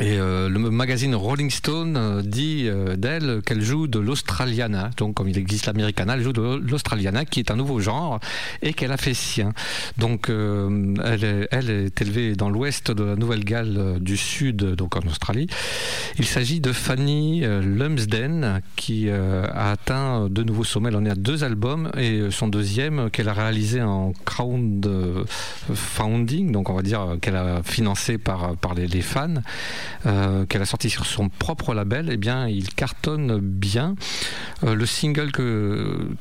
Et 0.00 0.18
euh, 0.18 0.48
le 0.48 0.58
magazine 0.58 1.14
Rolling 1.14 1.50
Stone 1.50 1.96
euh, 1.96 2.20
dit 2.20 2.64
euh, 2.66 2.96
d'elle 2.96 3.42
qu'elle 3.46 3.62
joue 3.62 3.86
de 3.86 4.00
l'Australiana, 4.00 4.90
donc 4.96 5.14
comme 5.14 5.28
il 5.28 5.38
existe 5.38 5.66
l'Americana, 5.66 6.14
elle 6.14 6.22
joue 6.22 6.32
de 6.32 6.60
l'Australiana, 6.68 7.24
qui 7.24 7.38
est 7.38 7.52
un 7.52 7.56
nouveau 7.56 7.78
genre 7.78 8.18
et 8.60 8.72
qu'elle 8.72 8.90
a 8.90 8.96
fait 8.96 9.14
sien. 9.14 9.52
Donc 9.96 10.30
euh, 10.30 10.96
elle, 11.04 11.22
est, 11.22 11.46
elle 11.52 11.70
est 11.70 12.02
élevée 12.02 12.34
dans 12.34 12.50
l'ouest 12.50 12.90
de 12.90 13.04
la 13.04 13.14
Nouvelle-Galles 13.14 13.76
euh, 13.78 14.00
du 14.00 14.16
Sud, 14.16 14.56
donc 14.56 14.96
en 14.96 15.06
Australie. 15.06 15.46
Il 16.18 16.24
s'agit 16.24 16.58
de 16.58 16.72
Fanny 16.72 17.42
Lumsden 17.42 18.62
qui 18.76 19.08
a 19.10 19.70
atteint 19.70 20.28
de 20.28 20.42
nouveaux 20.42 20.64
sommets. 20.64 20.88
Elle 20.88 20.96
en 20.96 21.04
est 21.04 21.10
à 21.10 21.14
deux 21.14 21.44
albums 21.44 21.92
et 21.96 22.30
son 22.30 22.48
deuxième 22.48 23.10
qu'elle 23.10 23.28
a 23.28 23.32
réalisé 23.32 23.80
en 23.82 24.12
crowdfunding, 24.24 26.50
donc 26.50 26.68
on 26.70 26.74
va 26.74 26.82
dire 26.82 27.16
qu'elle 27.20 27.36
a 27.36 27.62
financé 27.62 28.18
par, 28.18 28.56
par 28.56 28.74
les 28.74 29.02
fans, 29.02 29.36
euh, 30.06 30.46
qu'elle 30.46 30.62
a 30.62 30.66
sorti 30.66 30.90
sur 30.90 31.06
son 31.06 31.28
propre 31.28 31.74
label. 31.74 32.08
Eh 32.12 32.16
bien, 32.16 32.48
il 32.48 32.68
cartonne 32.74 33.38
bien. 33.38 33.94
Euh, 34.64 34.74
le 34.74 34.86
single 34.86 35.30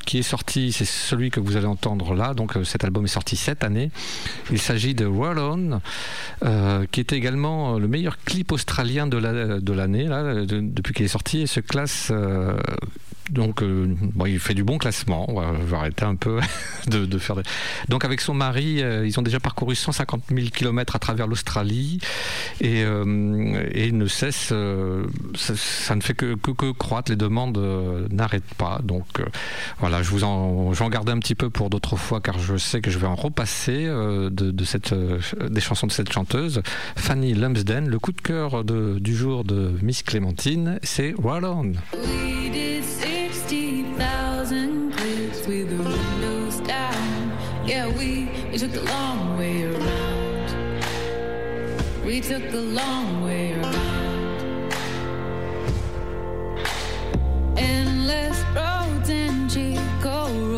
qui 0.04 0.18
est 0.18 0.22
sorti, 0.22 0.72
c'est 0.72 0.84
celui 0.84 1.30
que 1.30 1.40
vous 1.40 1.56
allez 1.56 1.66
entendre 1.66 2.14
là. 2.14 2.34
Donc 2.34 2.56
euh, 2.56 2.64
cet 2.64 2.84
album 2.84 3.04
est 3.04 3.08
sorti 3.08 3.36
cette 3.36 3.64
année. 3.64 3.90
Il 4.50 4.60
s'agit 4.60 4.94
de 4.94 5.06
Roll 5.06 5.38
On, 5.38 5.80
qui 6.90 7.00
était 7.00 7.16
également 7.16 7.78
le 7.78 7.88
meilleur 7.88 8.18
clip 8.24 8.52
australien 8.52 9.06
de 9.06 9.16
la- 9.18 9.60
de 9.60 9.72
l'année, 9.72 10.06
depuis 10.06 10.94
qu'il 10.94 11.04
est 11.04 11.08
sorti, 11.08 11.42
et 11.42 11.46
se 11.46 11.60
classe. 11.60 12.12
Donc, 13.30 13.62
euh, 13.62 13.86
bon, 14.14 14.26
il 14.26 14.38
fait 14.38 14.54
du 14.54 14.64
bon 14.64 14.78
classement. 14.78 15.26
On 15.28 15.40
va, 15.40 15.76
arrêter 15.78 16.04
un 16.04 16.14
peu 16.16 16.40
de, 16.88 17.04
de 17.06 17.18
faire. 17.18 17.36
des- 17.36 17.42
Donc, 17.88 18.04
avec 18.04 18.20
son 18.20 18.34
mari, 18.34 18.82
euh, 18.82 19.06
ils 19.06 19.18
ont 19.18 19.22
déjà 19.22 19.40
parcouru 19.40 19.74
150 19.74 20.22
000 20.30 20.48
km 20.54 20.96
à 20.96 20.98
travers 20.98 21.26
l'Australie 21.26 21.98
et, 22.60 22.82
euh, 22.84 23.04
ne 23.04 24.06
cessent. 24.06 24.50
euh, 24.52 25.04
ça, 25.34 25.94
ne 25.96 26.00
fait 26.00 26.14
que, 26.14 26.34
que, 26.34 26.72
croître. 26.72 27.10
Les 27.10 27.16
demandes 27.16 27.58
n'arrêtent 28.10 28.54
pas. 28.58 28.80
Donc, 28.82 29.22
voilà, 29.78 30.02
je 30.02 30.10
vous 30.10 30.24
en, 30.24 30.72
j'en 30.74 30.88
garde 30.88 31.08
un 31.10 31.18
petit 31.18 31.34
peu 31.34 31.50
pour 31.50 31.70
d'autres 31.70 31.96
fois 31.96 32.20
car 32.20 32.38
je 32.38 32.56
sais 32.56 32.80
que 32.80 32.90
je 32.90 32.98
vais 32.98 33.06
en 33.06 33.14
repasser 33.14 33.84
de, 33.86 34.28
de 34.30 34.64
cette, 34.64 34.94
des 34.94 35.60
chansons 35.60 35.86
de 35.86 35.92
cette 35.92 36.12
chanteuse, 36.12 36.62
Fanny 36.96 37.34
Lumsden. 37.34 37.88
Le 37.88 37.98
coup 37.98 38.12
de 38.12 38.20
cœur 38.20 38.64
de- 38.64 38.98
du 38.98 39.14
jour 39.14 39.44
de 39.44 39.72
Miss 39.82 40.02
Clémentine, 40.02 40.78
c'est 40.82 41.14
Roll 41.18 41.44
On. 41.44 41.72
We 43.24 43.30
did 43.30 43.36
60,000 43.36 44.92
clicks 44.92 45.46
with 45.46 45.70
the 45.70 45.82
windows 45.82 46.60
down. 46.60 47.32
Yeah, 47.64 47.86
we, 47.86 48.28
we 48.50 48.58
took 48.58 48.72
the 48.72 48.82
long 48.82 49.38
way 49.38 49.64
around. 49.64 50.84
We 52.04 52.20
took 52.20 52.50
the 52.50 52.60
long 52.60 53.24
way 53.24 53.54
around. 53.54 54.74
Endless 57.56 58.38
roads 58.54 59.08
and 59.08 59.50
Chico 59.50 60.53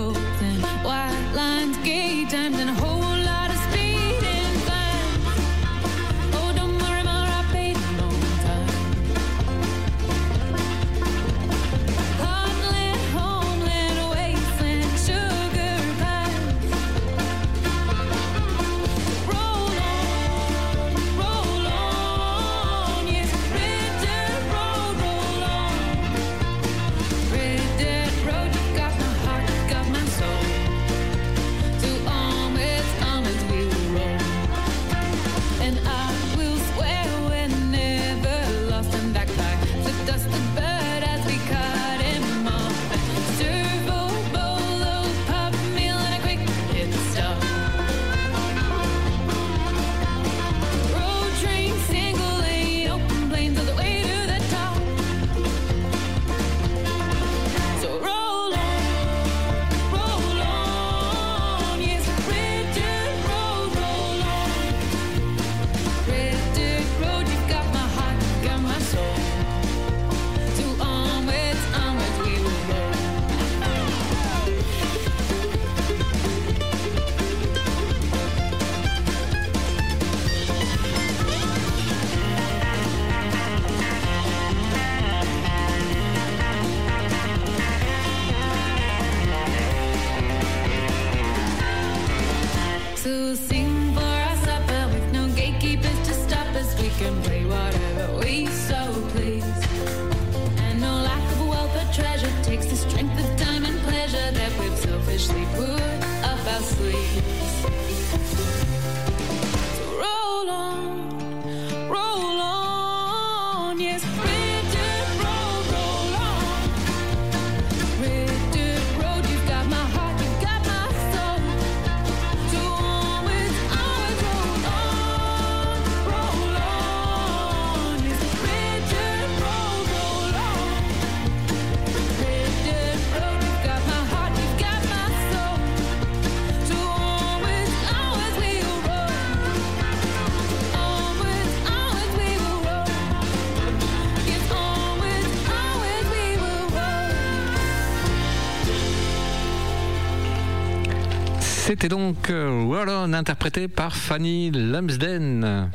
C'était 151.86 151.94
donc 151.94 152.30
euh, 152.30 152.64
Roll 152.66 152.88
On, 152.88 153.12
interprété 153.12 153.68
par 153.68 153.94
Fanny 153.94 154.50
Lumsden. 154.50 155.70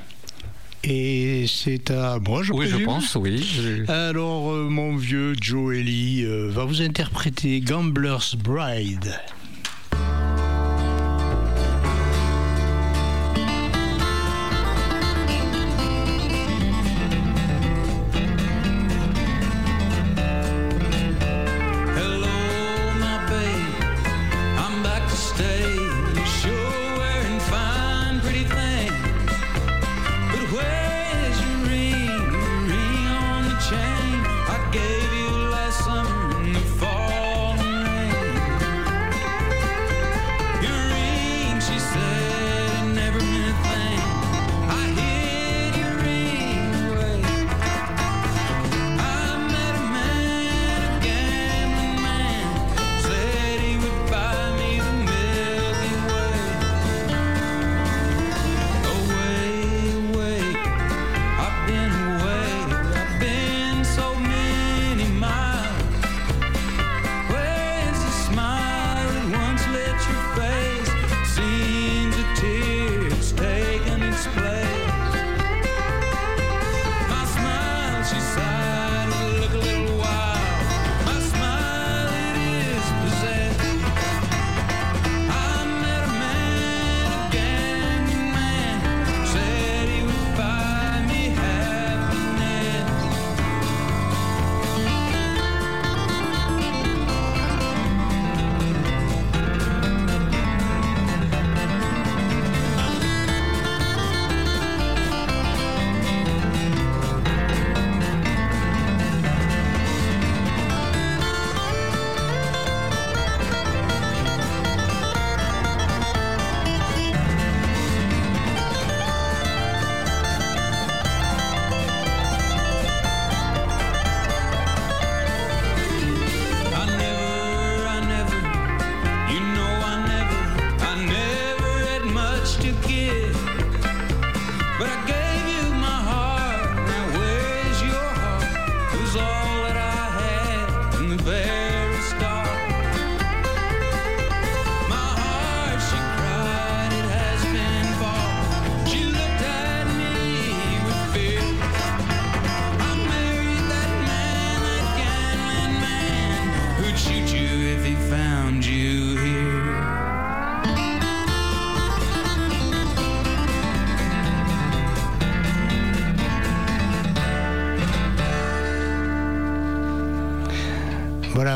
Et 0.83 1.45
c'est 1.47 1.89
à 1.89 2.19
moi, 2.19 2.43
je 2.43 2.51
Oui, 2.51 2.67
je 2.67 2.83
pense, 2.83 3.15
oui. 3.15 3.85
Alors, 3.87 4.51
euh, 4.51 4.67
mon 4.67 4.97
vieux 4.97 5.35
Joe 5.39 5.77
Ellie 5.77 6.25
euh, 6.25 6.49
va 6.49 6.65
vous 6.65 6.81
interpréter 6.81 7.61
Gambler's 7.61 8.35
Bride. 8.35 9.17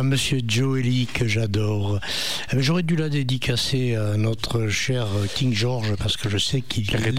Monsieur 0.05 0.39
Joe 0.47 0.79
Ellie, 0.79 1.07
que 1.11 1.27
j'adore. 1.27 1.99
Euh, 2.53 2.57
J'aurais 2.59 2.83
dû 2.83 2.95
la 2.95 3.09
dédicacer 3.09 3.95
à 3.95 4.17
notre 4.17 4.67
cher 4.69 5.07
King 5.35 5.53
George, 5.53 5.95
parce 5.97 6.17
que 6.17 6.29
je 6.29 6.37
sais 6.37 6.61
qu'il 6.61 6.87
l'aime 6.91 7.15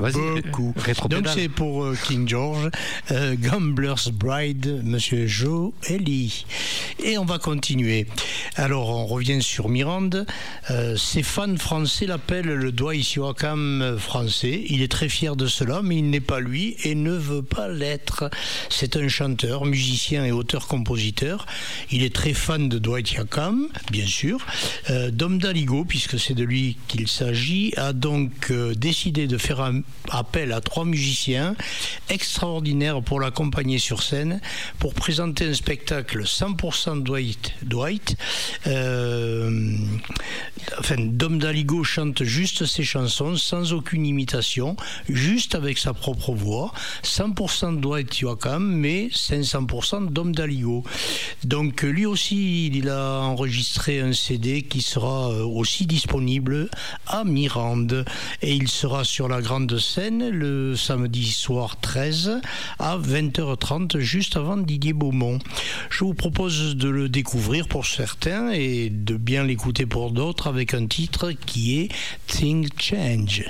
vas-y. 0.00 0.42
beaucoup. 0.42 0.74
Donc 1.08 1.28
c'est 1.28 1.48
pour 1.48 1.84
euh, 1.84 1.96
King 2.06 2.26
George, 2.28 2.70
euh, 3.10 3.34
Gambler's 3.38 4.10
Bride, 4.10 4.80
monsieur 4.84 5.26
Joe 5.26 5.72
Ellie. 5.88 6.46
Et 7.06 7.18
on 7.18 7.26
va 7.26 7.38
continuer. 7.38 8.06
Alors 8.56 8.88
on 8.88 9.04
revient 9.04 9.42
sur 9.42 9.68
Mirande. 9.68 10.24
Euh, 10.70 10.96
ses 10.96 11.22
fans 11.22 11.54
français 11.58 12.06
l'appellent 12.06 12.46
le 12.46 12.72
Dwight 12.72 13.12
Yoakam 13.12 13.96
français. 13.98 14.64
Il 14.70 14.80
est 14.80 14.90
très 14.90 15.10
fier 15.10 15.36
de 15.36 15.46
cela, 15.46 15.82
mais 15.82 15.98
il 15.98 16.08
n'est 16.08 16.20
pas 16.20 16.40
lui 16.40 16.76
et 16.82 16.94
ne 16.94 17.12
veut 17.12 17.42
pas 17.42 17.68
l'être. 17.68 18.30
C'est 18.70 18.96
un 18.96 19.06
chanteur, 19.08 19.66
musicien 19.66 20.24
et 20.24 20.32
auteur-compositeur. 20.32 21.44
Il 21.90 22.02
est 22.04 22.14
très 22.14 22.32
fan 22.32 22.70
de 22.70 22.78
Dwight 22.78 23.12
Yoakam, 23.12 23.68
bien 23.92 24.06
sûr. 24.06 24.38
Euh, 24.88 25.10
Dom 25.10 25.38
Daligo, 25.38 25.84
puisque 25.84 26.18
c'est 26.18 26.32
de 26.32 26.42
lui 26.42 26.78
qu'il 26.88 27.06
s'agit, 27.06 27.74
a 27.76 27.92
donc 27.92 28.50
euh, 28.50 28.74
décidé 28.74 29.26
de 29.26 29.36
faire 29.36 29.70
appel 30.08 30.52
à 30.52 30.62
trois 30.62 30.86
musiciens 30.86 31.54
extraordinaires 32.08 33.02
pour 33.02 33.20
l'accompagner 33.20 33.78
sur 33.78 34.02
scène 34.02 34.40
pour 34.78 34.94
présenter 34.94 35.44
un 35.44 35.52
spectacle 35.54 36.22
100% 36.22 36.93
Dwight, 37.02 37.52
Dwight 37.62 38.16
euh, 38.66 39.76
Dom 40.98 41.38
Daligo 41.38 41.84
chante 41.84 42.24
juste 42.24 42.66
ses 42.66 42.84
chansons 42.84 43.36
sans 43.36 43.72
aucune 43.72 44.06
imitation, 44.06 44.76
juste 45.08 45.54
avec 45.54 45.78
sa 45.78 45.92
propre 45.92 46.32
voix, 46.32 46.72
100% 47.02 47.80
Dwight 47.80 48.18
Yoakam, 48.18 48.64
mais 48.64 49.08
500% 49.08 50.10
Dom 50.10 50.34
Daligo. 50.34 50.84
Donc 51.44 51.82
lui 51.82 52.06
aussi, 52.06 52.66
il 52.68 52.88
a 52.88 53.20
enregistré 53.20 54.00
un 54.00 54.12
CD 54.12 54.62
qui 54.62 54.82
sera 54.82 55.30
euh, 55.30 55.44
aussi 55.44 55.86
disponible 55.86 56.68
à 57.06 57.24
Mirande 57.24 58.04
et 58.42 58.54
il 58.54 58.68
sera 58.68 59.04
sur 59.04 59.28
la 59.28 59.40
grande 59.40 59.78
scène 59.78 60.28
le 60.28 60.76
samedi 60.76 61.30
soir 61.30 61.78
13 61.80 62.40
à 62.78 62.98
20h30 62.98 63.98
juste 63.98 64.36
avant 64.36 64.56
Didier 64.56 64.92
Beaumont. 64.92 65.38
Je 65.90 66.04
vous 66.04 66.14
propose 66.14 66.76
de 66.76 66.83
le 66.88 67.08
découvrir 67.08 67.68
pour 67.68 67.86
certains 67.86 68.50
et 68.50 68.90
de 68.90 69.16
bien 69.16 69.44
l'écouter 69.44 69.86
pour 69.86 70.10
d'autres 70.10 70.46
avec 70.46 70.74
un 70.74 70.86
titre 70.86 71.32
qui 71.32 71.80
est 71.80 71.88
Things 72.26 72.68
Change. 72.78 73.44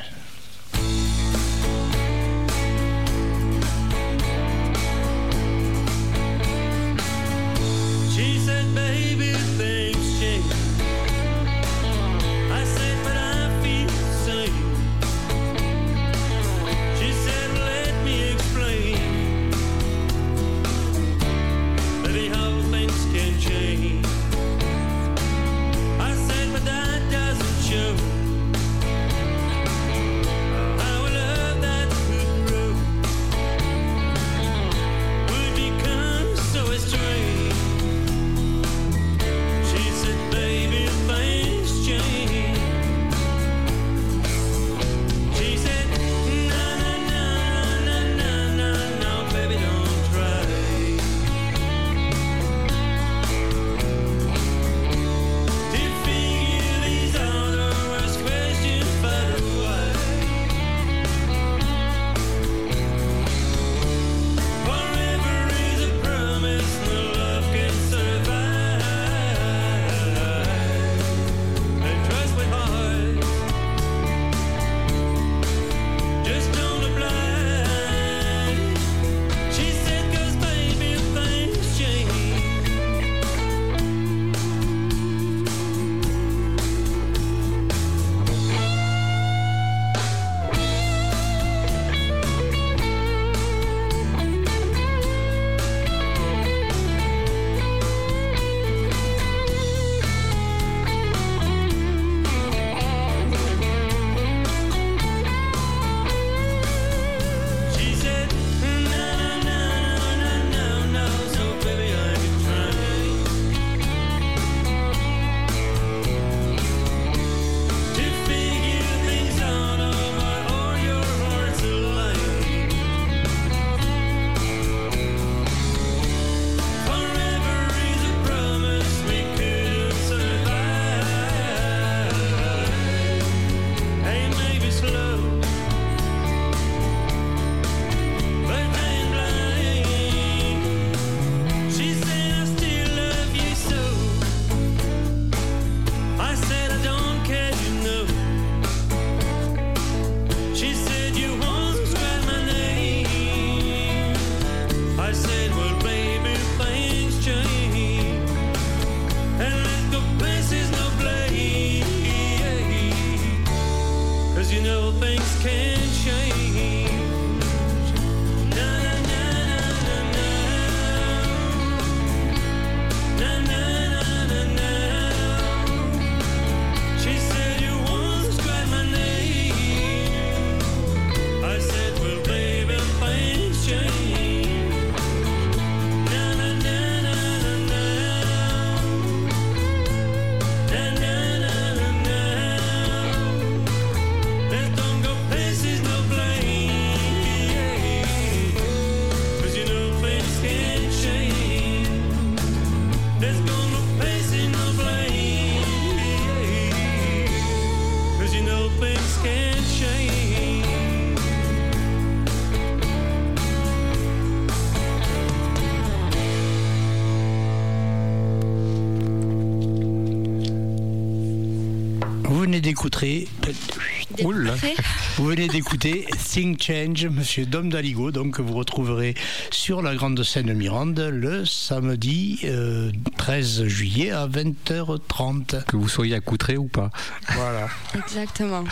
Vous 225.24 225.30
venez 225.30 225.48
d'écouter 225.48 226.06
Thing 226.22 226.54
Change, 226.60 227.06
Monsieur 227.06 227.46
Dom 227.46 227.70
Daligo, 227.70 228.10
donc 228.10 228.36
que 228.36 228.42
vous 228.42 228.52
retrouverez 228.52 229.14
sur 229.50 229.80
la 229.80 229.94
grande 229.94 230.22
scène 230.22 230.52
Mirande 230.52 231.00
le 231.00 231.46
samedi 231.46 232.40
euh, 232.44 232.92
13 233.16 233.64
juillet 233.64 234.10
à 234.10 234.26
20h30. 234.28 235.64
Que 235.64 235.78
vous 235.78 235.88
soyez 235.88 236.14
accoutré 236.14 236.58
ou 236.58 236.66
pas. 236.68 236.90
Voilà. 237.36 237.68
Exactement. 237.96 238.64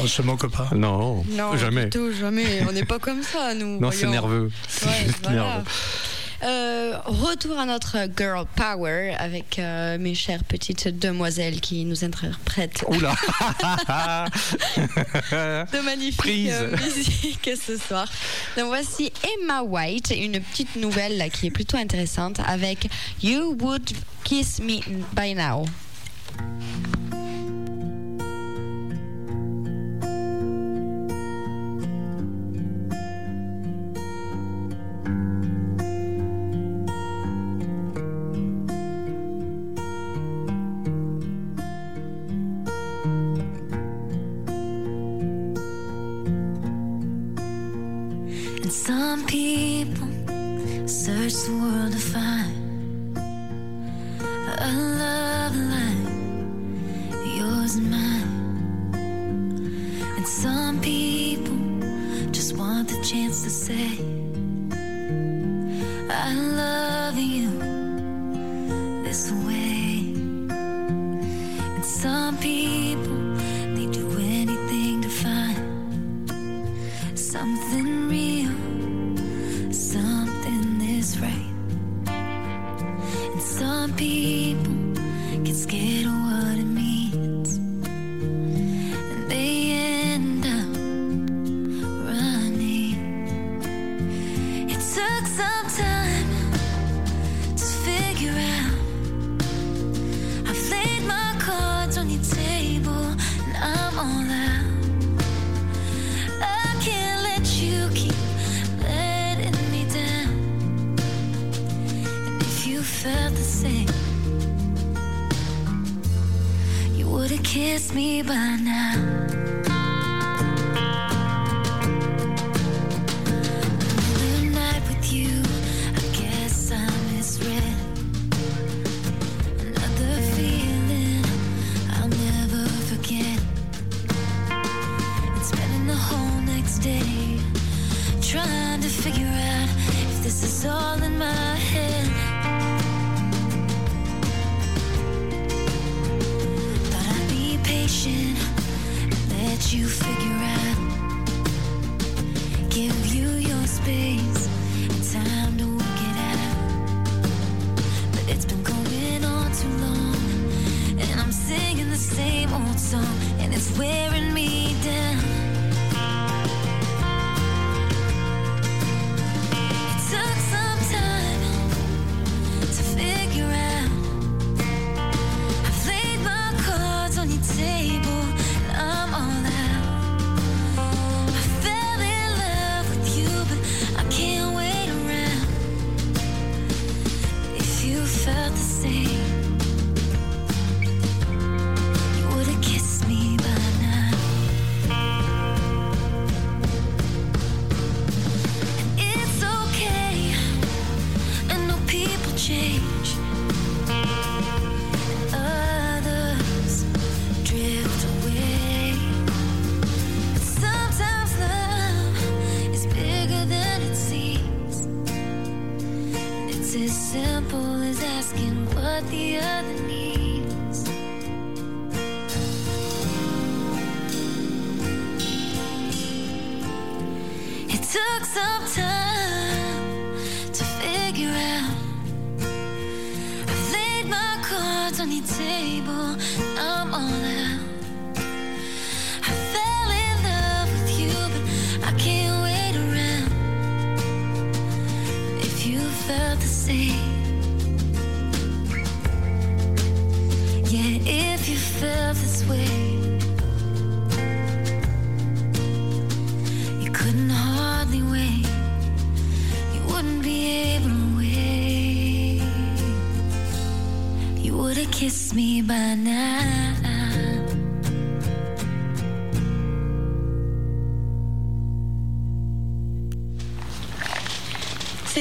On 0.00 0.08
se 0.08 0.20
moque 0.22 0.50
pas. 0.50 0.68
Non, 0.74 1.24
Non, 1.30 1.56
jamais. 1.56 1.90
tout, 1.90 2.10
jamais. 2.12 2.64
On 2.68 2.72
n'est 2.72 2.84
pas 2.84 2.98
comme 2.98 3.22
ça, 3.22 3.54
nous. 3.54 3.78
Non, 3.78 3.92
c'est 3.92 4.08
nerveux. 4.08 4.50
C'est 4.66 4.86
Ouais, 4.86 4.92
juste 5.06 5.18
voilà. 5.22 5.42
nerveux. 5.44 5.64
Retour 7.04 7.58
à 7.58 7.66
notre 7.66 8.08
girl 8.16 8.46
power 8.56 9.14
avec 9.18 9.58
euh, 9.58 9.98
mes 9.98 10.14
chères 10.14 10.44
petites 10.44 10.88
demoiselles 10.98 11.60
qui 11.60 11.84
nous 11.84 12.04
interprètent 12.04 12.84
Oula 12.88 13.14
de 15.32 15.84
magnifiques 15.84 16.50
euh, 16.50 16.76
musiques 16.76 17.50
ce 17.56 17.76
soir. 17.76 18.08
Donc 18.56 18.66
voici 18.66 19.12
Emma 19.42 19.62
White, 19.62 20.14
une 20.16 20.40
petite 20.40 20.76
nouvelle 20.76 21.18
là, 21.18 21.28
qui 21.28 21.46
est 21.48 21.50
plutôt 21.50 21.76
intéressante 21.76 22.40
avec 22.46 22.88
You 23.22 23.56
Would 23.60 23.90
Kiss 24.24 24.60
Me 24.60 24.80
By 25.14 25.34
Now. 25.34 25.66
Some 60.26 60.80
people 60.80 61.56
just 62.32 62.56
want 62.56 62.88
the 62.88 63.00
chance 63.02 63.44
to 63.44 63.50
say, 63.50 63.98
I 66.10 66.34
love. 66.34 66.75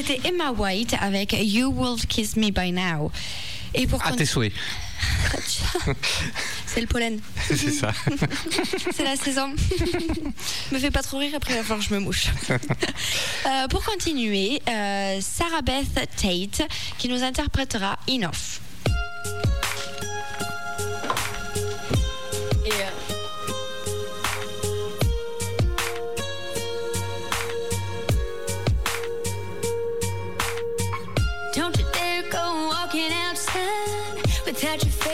c'était 0.05 0.27
Emma 0.27 0.51
White 0.51 0.95
avec 0.99 1.33
You 1.33 1.71
Will 1.71 1.99
Kiss 2.07 2.35
Me 2.35 2.51
By 2.51 2.71
Now. 2.71 3.11
Et 3.73 3.87
pour 3.87 4.05
à 4.05 4.11
tes 4.11 4.25
souhaits. 4.25 4.53
C'est 6.65 6.81
le 6.81 6.87
pollen. 6.87 7.19
C'est 7.47 7.71
ça. 7.71 7.91
C'est 8.95 9.03
la 9.03 9.15
saison. 9.15 9.53
me 10.71 10.79
fais 10.79 10.91
pas 10.91 11.01
trop 11.01 11.17
rire 11.17 11.33
après, 11.35 11.55
il 11.55 11.81
je 11.81 11.93
me 11.93 11.99
mouche. 11.99 12.27
Euh, 12.49 13.67
pour 13.67 13.83
continuer, 13.83 14.61
euh, 14.67 15.19
Sarah 15.21 15.61
Beth 15.61 15.93
Tate 15.93 16.67
qui 16.97 17.09
nous 17.09 17.23
interprétera 17.23 17.97
Enough. 18.07 18.59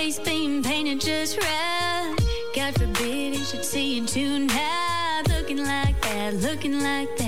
face 0.02 0.18
being 0.18 0.64
painted 0.64 0.99
just 0.99 1.38
right. 1.38 2.15
God 2.56 2.73
forbid 2.73 3.36
he 3.36 3.44
should 3.44 3.64
see 3.64 3.99
you 3.99 4.06
tonight. 4.07 5.23
Looking 5.30 5.64
like 5.64 6.02
that, 6.02 6.34
looking 6.38 6.80
like 6.80 7.15
that. 7.18 7.20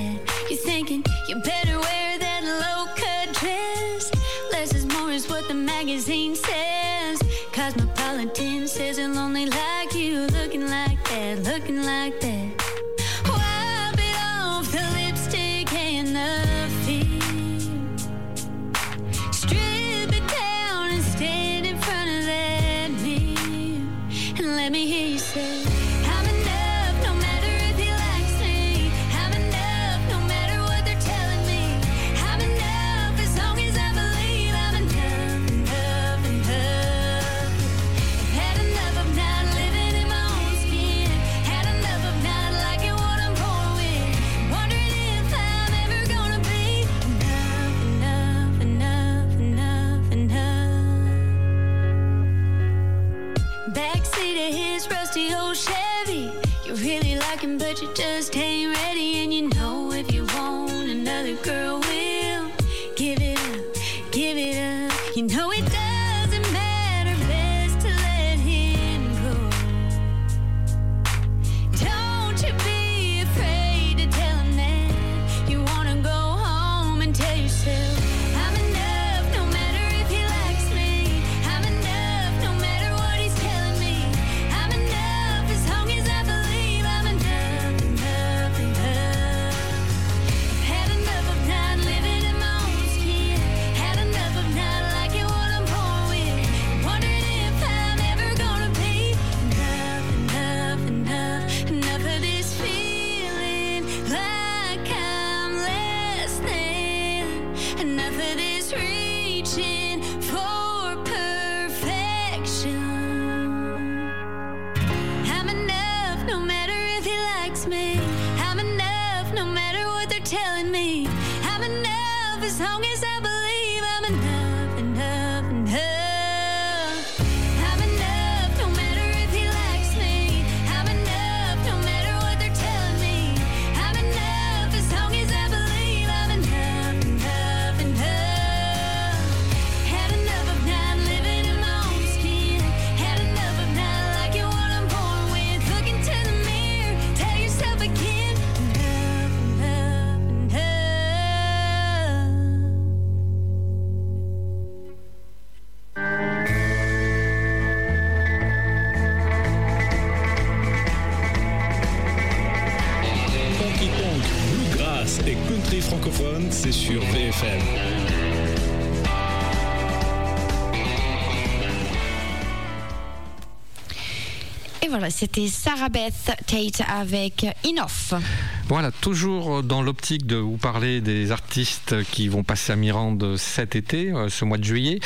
C'était 175.23 175.47
Sarah 175.47 175.87
Beth 175.87 176.35
Tate 176.45 176.81
avec 176.85 177.45
Enough. 177.63 178.19
Voilà, 178.67 178.91
toujours 178.91 179.63
dans 179.63 179.81
l'optique 179.81 180.25
de 180.25 180.35
vous 180.35 180.57
parler 180.57 180.99
des 180.99 181.31
artistes 181.31 182.03
qui 182.11 182.27
vont 182.27 182.43
passer 182.43 182.73
à 182.73 182.75
Mirande 182.75 183.37
cet 183.37 183.77
été, 183.77 184.11
euh, 184.11 184.27
ce 184.27 184.43
mois 184.43 184.57
de 184.57 184.65
juillet, 184.65 184.99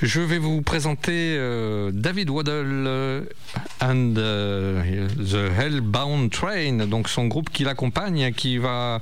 je 0.00 0.20
vais 0.20 0.38
vous 0.38 0.62
présenter 0.62 1.34
euh, 1.36 1.90
David 1.92 2.30
Waddle 2.30 2.84
euh, 2.86 3.22
and 3.80 4.14
the 4.14 5.58
Hellbound 5.58 6.30
Train, 6.30 6.86
donc 6.86 7.08
son 7.08 7.26
groupe 7.26 7.50
qui 7.50 7.64
l'accompagne, 7.64 8.32
qui 8.32 8.58
va 8.58 9.00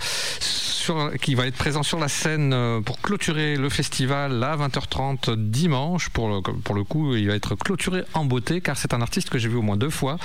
sur- 0.82 1.12
qui 1.20 1.34
va 1.34 1.46
être 1.46 1.56
présent 1.56 1.82
sur 1.82 1.98
la 1.98 2.08
scène 2.08 2.52
euh, 2.52 2.80
pour 2.80 3.00
clôturer 3.00 3.56
le 3.56 3.68
festival 3.68 4.42
à 4.42 4.56
20h30 4.56 5.34
dimanche. 5.36 6.08
Pour 6.10 6.28
le, 6.28 6.40
pour 6.42 6.74
le 6.74 6.84
coup, 6.84 7.14
il 7.14 7.28
va 7.28 7.34
être 7.34 7.54
clôturé 7.54 8.02
en 8.14 8.24
beauté 8.24 8.60
car 8.60 8.76
c'est 8.76 8.92
un 8.94 9.00
artiste 9.00 9.30
que 9.30 9.38
j'ai 9.38 9.48
vu 9.48 9.56
au 9.56 9.62
moins 9.62 9.76
deux 9.76 9.90
fois. 9.90 10.18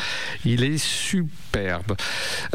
Il 0.45 0.63
est 0.63 0.77
superbe. 0.77 1.95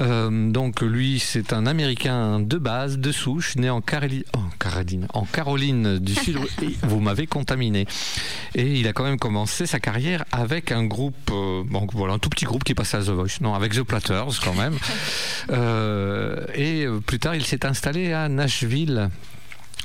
Euh, 0.00 0.50
donc 0.50 0.80
lui, 0.82 1.18
c'est 1.18 1.52
un 1.52 1.66
Américain 1.66 2.40
de 2.40 2.58
base, 2.58 2.98
de 2.98 3.12
souche, 3.12 3.56
né 3.56 3.70
en, 3.70 3.80
Carélie- 3.80 4.24
Caroline, 4.58 5.06
en 5.14 5.24
Caroline 5.24 5.98
du 5.98 6.14
Sud. 6.14 6.38
Vous 6.82 7.00
m'avez 7.00 7.26
contaminé. 7.26 7.86
Et 8.54 8.66
il 8.80 8.88
a 8.88 8.92
quand 8.92 9.04
même 9.04 9.18
commencé 9.18 9.66
sa 9.66 9.78
carrière 9.80 10.24
avec 10.32 10.72
un 10.72 10.84
groupe, 10.84 11.30
euh, 11.30 11.62
bon, 11.64 11.86
voilà, 11.92 12.14
un 12.14 12.18
tout 12.18 12.28
petit 12.30 12.44
groupe 12.44 12.64
qui 12.64 12.74
passait 12.74 12.96
à 12.96 13.00
The 13.02 13.10
Voice. 13.10 13.38
Non, 13.40 13.54
avec 13.54 13.72
The 13.72 13.82
Platters 13.82 14.40
quand 14.44 14.54
même. 14.54 14.76
Euh, 15.50 16.46
et 16.54 16.86
plus 17.04 17.18
tard, 17.18 17.34
il 17.34 17.44
s'est 17.44 17.66
installé 17.66 17.91
à 17.96 18.28
Nashville 18.28 19.10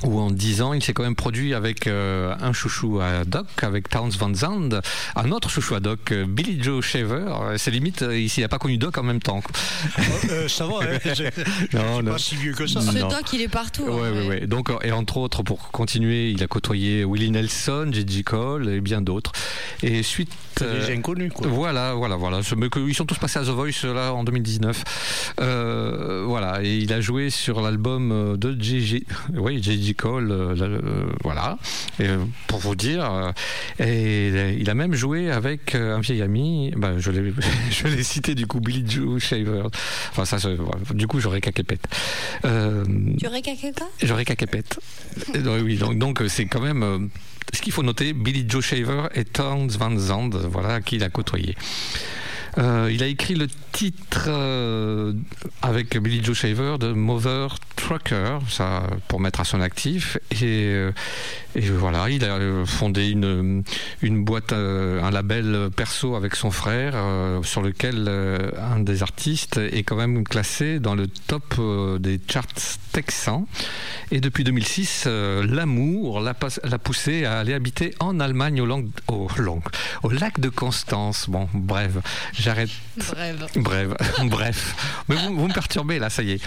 où 0.04 0.20
en 0.20 0.30
10 0.30 0.62
ans, 0.62 0.72
il 0.74 0.82
s'est 0.82 0.92
quand 0.92 1.02
même 1.02 1.16
produit 1.16 1.54
avec 1.54 1.86
euh, 1.88 2.34
un 2.40 2.52
chouchou 2.52 3.00
à 3.00 3.24
Doc, 3.24 3.46
avec 3.62 3.88
Towns 3.88 4.12
Van 4.18 4.32
Zandt, 4.32 4.76
un 5.16 5.30
autre 5.32 5.50
chouchou 5.50 5.74
à 5.74 5.80
Doc, 5.80 6.12
euh, 6.12 6.24
Billy 6.24 6.62
Joe 6.62 6.84
Shaver. 6.84 7.24
Euh, 7.42 7.54
C'est 7.58 7.70
limite, 7.72 8.04
il 8.08 8.30
n'a 8.40 8.48
pas 8.48 8.58
connu 8.58 8.78
Doc 8.78 8.96
en 8.98 9.02
même 9.02 9.20
temps. 9.20 9.40
quoi. 9.40 9.52
Euh, 10.30 10.46
ça 10.48 10.66
va, 10.66 10.74
hein, 10.82 10.98
Non, 12.02 12.12
pas 12.12 12.18
si 12.18 12.36
vieux 12.36 12.52
que 12.52 12.66
ça. 12.66 12.80
Non. 12.80 12.92
Ce 12.92 12.98
doc, 12.98 13.32
il 13.32 13.40
est 13.42 13.48
partout. 13.48 13.86
hein, 13.88 13.96
Ouais, 13.96 14.10
ouais, 14.10 14.28
ouais. 14.28 14.46
Donc, 14.46 14.70
et 14.84 14.92
entre 14.92 15.16
autres, 15.16 15.42
pour 15.42 15.70
continuer, 15.72 16.30
il 16.30 16.42
a 16.42 16.46
côtoyé 16.46 17.04
Willie 17.04 17.30
Nelson, 17.32 17.88
J.J. 17.92 18.22
Cole 18.24 18.68
et 18.68 18.80
bien 18.80 19.00
d'autres. 19.00 19.32
Et 19.82 20.02
suite. 20.04 20.30
euh, 20.62 20.86
Des 20.86 20.92
inconnus, 20.94 21.32
quoi. 21.34 21.46
Voilà, 21.48 21.94
voilà, 21.94 22.14
voilà. 22.16 22.40
Ils 22.86 22.94
sont 22.94 23.04
tous 23.04 23.18
passés 23.18 23.38
à 23.40 23.42
The 23.42 23.48
Voice 23.48 23.84
là 23.84 24.12
en 24.14 24.22
2019. 24.24 25.32
Euh, 25.40 26.24
voilà, 26.26 26.62
et 26.62 26.76
il 26.78 26.92
a 26.92 27.00
joué 27.00 27.30
sur 27.30 27.60
l'album 27.60 28.36
de 28.36 28.56
J.J. 28.60 29.04
Oui, 29.34 29.62
J.J. 29.62 29.87
Cole. 29.94 30.30
euh, 30.30 30.54
euh, 30.60 31.06
voilà. 31.22 31.58
Et, 31.98 32.08
euh, 32.08 32.18
pour 32.46 32.58
vous 32.58 32.74
dire, 32.74 33.32
et 33.78 34.54
il 34.58 34.70
a 34.70 34.74
même 34.74 34.94
joué 34.94 35.30
avec 35.30 35.74
un 35.74 36.00
vieil 36.00 36.22
ami. 36.22 36.72
Ben, 36.76 36.98
je 36.98 37.10
l'ai, 37.10 38.02
cité 38.02 38.34
du 38.34 38.46
coup, 38.46 38.60
Billy 38.60 38.84
Joe 38.88 39.22
Shaver. 39.22 39.64
Enfin, 40.10 40.24
ça, 40.24 40.38
du 40.94 41.06
coup, 41.06 41.20
j'aurais 41.20 41.40
qu'à 41.40 41.52
quépette. 41.52 41.86
Euh, 42.44 42.84
Tu 43.18 43.26
aurais 43.26 43.42
caqué 43.42 43.72
quoi? 43.76 43.88
J'aurais 44.02 44.24
oui, 45.62 45.76
donc 45.76 45.98
donc, 45.98 46.22
c'est 46.28 46.46
quand 46.46 46.60
même. 46.60 47.10
ce 47.52 47.60
qu'il 47.62 47.72
faut 47.72 47.82
noter, 47.82 48.12
Billy 48.12 48.44
Joe 48.48 48.64
Shaver 48.64 49.08
et 49.14 49.24
Towns 49.24 49.70
Van 49.78 49.96
Zandt, 49.96 50.36
voilà, 50.48 50.80
qui 50.80 50.96
il 50.96 51.04
a 51.04 51.10
côtoyé. 51.10 51.56
Euh, 52.56 52.90
il 52.92 53.02
a 53.02 53.06
écrit 53.06 53.34
le 53.34 53.46
titre 53.72 54.26
euh, 54.28 55.12
avec 55.62 55.96
Billy 55.98 56.24
Joe 56.24 56.36
Shaver 56.36 56.76
de 56.80 56.92
Mother 56.92 57.56
Trucker, 57.76 58.38
ça 58.48 58.84
pour 59.06 59.20
mettre 59.20 59.40
à 59.40 59.44
son 59.44 59.60
actif. 59.60 60.18
Et, 60.30 60.64
euh, 60.72 60.92
voilà, 61.72 62.08
il 62.08 62.24
a 62.24 62.38
fondé 62.64 63.08
une, 63.10 63.64
boîte, 64.24 64.52
un 64.52 65.10
label 65.10 65.70
perso 65.74 66.14
avec 66.14 66.36
son 66.36 66.50
frère, 66.50 66.94
sur 67.42 67.62
lequel 67.62 68.08
un 68.58 68.78
des 68.78 69.02
artistes 69.02 69.56
est 69.58 69.82
quand 69.82 69.96
même 69.96 70.22
classé 70.24 70.78
dans 70.78 70.94
le 70.94 71.08
top 71.08 71.60
des 71.98 72.20
charts 72.28 72.46
texans. 72.92 73.46
Et 74.10 74.20
depuis 74.20 74.42
2006, 74.42 75.04
euh, 75.06 75.46
l'amour 75.46 76.20
l'a 76.20 76.34
poussé 76.78 77.24
à 77.24 77.40
aller 77.40 77.52
habiter 77.52 77.94
en 78.00 78.20
Allemagne 78.20 78.60
au, 78.60 79.28
au 80.02 80.10
lac 80.10 80.40
de 80.40 80.48
Constance. 80.48 81.28
Bon, 81.28 81.48
bref, 81.52 81.92
j'arrête. 82.38 82.70
Bref. 82.96 83.36
Bref, 83.56 83.88
bref. 84.24 84.74
Mais 85.08 85.16
vous, 85.16 85.36
vous 85.36 85.48
me 85.48 85.52
perturbez 85.52 85.98
là, 85.98 86.10
ça 86.10 86.22
y 86.22 86.32
est. 86.32 86.40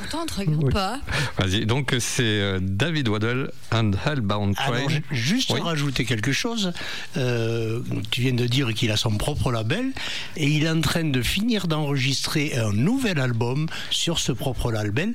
Pourtant, 0.00 0.22
on 0.22 0.26
te 0.26 0.34
regarde 0.34 0.64
Oui. 0.64 0.72
pas. 0.72 1.00
Vas-y, 1.38 1.66
donc 1.66 1.94
c'est 1.98 2.22
euh, 2.22 2.58
David 2.62 3.08
Waddle 3.08 3.50
and 3.72 3.92
Hellbound 4.06 4.54
Train. 4.56 4.72
Alors, 4.74 4.88
ju- 4.90 5.04
juste 5.10 5.50
Oui. 5.50 5.60
rajouter 5.60 6.04
quelque 6.04 6.32
chose. 6.32 6.72
Euh, 7.16 7.80
tu 8.10 8.20
viens 8.22 8.32
de 8.34 8.46
dire 8.46 8.72
qu'il 8.74 8.90
a 8.90 8.96
son 8.96 9.16
propre 9.16 9.52
label 9.52 9.92
et 10.36 10.46
il 10.48 10.64
est 10.64 10.70
en 10.70 10.80
train 10.80 11.04
de 11.04 11.22
finir 11.22 11.66
d'enregistrer 11.66 12.56
un 12.58 12.72
nouvel 12.72 13.18
album 13.18 13.66
sur 13.90 14.18
ce 14.18 14.32
propre 14.32 14.72
label 14.72 15.12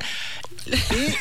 et 0.67 1.13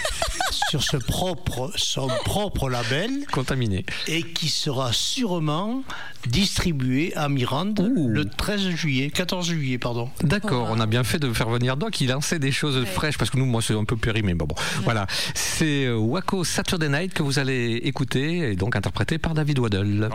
sur 0.68 0.82
ce 0.82 0.96
propre, 0.96 1.70
son 1.76 2.08
propre 2.24 2.68
label 2.68 3.10
Contaminé. 3.32 3.84
et 4.08 4.22
qui 4.22 4.48
sera 4.48 4.92
sûrement 4.92 5.82
distribué 6.26 7.12
à 7.14 7.28
Mirande 7.28 7.92
le 7.94 8.24
13 8.24 8.70
juillet, 8.70 9.10
14 9.10 9.46
juillet, 9.46 9.78
pardon. 9.78 10.10
D'accord, 10.22 10.68
on 10.70 10.80
a 10.80 10.86
bien 10.86 11.04
fait 11.04 11.18
de 11.18 11.32
faire 11.32 11.48
venir 11.48 11.76
Doc. 11.76 12.00
Il 12.00 12.08
lançait 12.08 12.38
des 12.38 12.52
choses 12.52 12.84
fraîches 12.86 13.18
parce 13.18 13.30
que 13.30 13.38
nous, 13.38 13.46
moi, 13.46 13.62
c'est 13.62 13.74
un 13.74 13.84
peu 13.84 13.96
périmé. 13.96 14.34
Bon, 14.34 14.46
bon. 14.46 14.56
voilà. 14.84 15.06
C'est 15.34 15.86
euh, 15.86 15.96
Waco 15.96 16.44
Saturday 16.44 16.88
Night 16.88 17.14
que 17.14 17.22
vous 17.22 17.38
allez 17.38 17.80
écouter 17.84 18.52
et 18.52 18.56
donc 18.56 18.76
interprété 18.76 19.18
par 19.18 19.34
David 19.34 19.58
Waddle. 19.58 20.08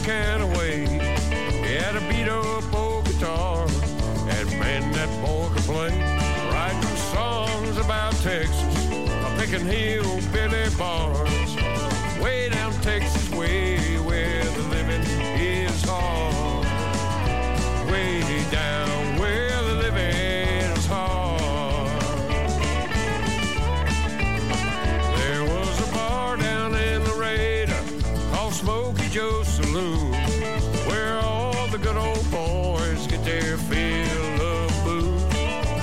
Corsicana 0.00 0.56
way. 0.56 0.86
He 0.86 1.74
had 1.74 1.96
a 1.96 2.00
beat 2.08 2.28
up 2.28 2.74
old 2.74 3.04
guitar, 3.04 3.66
and 3.66 4.50
man, 4.58 4.92
that 4.92 5.08
boy 5.22 5.48
could 5.52 5.62
play. 5.64 5.90
Writing 6.50 6.96
songs 7.12 7.76
about 7.76 8.12
Texas, 8.14 8.88
picking 9.38 9.66
hillbilly 9.66 10.74
bars. 10.76 11.56
Way 12.22 12.48
down 12.48 12.72
Texas 12.80 13.19
boys 32.30 33.06
get 33.06 33.24
their 33.24 33.56
fill 33.56 34.42
of 34.42 34.84
booze. 34.84 35.22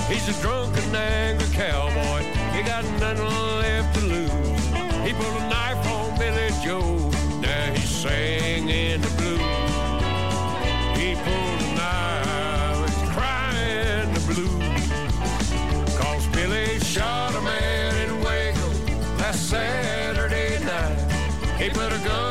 He's 0.08 0.28
a 0.28 0.42
drunken, 0.42 0.94
angry 0.94 1.46
cowboy. 1.52 2.22
He 2.54 2.62
got 2.62 2.84
nothing 2.98 3.24
left 3.60 3.94
to 3.96 4.00
lose. 4.00 4.64
He 5.06 5.12
pulled 5.12 5.36
a 5.42 5.48
knife 5.48 5.86
on 5.86 6.18
Billy 6.18 6.50
Joe. 6.64 7.10
Now 7.40 7.72
he's 7.74 7.88
singing 7.88 9.00
the 9.00 9.12
blues. 9.18 9.40
He 10.98 11.14
pulled 11.24 11.60
a 11.60 11.74
knife, 11.78 12.88
he's 12.88 13.10
crying 13.16 14.12
the 14.14 14.20
blues. 14.28 14.84
Cause 15.98 16.26
Billy 16.28 16.78
shot 16.80 17.34
a 17.34 17.40
man 17.42 17.94
in 18.08 18.20
Waco 18.24 18.68
last 19.18 19.50
Saturday 19.50 20.58
night. 20.64 20.98
He 21.60 21.68
put 21.70 21.92
a 21.92 21.98
gun 22.08 22.27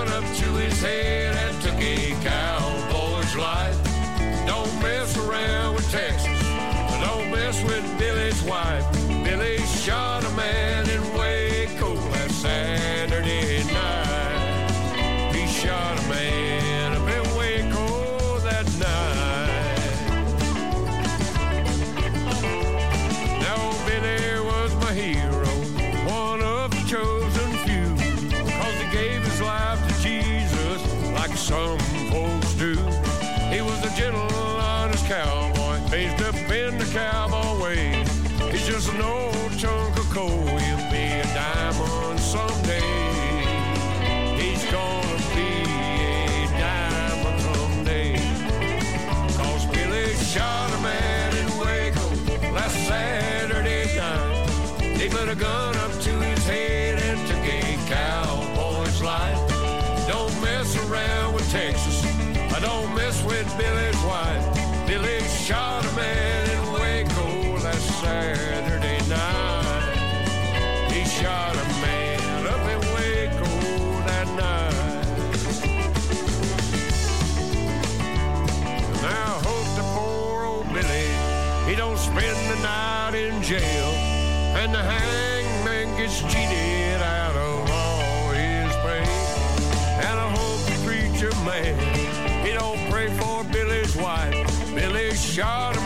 shot 95.38 95.76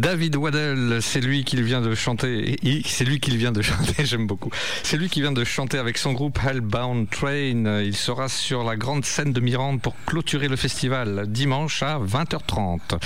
David 0.00 0.36
Waddell, 0.36 0.98
c'est 1.00 1.20
lui 1.20 1.42
qui 1.44 1.60
vient 1.62 1.80
de 1.80 1.94
chanter. 1.94 2.56
C'est 2.86 3.04
lui 3.04 3.18
qui 3.18 3.34
vient 3.36 3.52
de 3.52 3.62
chanter, 3.70 4.04
j'aime 4.04 4.26
beaucoup. 4.26 4.50
C'est 4.82 4.96
lui 4.98 5.08
qui 5.08 5.20
vient 5.22 5.32
de 5.32 5.42
chanter 5.44 5.78
avec 5.78 5.96
son 5.96 6.12
groupe 6.12 6.38
Hellbound 6.46 7.08
Train. 7.08 7.80
Il 7.82 7.96
sera 7.96 8.28
sur 8.28 8.62
la 8.62 8.76
grande 8.76 9.04
scène 9.06 9.32
de 9.32 9.40
Mirande 9.40 9.80
pour 9.80 9.94
clôturer 10.04 10.48
le 10.48 10.56
festival 10.56 11.26
dimanche 11.28 11.82
à 11.82 11.98
20h30. 11.98 12.98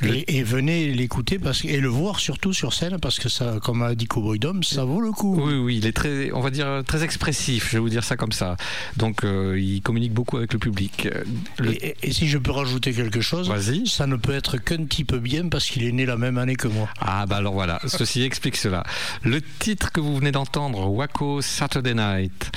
Le- 0.00 0.14
Et, 0.16 0.38
et 0.38 0.42
venez 0.42 0.92
l'écouter 0.92 1.38
parce 1.38 1.64
et 1.64 1.80
le 1.80 1.88
voir 1.88 2.18
surtout 2.18 2.52
sur 2.52 2.72
scène 2.72 2.98
parce 3.00 3.18
que 3.20 3.28
ça, 3.28 3.58
comme 3.62 3.82
a 3.82 3.94
dit 3.94 4.06
Cowboy 4.06 4.38
Dom, 4.40 4.62
ça 4.64 4.84
vaut 4.84 5.00
le 5.00 5.12
coup. 5.12 5.40
Oui, 5.40 5.54
oui, 5.54 5.76
il 5.78 5.86
est 5.86 5.92
très, 5.92 6.32
on 6.32 6.40
va 6.40 6.50
dire, 6.50 6.82
très 6.86 7.04
expressif, 7.04 7.68
je 7.68 7.72
vais 7.74 7.78
vous 7.78 7.88
dire 7.88 8.02
ça 8.04 8.16
comme 8.16 8.32
ça. 8.32 8.56
Donc, 8.96 9.24
euh, 9.24 9.58
il 9.60 9.80
communique 9.80 10.12
beaucoup 10.12 10.38
avec 10.38 10.52
le 10.52 10.58
public. 10.58 11.06
Euh, 11.06 11.22
le- 11.58 11.72
Et, 11.84 11.94
et 12.02 12.12
si 12.12 12.26
je 12.28 12.38
peux 12.38 12.50
rajouter 12.50 12.92
quelque 12.92 13.20
chose, 13.20 13.50
ça 13.86 14.06
ne 14.08 14.16
peut 14.16 14.32
être 14.34 14.56
qu'un 14.58 14.84
type 14.86 15.14
bien 15.14 15.48
parce 15.48 15.66
qu'il 15.66 15.84
est 15.84 15.92
né 15.92 16.04
la 16.04 16.16
même 16.16 16.31
année 16.38 16.56
que 16.56 16.68
moi. 16.68 16.88
Ah 17.00 17.26
bah 17.26 17.36
alors 17.36 17.54
voilà, 17.54 17.80
ceci 17.86 18.22
explique 18.32 18.56
cela. 18.56 18.84
Le 19.22 19.40
titre 19.40 19.92
que 19.92 20.00
vous 20.00 20.16
venez 20.16 20.32
d'entendre, 20.32 20.88
Waco 20.88 21.40
Saturday 21.42 21.94
Night, 21.94 22.50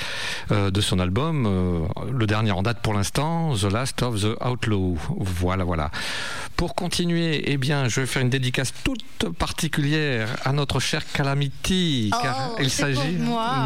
euh, 0.52 0.72
de 0.72 0.82
son 0.82 1.00
album, 1.00 1.46
euh, 1.46 1.88
le 2.12 2.28
dernier 2.28 2.52
en 2.52 2.64
date 2.64 2.80
pour 2.82 2.94
l'instant, 2.94 3.56
The 3.56 3.72
Last 3.72 4.02
of 4.04 4.22
the 4.22 4.44
Outlaw. 4.46 4.98
Voilà, 5.18 5.64
voilà. 5.64 5.92
Pour 6.56 6.76
continuer, 6.76 7.52
eh 7.52 7.58
bien, 7.58 7.90
je 7.90 8.02
vais 8.02 8.08
faire 8.08 8.22
une 8.22 8.30
dédicace 8.30 8.74
toute 8.84 9.04
particulière 9.38 10.30
à 10.46 10.54
notre 10.54 10.80
cher 10.80 11.04
Calamity, 11.12 12.12
car 12.22 12.36
Oh, 12.52 12.58
il 12.62 12.70
c'est 12.70 12.94
pour 12.94 13.02
s'agit, 13.04 13.18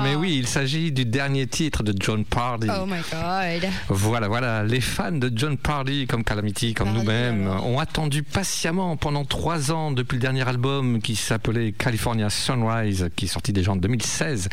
mais 0.03 0.15
oui, 0.15 0.37
il 0.39 0.47
s'agit 0.47 0.91
du 0.91 1.05
dernier 1.05 1.47
titre 1.47 1.83
de 1.83 1.93
John 1.99 2.25
Pardy. 2.25 2.67
Oh 2.69 2.85
my 2.85 3.01
god. 3.11 3.69
Voilà, 3.89 4.27
voilà, 4.27 4.63
les 4.63 4.81
fans 4.81 5.11
de 5.11 5.31
John 5.33 5.57
Pardy, 5.57 6.07
comme 6.07 6.23
Calamity, 6.23 6.73
comme 6.73 6.93
nous-mêmes, 6.93 7.47
ont 7.47 7.79
attendu 7.79 8.23
patiemment 8.23 8.97
pendant 8.97 9.25
trois 9.25 9.71
ans 9.71 9.91
depuis 9.99 10.15
le 10.15 10.21
dernier 10.21 10.47
album 10.47 11.01
qui 11.01 11.17
s'appelait 11.17 11.73
California 11.73 12.29
Sunrise, 12.29 13.09
qui 13.17 13.25
est 13.25 13.27
sorti 13.27 13.51
déjà 13.51 13.73
en 13.73 13.75
2016. 13.75 14.47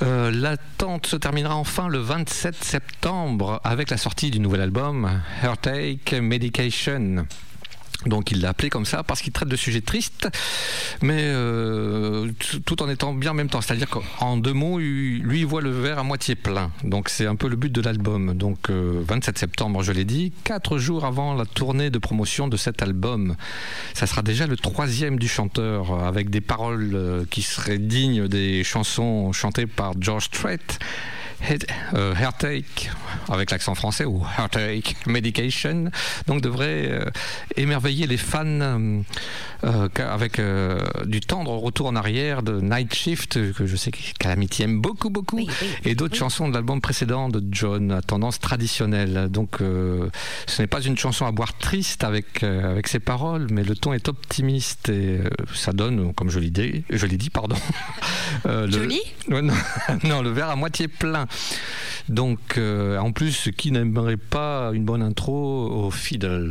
Euh, 0.00 0.30
L'attente 0.30 1.06
se 1.06 1.16
terminera 1.16 1.54
enfin 1.54 1.86
le 1.88 1.98
27 1.98 2.54
septembre 2.64 3.60
avec 3.62 3.90
la 3.90 3.98
sortie 3.98 4.30
du 4.30 4.40
nouvel 4.40 4.62
album 4.62 5.20
Heartache 5.42 6.12
Medication. 6.22 7.26
Donc 8.06 8.30
il 8.30 8.40
l'a 8.40 8.48
appelé 8.48 8.70
comme 8.70 8.86
ça 8.86 9.02
parce 9.02 9.20
qu'il 9.20 9.32
traite 9.32 9.48
de 9.48 9.56
sujets 9.56 9.82
tristes, 9.82 10.28
mais 11.02 11.24
euh, 11.26 12.29
tout- 12.58 12.82
en 12.82 12.88
étant 12.88 13.12
bien 13.14 13.30
en 13.32 13.34
même 13.34 13.48
temps. 13.48 13.60
C'est-à-dire 13.60 13.88
qu'en 13.88 14.36
deux 14.36 14.52
mots, 14.52 14.78
lui 14.78 15.40
il 15.40 15.46
voit 15.46 15.60
le 15.62 15.70
verre 15.70 15.98
à 15.98 16.02
moitié 16.02 16.34
plein. 16.34 16.70
Donc 16.84 17.08
c'est 17.08 17.26
un 17.26 17.36
peu 17.36 17.48
le 17.48 17.56
but 17.56 17.70
de 17.72 17.80
l'album. 17.80 18.34
Donc 18.34 18.70
euh, 18.70 19.02
27 19.06 19.38
septembre, 19.38 19.82
je 19.82 19.92
l'ai 19.92 20.04
dit, 20.04 20.32
quatre 20.44 20.78
jours 20.78 21.04
avant 21.04 21.34
la 21.34 21.44
tournée 21.46 21.90
de 21.90 21.98
promotion 21.98 22.48
de 22.48 22.56
cet 22.56 22.82
album. 22.82 23.36
Ça 23.94 24.06
sera 24.06 24.22
déjà 24.22 24.46
le 24.46 24.56
troisième 24.56 25.18
du 25.18 25.28
chanteur, 25.28 25.92
euh, 25.92 26.08
avec 26.08 26.30
des 26.30 26.40
paroles 26.40 26.90
euh, 26.94 27.24
qui 27.30 27.42
seraient 27.42 27.78
dignes 27.78 28.26
des 28.28 28.64
chansons 28.64 29.32
chantées 29.32 29.66
par 29.66 29.92
George 30.00 30.24
Strait. 30.24 30.58
Euh, 31.94 32.14
Heartache, 32.14 32.90
avec 33.28 33.50
l'accent 33.50 33.74
français, 33.74 34.04
ou 34.04 34.22
Heartache 34.38 34.94
Medication, 35.06 35.90
donc 36.26 36.42
devrait 36.42 36.86
euh, 36.90 37.04
émerveiller 37.56 38.06
les 38.06 38.18
fans 38.18 38.44
euh, 38.46 39.00
avec 39.98 40.40
du 41.06 41.20
tendre 41.20 41.52
retour 41.56 41.86
en 41.86 41.96
arrière 41.96 42.42
de 42.42 42.60
Night 42.60 42.94
Shift, 42.94 43.52
que 43.54 43.66
je 43.66 43.76
sais 43.76 43.90
que 43.90 43.98
Calamity 44.18 44.62
aime 44.62 44.80
beaucoup, 44.80 45.10
beaucoup, 45.10 45.40
et 45.84 45.94
d'autres 45.94 46.16
chansons 46.16 46.48
de 46.48 46.54
l'album 46.54 46.80
précédent 46.80 47.28
de 47.28 47.42
John, 47.50 47.90
à 47.92 48.02
tendance 48.02 48.38
traditionnelle. 48.38 49.28
Donc 49.30 49.56
ce 49.60 50.62
n'est 50.62 50.68
pas 50.68 50.80
une 50.82 50.96
chanson 50.96 51.26
à 51.26 51.32
boire 51.32 51.56
triste 51.58 52.04
avec, 52.04 52.42
avec 52.44 52.86
ses 52.88 53.00
paroles, 53.00 53.48
mais 53.50 53.64
le 53.64 53.74
ton 53.74 53.92
est 53.92 54.08
optimiste 54.08 54.88
et 54.88 55.20
ça 55.54 55.72
donne, 55.72 56.12
comme 56.14 56.30
je 56.30 56.38
l'ai 56.38 56.50
dit, 56.50 56.84
je 56.90 57.06
l'ai 57.06 57.16
dit 57.16 57.30
pardon, 57.30 57.56
euh, 58.46 58.66
le- 58.66 58.72
Joli 58.72 59.00
Ouais, 59.28 59.42
non, 59.42 59.54
non, 60.04 60.22
le 60.22 60.30
verre 60.30 60.50
à 60.50 60.56
moitié 60.56 60.88
plein. 60.88 61.26
Donc, 62.08 62.38
euh, 62.58 62.98
en 62.98 63.12
plus, 63.12 63.50
qui 63.56 63.70
n'aimerait 63.70 64.16
pas 64.16 64.70
une 64.72 64.84
bonne 64.84 65.02
intro 65.02 65.70
au 65.70 65.90
fiddle? 65.92 66.50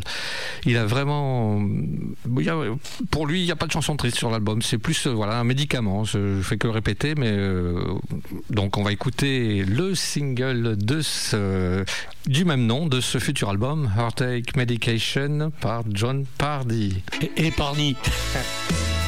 Il 0.66 0.78
a 0.78 0.86
vraiment. 0.86 1.60
il 2.38 2.46
y 2.46 2.50
a- 2.50 2.56
pour 3.12 3.26
lui, 3.28 3.42
il 3.42 3.46
n'y 3.46 3.52
a 3.52 3.56
pas 3.58 3.66
de 3.68 3.72
chanson 3.72 3.98
triste 3.98 4.16
sur 4.18 4.30
l'album. 4.30 4.62
C'est 4.62 4.78
plus 4.78 5.06
euh, 5.08 5.12
voilà, 5.12 5.38
un 5.40 5.44
médicament. 5.44 6.06
Je 6.06 6.18
ne 6.38 6.42
fais 6.42 6.58
que 6.58 6.68
le 6.68 6.72
répéter, 6.74 7.14
mais. 7.16 7.32
euh, 7.32 7.84
donc, 8.50 8.78
on 8.78 8.84
va 8.84 8.92
écouter 8.94 9.64
le 9.66 9.96
single 9.96 10.78
de 10.78 11.02
ce, 11.02 11.84
du 12.26 12.46
même 12.46 12.66
nom, 12.66 12.86
de 12.88 13.02
ce 13.02 13.18
futur 13.18 13.50
album, 13.50 13.90
Heartache 13.98 14.56
Medication, 14.56 15.52
par 15.60 15.84
John 15.92 16.26
Pardy. 16.38 17.02
Et, 17.22 17.48
et 17.48 17.52
Pardy. 17.52 17.96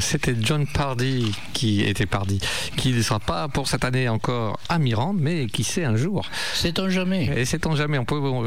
c'était 0.00 0.34
John 0.40 0.66
Pardy 0.66 1.32
qui 1.52 1.82
était 1.82 2.06
Pardy, 2.06 2.40
qui 2.76 2.92
ne 2.92 3.02
sera 3.02 3.18
pas 3.18 3.48
pour 3.48 3.68
cette 3.68 3.84
année 3.84 4.08
encore 4.08 4.57
à 4.68 4.78
Mirande, 4.78 5.18
mais 5.20 5.46
qui 5.46 5.64
sait 5.64 5.84
un 5.84 5.96
jour. 5.96 6.24
Sait-on 6.54 6.88
jamais 6.88 7.30
Et 7.36 7.44
sait-on 7.44 7.74
jamais. 7.74 7.98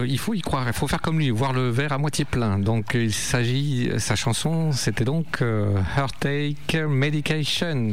Il 0.07 0.19
faut 0.19 0.34
y 0.34 0.41
croire, 0.41 0.68
il 0.68 0.73
faut 0.73 0.88
faire 0.88 1.02
comme 1.02 1.19
lui, 1.19 1.30
voir 1.30 1.53
le 1.53 1.69
verre 1.69 1.93
à 1.93 1.98
moitié 1.98 2.26
plein. 2.26 2.60
Donc 2.60 2.91
il 2.93 3.14
s'agit, 3.14 3.89
sa 3.98 4.15
chanson, 4.15 4.72
c'était 4.72 5.06
donc 5.06 5.41
euh, 5.41 5.77
Heartache 5.98 6.84
Medication. 6.88 7.91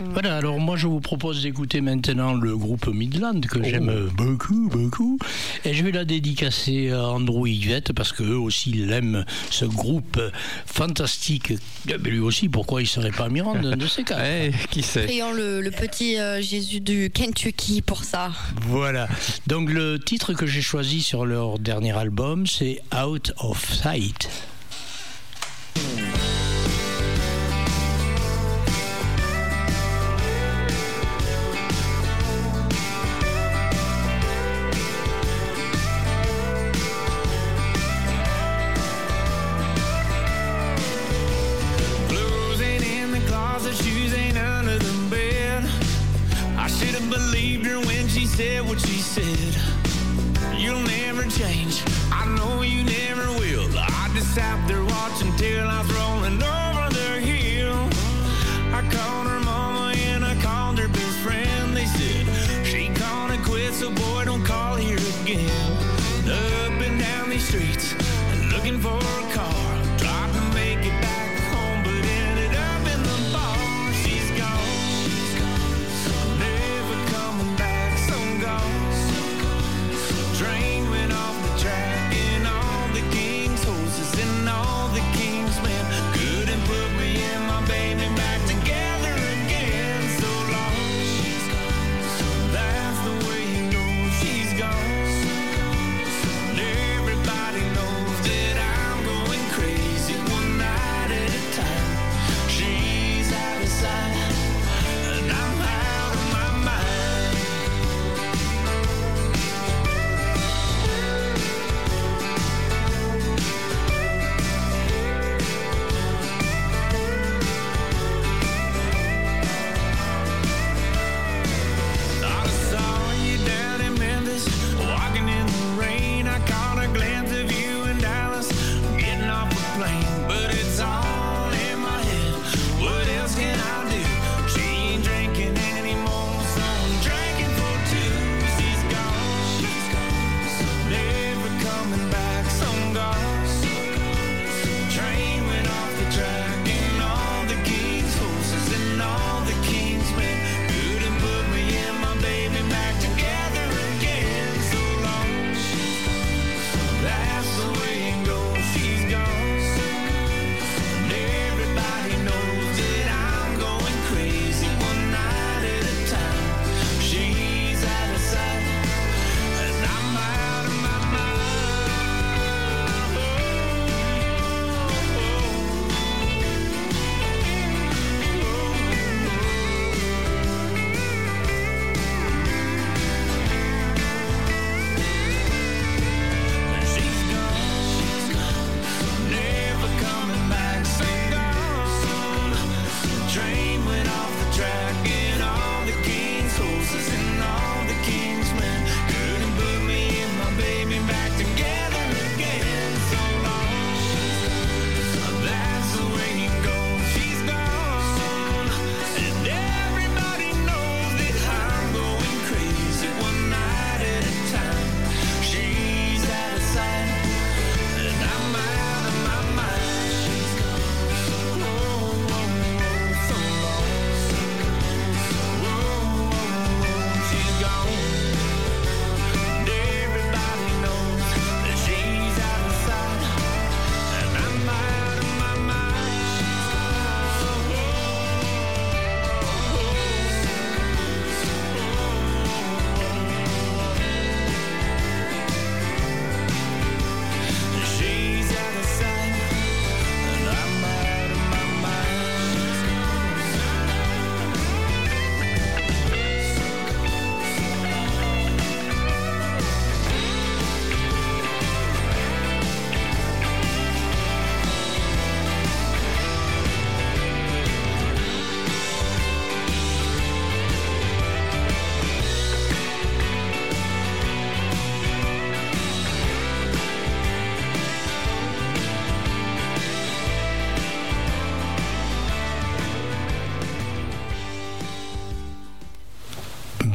Voilà, 0.00 0.36
alors 0.36 0.58
moi 0.58 0.76
je 0.76 0.88
vous 0.88 1.00
propose 1.00 1.42
d'écouter 1.42 1.80
maintenant 1.80 2.34
le 2.34 2.56
groupe 2.56 2.88
Midland 2.88 3.40
que 3.40 3.58
oh. 3.58 3.64
j'aime 3.64 4.10
beaucoup, 4.16 4.68
beaucoup. 4.68 5.18
Et 5.64 5.72
je 5.72 5.84
vais 5.84 5.92
la 5.92 6.04
dédicacer 6.04 6.90
à 6.90 7.08
Andrew 7.10 7.46
Yvette 7.46 7.92
parce 7.92 8.12
qu'eux 8.12 8.36
aussi 8.36 8.70
ils 8.70 8.86
l'aiment, 8.86 9.24
ce 9.50 9.64
groupe 9.64 10.20
fantastique. 10.66 11.52
Mais 11.86 12.10
lui 12.10 12.18
aussi, 12.18 12.48
pourquoi 12.48 12.80
il 12.80 12.84
ne 12.84 12.88
serait 12.88 13.10
pas 13.10 13.28
Mirande 13.28 13.74
de 13.76 13.86
ces 13.86 14.04
cas 14.04 14.18
hey, 14.24 14.52
eh, 14.52 14.66
Qui 14.68 14.82
sait? 14.82 15.10
Ayant 15.10 15.32
le, 15.32 15.60
le, 15.60 15.70
petit 15.70 16.18
euh, 16.18 16.40
Jésus 16.40 16.80
du 16.80 17.10
Kentucky 17.10 17.63
pour 17.86 18.04
ça. 18.04 18.32
Voilà. 18.62 19.08
Donc 19.46 19.70
le 19.70 19.98
titre 19.98 20.34
que 20.34 20.46
j'ai 20.46 20.62
choisi 20.62 21.02
sur 21.02 21.26
leur 21.26 21.58
dernier 21.58 21.96
album, 21.96 22.46
c'est 22.46 22.82
Out 22.94 23.32
of 23.38 23.72
Sight. 23.72 24.28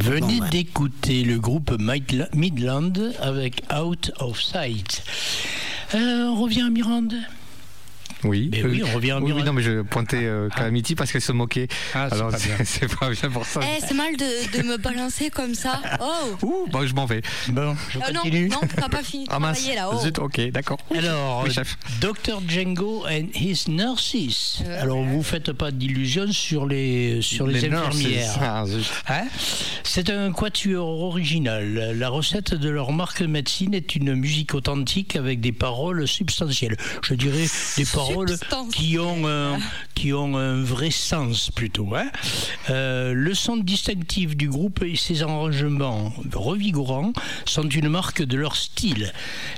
venez 0.09 0.39
d'écouter 0.49 1.23
le 1.23 1.39
groupe 1.39 1.71
Midland 2.33 2.93
avec 3.21 3.63
Out 3.73 4.11
of 4.19 4.41
Sight. 4.41 5.03
Euh, 5.93 6.25
on 6.25 6.41
revient 6.41 6.61
à 6.61 6.69
Mirande. 6.69 7.15
Oui. 8.23 8.49
Ben 8.51 8.65
oui, 8.65 8.83
on 8.83 8.93
revient 8.93 9.11
à 9.11 9.19
Mirande. 9.19 9.39
Oui, 9.39 9.45
non, 9.45 9.53
mais 9.53 9.61
je 9.61 9.81
pointais 9.81 10.25
euh, 10.25 10.47
ah, 10.49 10.53
ah. 10.53 10.59
Calamity 10.59 10.95
parce 10.95 11.11
qu'elle 11.11 11.21
se 11.21 11.31
moquait. 11.31 11.67
Ah, 11.93 12.09
Alors, 12.11 12.31
c'est 12.65 12.93
pas, 12.97 13.09
bien 13.09 13.29
pour 13.29 13.45
ça. 13.45 13.61
Eh, 13.63 13.81
c'est 13.85 13.93
mal 13.93 14.15
de, 14.17 14.61
me 14.63 14.77
balancer 14.77 15.29
comme 15.29 15.55
ça. 15.55 15.79
Oh. 16.01 16.45
Ouh, 16.45 16.67
bah, 16.71 16.81
je 16.85 16.93
m'en 16.93 17.05
vais. 17.05 17.21
Bon, 17.47 17.75
je 17.89 17.97
euh, 17.97 18.01
continue. 18.01 18.49
non, 18.49 18.59
non, 18.61 18.67
t'as 18.75 18.89
pas 18.89 19.03
fini 19.03 19.25
de 19.25 19.29
ah, 19.31 19.39
mince. 19.39 19.65
là. 19.73 19.89
Oh. 19.91 19.99
Zut, 19.99 20.19
ok, 20.19 20.51
d'accord. 20.51 20.79
Alors, 20.95 21.43
oui, 21.45 21.53
chef. 21.53 21.77
Dr. 22.01 22.41
Django 22.47 23.05
and 23.05 23.27
his 23.33 23.69
nurses. 23.69 24.63
Euh, 24.65 24.81
Alors, 24.81 25.01
vous 25.03 25.23
faites 25.23 25.53
pas 25.53 25.71
d'illusions 25.71 26.31
sur 26.31 26.65
les, 26.65 27.21
sur 27.21 27.47
les, 27.47 27.65
infirmières. 27.65 28.37
Ah, 28.41 28.65
zut. 28.65 28.85
Hein? 29.07 29.27
C'est 29.91 30.11
un 30.11 30.31
quatuor 30.31 31.01
original. 31.01 31.97
La 31.97 32.09
recette 32.09 32.53
de 32.53 32.69
leur 32.69 32.91
marque 32.91 33.23
de 33.23 33.27
médecine 33.27 33.73
est 33.73 33.95
une 33.95 34.13
musique 34.13 34.53
authentique 34.53 35.15
avec 35.15 35.41
des 35.41 35.51
paroles 35.51 36.07
substantielles. 36.07 36.77
Je 37.01 37.15
dirais 37.15 37.47
des 37.75 37.85
paroles 37.85 38.37
qui 38.71 38.99
ont 38.99 39.27
un, 39.27 39.57
qui 39.95 40.13
ont 40.13 40.37
un 40.37 40.61
vrai 40.61 40.91
sens 40.91 41.49
plutôt. 41.49 41.95
hein. 41.95 42.07
Euh, 42.69 43.13
le 43.13 43.33
son 43.33 43.57
distinctif 43.57 44.37
du 44.37 44.47
groupe 44.47 44.83
et 44.83 44.95
ses 44.95 45.23
arrangements 45.23 46.13
revigorants 46.35 47.11
sont 47.45 47.67
une 47.67 47.89
marque 47.89 48.21
de 48.21 48.37
leur 48.37 48.57
style. 48.57 49.11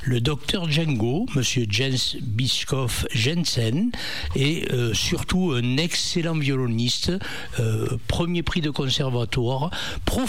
Le 0.03 0.21
docteur 0.21 0.71
Django, 0.71 1.25
Monsieur 1.35 1.65
Jens 1.69 2.15
Bischoff 2.21 3.05
Jensen, 3.13 3.91
est 4.37 4.71
euh, 4.71 4.93
surtout 4.93 5.51
un 5.57 5.75
excellent 5.75 6.37
violoniste, 6.37 7.11
euh, 7.59 7.97
premier 8.07 8.43
prix 8.43 8.61
de 8.61 8.69
conservatoire, 8.69 9.71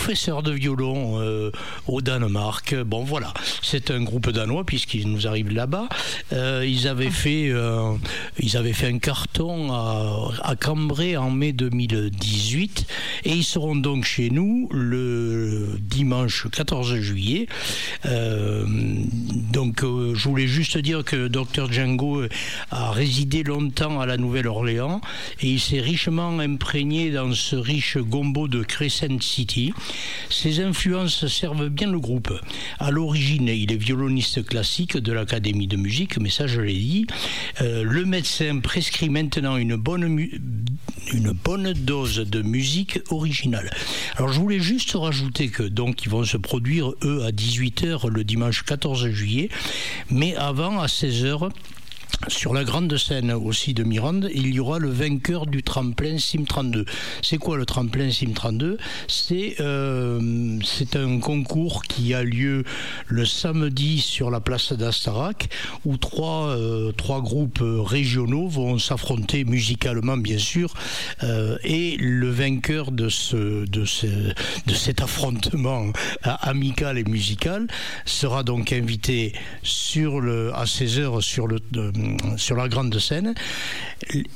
professeur 0.03 0.43
de 0.43 0.51
violon 0.51 1.21
euh, 1.21 1.53
au 1.87 2.01
Danemark. 2.01 2.75
Bon 2.75 3.05
voilà, 3.05 3.33
c'est 3.63 3.93
un 3.93 4.03
groupe 4.03 4.31
danois 4.31 4.65
puisqu'ils 4.65 5.09
nous 5.09 5.29
arrivent 5.29 5.53
là-bas. 5.53 5.89
Euh, 6.33 6.67
ils 6.67 6.89
avaient 6.89 7.13
fait, 7.13 7.51
euh, 7.51 7.93
ils 8.41 8.57
avaient 8.57 8.73
fait 8.73 8.89
un 8.89 8.99
carton 8.99 9.73
à, 9.73 10.33
à 10.43 10.57
Cambrai 10.57 11.17
en 11.17 11.31
mai 11.31 11.53
2018 11.53 12.85
et 13.27 13.31
ils 13.31 13.45
seront 13.45 13.77
donc 13.77 14.05
chez 14.05 14.31
nous 14.31 14.69
le 14.73 15.79
dimanche 15.79 16.49
14 16.51 16.97
juillet. 16.97 17.47
Donc 19.53 19.83
je 19.83 20.29
voulais 20.29 20.49
juste 20.49 20.79
dire 20.79 21.05
que 21.05 21.29
Dr 21.29 21.71
Django 21.71 22.25
a 22.73 22.91
résidé 22.91 23.45
longtemps 23.45 24.01
à 24.01 24.07
la 24.07 24.17
Nouvelle-Orléans 24.17 25.01
et 25.41 25.47
il 25.47 25.61
s'est 25.61 25.81
richement 25.81 26.41
imprégné 26.41 27.13
dans 27.13 27.33
ce 27.33 27.55
riche 27.55 27.99
gombo 27.99 28.49
de 28.49 28.65
Crescent 28.65 29.21
City. 29.21 29.73
Ses 30.31 30.61
influences 30.61 31.27
servent 31.27 31.69
bien 31.69 31.91
le 31.91 32.01
groupe. 32.01 32.33
À 32.79 32.91
l'origine, 32.91 33.49
il 33.49 33.71
est 33.73 33.77
violoniste 33.77 34.45
classique 34.45 34.97
de 34.97 35.13
l'Académie 35.13 35.67
de 35.67 35.77
musique, 35.77 36.19
mais 36.19 36.31
ça 36.31 36.47
je 36.47 36.61
l'ai 36.61 36.73
dit. 36.73 37.07
Euh, 37.61 37.85
le 37.85 38.05
médecin 38.05 38.59
prescrit 38.61 39.09
maintenant 39.09 39.57
une 39.57 39.77
bonne, 39.77 40.07
dose 41.75 42.17
de 42.19 42.43
musique 42.43 43.01
originale. 43.11 43.71
Alors 44.17 44.33
je 44.33 44.41
voulais 44.41 44.61
juste 44.61 44.93
rajouter 44.93 45.49
que 45.49 45.63
donc 45.63 46.05
ils 46.05 46.11
vont 46.11 46.25
se 46.25 46.37
produire 46.37 46.93
eux 47.05 47.25
à 47.25 47.31
18h 47.31 48.09
le 48.09 48.25
dimanche 48.25 48.63
14 48.65 49.09
juillet, 49.11 49.49
mais 50.11 50.35
avant 50.37 50.81
à 50.81 50.87
16h 50.87 51.51
sur 52.29 52.55
la 52.55 52.65
grande 52.65 52.97
scène 52.97 53.33
aussi 53.33 53.75
de 53.75 53.83
Mirande, 53.85 54.29
il 54.35 54.55
y 54.55 54.61
aura 54.61 54.79
le 54.79 54.89
vainqueur 54.89 55.47
du 55.47 55.63
tremplin 55.63 56.19
Sim 56.19 56.45
32. 56.45 56.85
C'est 57.23 57.39
quoi 57.39 57.57
le 57.57 57.67
tremplin 57.67 58.11
Sim 58.11 58.33
32 58.35 58.79
C'est 59.09 59.57
euh, 59.61 60.59
c'est 60.65 60.97
un 60.97 61.19
concours 61.19 61.83
qui 61.83 62.15
a 62.15 62.23
lieu 62.23 62.65
le 63.07 63.25
samedi 63.25 64.01
sur 64.01 64.31
la 64.31 64.41
place 64.41 64.73
d'Astarac, 64.73 65.49
où 65.85 65.97
trois, 65.97 66.49
euh, 66.49 66.93
trois 66.93 67.21
groupes 67.21 67.63
régionaux 67.63 68.49
vont 68.49 68.79
s'affronter 68.79 69.45
musicalement, 69.45 70.17
bien 70.17 70.39
sûr, 70.39 70.75
euh, 71.23 71.57
et 71.65 71.97
le 71.99 72.31
vainqueur 72.31 72.93
de, 72.93 73.09
ce, 73.09 73.67
de, 73.67 73.85
ce, 73.85 74.07
de 74.07 74.75
cet 74.75 75.03
affrontement 75.03 75.93
amical 76.23 76.99
et 76.99 77.05
musical 77.05 77.67
sera 78.05 78.43
donc 78.43 78.73
invité 78.73 79.33
sur 79.63 80.21
le, 80.21 80.55
à 80.55 80.65
16h 80.65 81.21
sur, 81.21 81.47
le, 81.47 81.61
sur 82.37 82.57
la 82.57 82.69
grande 82.69 82.99
scène 82.99 83.35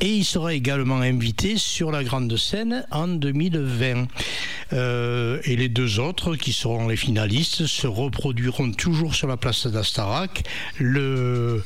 et 0.00 0.08
il 0.08 0.24
sera 0.24 0.54
également 0.54 1.00
invité 1.00 1.56
sur 1.56 1.90
la 1.90 2.04
grande 2.04 2.36
scène 2.36 2.86
en 2.90 3.08
2020. 3.08 4.06
Euh, 4.72 5.40
et 5.44 5.56
les 5.56 5.68
deux 5.68 6.00
autres 6.00 6.36
qui 6.36 6.52
seront 6.52 6.88
les 6.88 6.96
finalistes 6.96 7.66
se 7.66 7.86
reproduiront 7.86 8.72
toujours 8.72 9.14
sur 9.14 9.28
la 9.28 9.36
place 9.36 9.66
d'Astarac 9.66 10.42
le, 10.78 11.62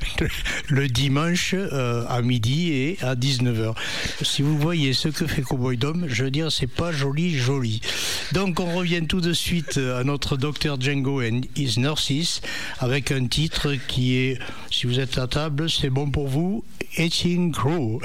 le, 0.68 0.88
dimanche 0.88 1.54
euh, 1.54 2.04
à 2.08 2.22
midi 2.22 2.72
et 2.72 2.98
à 3.02 3.14
19h. 3.14 3.74
Si 4.22 4.42
vous 4.42 4.58
voyez 4.58 4.92
ce 4.92 5.08
que 5.08 5.26
fait 5.26 5.42
Cowboy 5.42 5.76
Dom, 5.76 6.06
je 6.08 6.24
veux 6.24 6.30
dire, 6.30 6.50
c'est 6.50 6.66
pas 6.66 6.92
joli, 6.92 7.36
joli. 7.36 7.80
Donc 8.32 8.60
on 8.60 8.74
revient 8.74 9.06
tout 9.06 9.20
de 9.20 9.32
suite 9.32 9.78
à 9.78 10.04
notre 10.04 10.36
docteur 10.36 10.80
Django 10.80 11.22
and 11.22 11.42
his 11.56 11.78
nurses 11.78 12.40
avec 12.78 13.12
un 13.12 13.26
titre 13.26 13.74
qui 13.88 14.16
est, 14.16 14.38
si 14.70 14.86
vous 14.86 15.00
êtes 15.00 15.18
à 15.18 15.26
table, 15.26 15.68
c'est 15.70 15.90
bon 15.90 16.10
pour 16.10 16.28
vous, 16.28 16.64
Etching 16.96 17.52
Crow. 17.52 18.00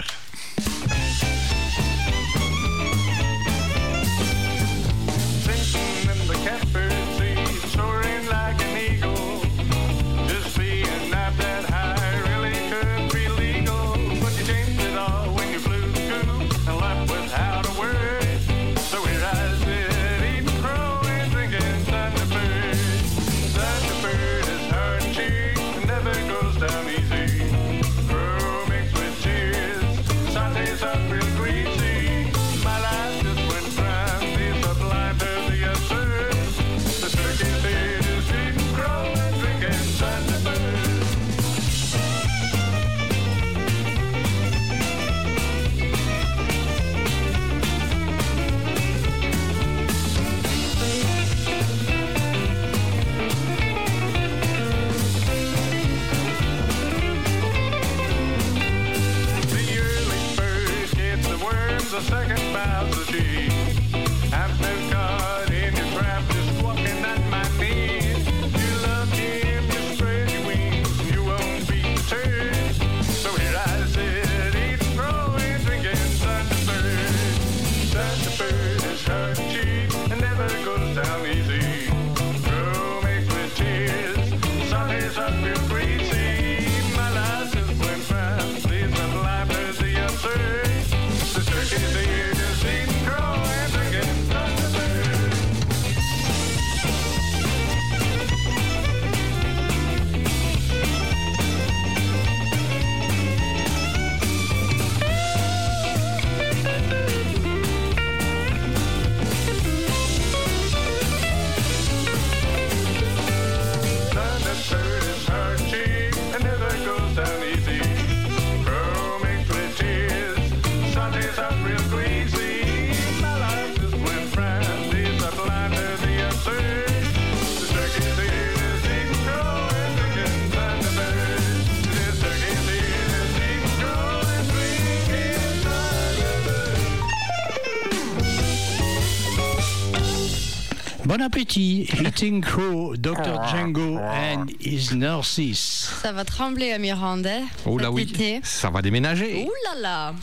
Bon 141.12 141.22
appétit. 141.22 141.90
Eating 142.00 142.40
Crow, 142.40 142.96
Dr. 142.96 143.36
Django 143.50 143.98
and 143.98 144.46
his 144.62 144.96
nurses. 144.96 145.92
Ça 146.02 146.14
va 146.14 146.24
trembler 146.24 146.72
à 146.72 146.78
Miranda. 146.78 147.40
Oh 147.66 147.78
là 147.78 147.92
oui, 147.92 148.04
été. 148.04 148.40
ça 148.44 148.70
va 148.70 148.82
déménager. 148.82 149.44
Ouh 149.44 149.52
là 149.66 149.82
là. 149.82 150.16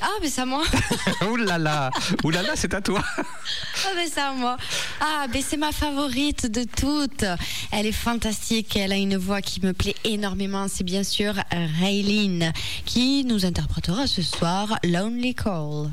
Ah, 0.00 0.08
mais 0.20 0.28
c'est 0.28 0.40
à 0.40 0.46
moi. 0.46 0.64
Ouh 1.30 1.36
là 1.36 1.58
là, 1.58 1.92
ouh 2.24 2.30
là 2.30 2.42
là, 2.42 2.54
c'est 2.56 2.74
à 2.74 2.80
toi. 2.80 3.04
Ah, 3.84 3.90
mais 3.94 4.08
c'est 4.12 4.20
à 4.20 4.32
moi. 4.32 4.56
Ah, 5.00 5.26
mais 5.32 5.42
c'est 5.42 5.56
ma 5.56 5.70
favorite 5.70 6.50
de 6.50 6.64
toutes. 6.64 7.24
Elle 7.70 7.86
est 7.86 7.92
fantastique. 7.92 8.74
Elle 8.74 8.90
a 8.90 8.96
une 8.96 9.16
voix 9.16 9.40
qui 9.40 9.64
me 9.64 9.72
plaît 9.74 9.94
énormément. 10.02 10.66
C'est 10.68 10.82
bien 10.82 11.04
sûr 11.04 11.34
Raylene 11.52 12.52
qui 12.84 13.24
nous 13.24 13.46
interprétera 13.46 14.08
ce 14.08 14.22
soir 14.22 14.76
Lonely 14.82 15.36
Call. 15.36 15.92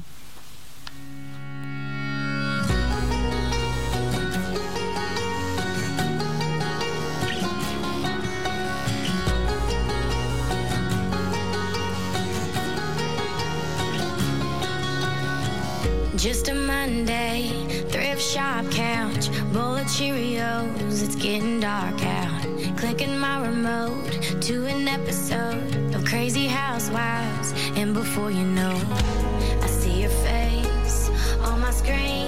Shop 18.33 18.65
couch, 18.71 19.29
bowl 19.53 19.75
of 19.75 19.85
Cheerios. 19.85 21.03
It's 21.03 21.15
getting 21.15 21.59
dark 21.59 22.03
out. 22.03 22.41
Clicking 22.77 23.15
my 23.15 23.45
remote 23.45 24.11
to 24.41 24.65
an 24.65 24.87
episode 24.87 25.93
of 25.93 26.03
Crazy 26.03 26.47
Housewives, 26.47 27.53
and 27.75 27.93
before 27.93 28.31
you 28.31 28.43
know, 28.43 28.75
I 29.61 29.67
see 29.67 30.01
your 30.01 30.09
face 30.09 31.11
on 31.41 31.59
my 31.61 31.69
screen. 31.69 32.22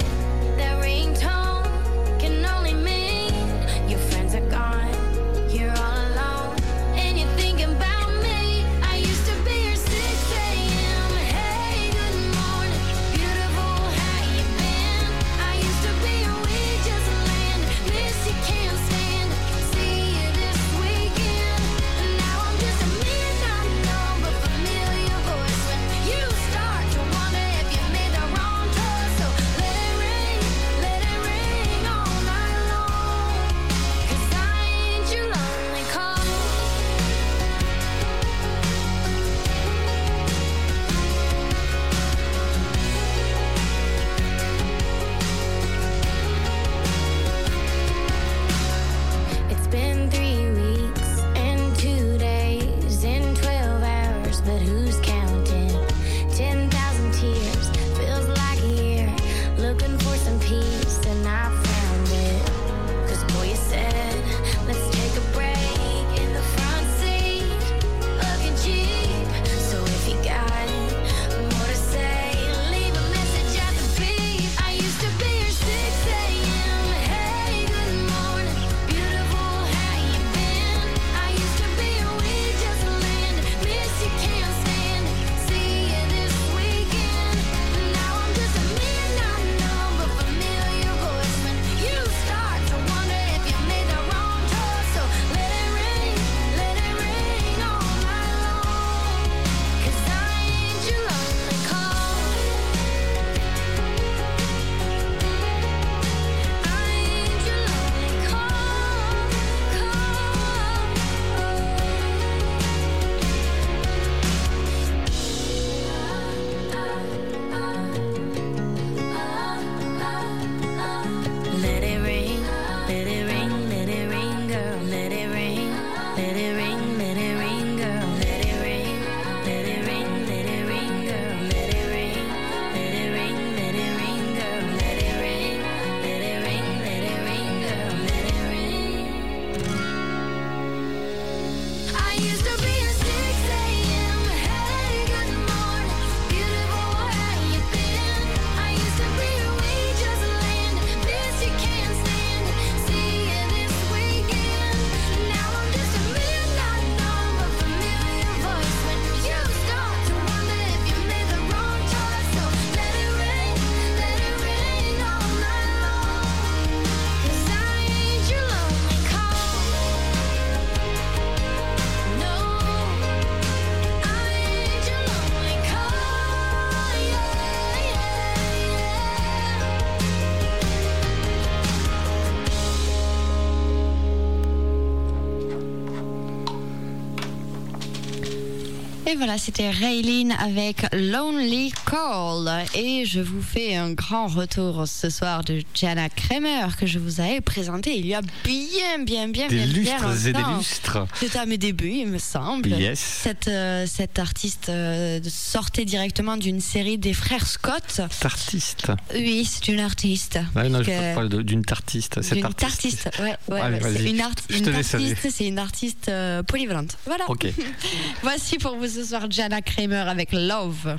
Et 189.08 189.16
voilà, 189.16 189.38
c'était 189.38 189.70
Raylene 189.70 190.32
avec 190.32 190.88
Lonely 190.92 191.72
Call. 191.86 192.66
Et 192.74 193.06
je 193.06 193.20
vous 193.22 193.42
fais 193.42 193.76
un 193.76 193.92
grand 193.92 194.26
retour 194.26 194.88
ce 194.88 195.12
soir 195.12 195.44
de 195.44 195.62
Jana 195.76 196.10
Kramer 196.10 196.66
que 196.80 196.88
je 196.88 196.98
vous 196.98 197.20
avais 197.22 197.40
présenté 197.40 197.96
il 198.00 198.08
y 198.08 198.16
a 198.16 198.22
bien, 198.44 199.04
bien, 199.04 199.28
bien, 199.28 199.48
Des 199.48 199.58
bien, 199.58 199.68
bien 199.68 199.74
lustres 200.00 200.28
et 200.28 200.34
des 200.34 200.40
lustres. 200.58 201.06
C'était 201.20 201.38
à 201.38 201.46
mes 201.46 201.60
débuts, 201.60 201.92
il 201.98 202.08
me 202.08 202.18
semble. 202.18 202.70
Yes. 202.70 202.98
Cette, 203.00 203.48
euh, 203.48 203.86
cette 203.86 204.18
artiste 204.18 204.70
euh, 204.70 205.20
sortait 205.28 205.86
directement 205.86 206.36
d'une 206.36 206.60
série 206.60 206.98
des 206.98 207.14
frères 207.14 207.46
Scott. 207.46 208.02
Artiste. 208.24 208.88
Oui, 209.14 209.46
c'est 209.46 209.68
une 209.72 209.82
artiste. 209.82 210.40
Ouais, 210.56 210.68
non, 210.68 210.82
je 210.82 211.14
parle 211.14 211.44
d'une 211.44 211.64
tartiste. 211.64 212.24
Cette 212.24 212.34
D'une 212.38 212.46
artiste. 212.46 212.72
artiste, 212.72 213.10
ouais, 213.20 213.36
ouais, 213.50 213.62
Allez, 213.62 214.10
une, 214.10 214.22
art- 214.22 214.32
une 214.50 214.82
c'est 214.84 215.46
une 215.48 215.60
artiste 215.60 216.10
euh, 216.10 216.42
polyvalente. 216.42 216.98
Voilà. 217.06 217.26
Ok. 217.30 217.46
Voici 218.24 218.58
pour 218.58 218.76
vous 218.78 218.95
ce 218.96 219.04
soir 219.04 219.30
Jana 219.30 219.62
Kramer 219.62 220.06
avec 220.08 220.32
Love. 220.32 220.98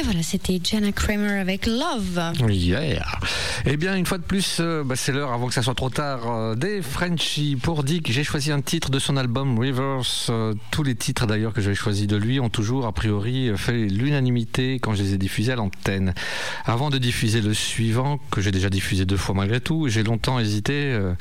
Et 0.00 0.02
voilà, 0.02 0.22
c'était 0.22 0.58
Jenna 0.62 0.92
Kramer 0.92 1.40
avec 1.40 1.66
Love. 1.66 2.32
Yeah. 2.48 3.04
Eh 3.66 3.76
bien, 3.76 3.96
une 3.96 4.06
fois 4.06 4.16
de 4.16 4.22
plus, 4.22 4.56
euh, 4.60 4.82
bah, 4.82 4.96
c'est 4.96 5.12
l'heure 5.12 5.32
avant 5.32 5.46
que 5.48 5.52
ça 5.52 5.62
soit 5.62 5.74
trop 5.74 5.90
tard 5.90 6.22
euh, 6.26 6.54
des 6.54 6.80
Frenchies. 6.80 7.56
Pour 7.60 7.84
Dick, 7.84 8.10
j'ai 8.10 8.24
choisi 8.24 8.50
un 8.50 8.62
titre 8.62 8.90
de 8.90 8.98
son 8.98 9.18
album 9.18 9.58
Rivers. 9.58 10.00
Euh, 10.30 10.54
tous 10.70 10.84
les 10.84 10.94
titres 10.94 11.26
d'ailleurs 11.26 11.52
que 11.52 11.60
j'avais 11.60 11.74
choisis 11.74 12.06
de 12.06 12.16
lui 12.16 12.40
ont 12.40 12.48
toujours, 12.48 12.86
a 12.86 12.92
priori, 12.92 13.50
fait 13.56 13.76
l'unanimité 13.88 14.78
quand 14.78 14.94
je 14.94 15.02
les 15.02 15.14
ai 15.14 15.18
diffusés 15.18 15.52
à 15.52 15.56
l'antenne. 15.56 16.14
Avant 16.64 16.88
de 16.88 16.96
diffuser 16.96 17.42
le 17.42 17.52
suivant, 17.52 18.18
que 18.30 18.40
j'ai 18.40 18.52
déjà 18.52 18.70
diffusé 18.70 19.04
deux 19.04 19.18
fois 19.18 19.34
malgré 19.34 19.60
tout, 19.60 19.88
j'ai 19.88 20.02
longtemps 20.02 20.38
hésité 20.38 20.72
euh, 20.72 21.12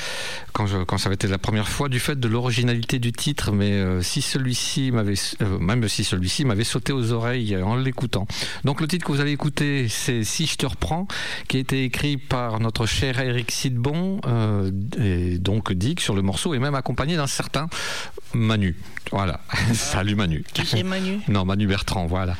quand, 0.54 0.86
quand 0.86 0.98
ça 0.98 1.08
avait 1.08 1.16
été 1.16 1.28
la 1.28 1.38
première 1.38 1.68
fois 1.68 1.90
du 1.90 2.00
fait 2.00 2.18
de 2.18 2.28
l'originalité 2.30 3.00
du 3.00 3.12
titre, 3.12 3.52
mais 3.52 4.02
si 4.04 4.22
celui-ci 4.22 4.92
m'avait, 4.92 5.16
même 5.60 5.86
si 5.90 6.06
celui-ci 6.06 6.46
m'avait 6.46 6.64
sauté 6.64 6.94
aux 6.94 7.12
oreilles 7.12 7.58
en 7.58 7.76
l'écoutant. 7.76 8.26
Donc 8.70 8.82
le 8.82 8.88
titre 8.88 9.04
que 9.04 9.12
vous 9.12 9.20
allez 9.20 9.32
écouter, 9.32 9.88
c'est 9.90 10.24
Si 10.24 10.46
je 10.46 10.56
te 10.56 10.68
reprends, 10.68 11.08
qui 11.48 11.58
a 11.58 11.60
été 11.60 11.84
écrit 11.86 12.18
par 12.18 12.60
notre 12.60 12.86
cher 12.86 13.20
Eric 13.20 13.50
Sidbon, 13.50 14.22
euh, 14.28 14.70
et 15.00 15.40
donc 15.40 15.74
Dick 15.74 16.00
sur 16.00 16.14
le 16.14 16.22
morceau, 16.22 16.54
et 16.54 16.60
même 16.60 16.76
accompagné 16.76 17.16
d'un 17.16 17.26
certain 17.26 17.68
Manu. 18.36 18.76
Voilà. 19.12 19.40
Salut 19.74 20.14
Manu. 20.14 20.46
Qui 20.54 20.68
c'est 20.68 20.84
Manu? 20.84 21.20
Non, 21.30 21.46
Manu 21.46 21.66
Bertrand, 21.66 22.06
voilà. 22.06 22.36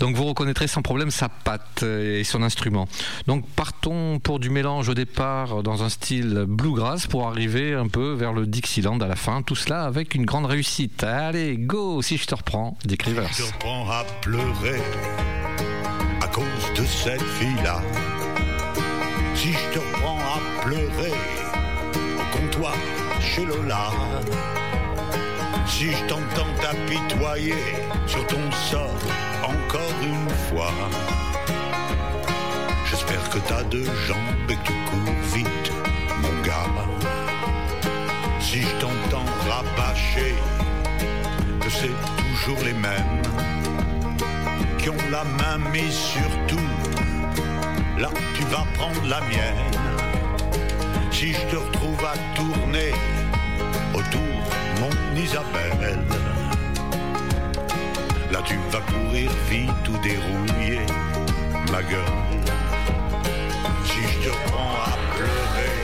Donc 0.00 0.16
vous 0.16 0.24
reconnaîtrez 0.24 0.68
sans 0.68 0.80
problème 0.80 1.10
sa 1.10 1.28
patte 1.28 1.82
et 1.82 2.24
son 2.24 2.42
instrument. 2.42 2.88
Donc 3.26 3.46
partons 3.50 4.18
pour 4.20 4.38
du 4.38 4.48
mélange 4.48 4.88
au 4.88 4.94
départ 4.94 5.62
dans 5.62 5.82
un 5.82 5.90
style 5.90 6.46
bluegrass 6.48 7.06
pour 7.08 7.28
arriver 7.28 7.74
un 7.74 7.88
peu 7.88 8.14
vers 8.14 8.32
le 8.32 8.46
Dixieland 8.46 9.00
à 9.00 9.06
la 9.06 9.16
fin. 9.16 9.42
Tout 9.42 9.54
cela 9.54 9.84
avec 9.84 10.14
une 10.14 10.24
grande 10.24 10.46
réussite. 10.46 11.04
Allez, 11.04 11.58
go 11.58 12.00
si 12.00 12.16
je 12.16 12.24
te 12.24 12.34
reprends, 12.34 12.78
Dick 12.86 13.02
Rivers. 13.02 13.28
Je 13.34 13.42
te 13.42 13.52
reprends 13.52 13.90
à 13.90 14.04
pleurer 14.22 14.80
à 16.24 16.28
cause 16.28 16.66
de 16.74 16.86
cette 16.86 17.22
fille-là. 17.38 17.82
Si 19.34 19.52
je 19.52 19.66
te 19.74 19.78
reprends 19.78 20.18
à 20.36 20.62
pleurer 20.62 21.12
au 22.18 22.36
comptoir 22.36 22.76
chez 23.20 23.44
Lola. 23.44 23.90
Si 25.66 25.92
je 25.92 26.04
t'entends 26.06 26.54
t'apitoyer 26.62 27.62
sur 28.06 28.26
ton 28.26 28.50
sort 28.70 29.04
encore 29.42 29.96
une 30.02 30.30
fois. 30.46 30.72
J'espère 32.88 33.28
que 33.28 33.38
t'as 33.48 33.64
deux 33.64 33.90
jambes 34.08 34.48
et 34.48 34.56
que 34.56 34.66
tu 34.68 34.72
cours 34.88 35.20
vite, 35.34 35.72
mon 36.22 36.36
gars. 36.42 36.72
Si 38.40 38.62
je 38.62 38.74
t'entends 38.80 39.30
rabâcher 39.50 40.34
que 41.60 41.70
c'est 41.70 41.96
toujours 42.16 42.64
les 42.64 42.72
mêmes 42.72 43.23
la 45.10 45.24
main 45.24 45.58
mise 45.72 45.94
sur 45.94 46.30
tout. 46.46 46.58
Là, 47.98 48.10
tu 48.34 48.42
vas 48.44 48.64
prendre 48.74 49.02
la 49.08 49.20
mienne. 49.22 49.70
Si 51.10 51.32
je 51.32 51.40
te 51.46 51.56
retrouve 51.56 52.04
à 52.04 52.14
tourner 52.36 52.92
autour, 53.94 54.36
mon 54.80 55.16
Isabelle, 55.16 55.98
là 58.30 58.40
tu 58.44 58.58
vas 58.70 58.80
courir 58.80 59.30
vite 59.48 59.88
ou 59.88 59.96
dérouiller 60.02 60.80
ma 61.72 61.82
gueule. 61.82 62.44
Si 63.86 64.02
je 64.02 64.28
te 64.28 64.34
prends 64.48 64.74
à 64.84 64.96
pleurer 65.14 65.78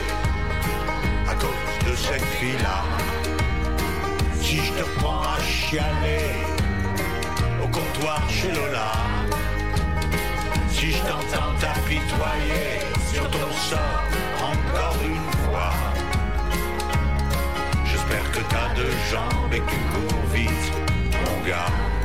à 1.27 1.33
cause 1.35 1.89
de 1.89 1.95
cette 1.95 2.25
fille-là, 2.39 2.83
si 4.39 4.57
je 4.57 4.71
te 4.73 4.99
prends 4.99 5.21
à 5.21 5.41
chialer 5.41 6.60
comptoir 7.71 8.21
chez 8.29 8.51
Lola. 8.51 8.91
Si 10.69 10.91
je 10.91 10.97
t'entends 10.99 11.53
t'apitoyer 11.59 12.79
sur 13.11 13.29
ton 13.29 13.51
sort 13.69 14.03
encore 14.51 14.97
une 15.05 15.31
fois, 15.43 15.73
j'espère 17.85 18.31
que 18.31 18.39
t'as 18.49 18.73
deux 18.75 18.95
jambes 19.11 19.53
et 19.53 19.59
que 19.59 19.71
tu 19.71 20.37
vite, 20.37 20.71
mon 21.25 21.47
gars. 21.47 22.00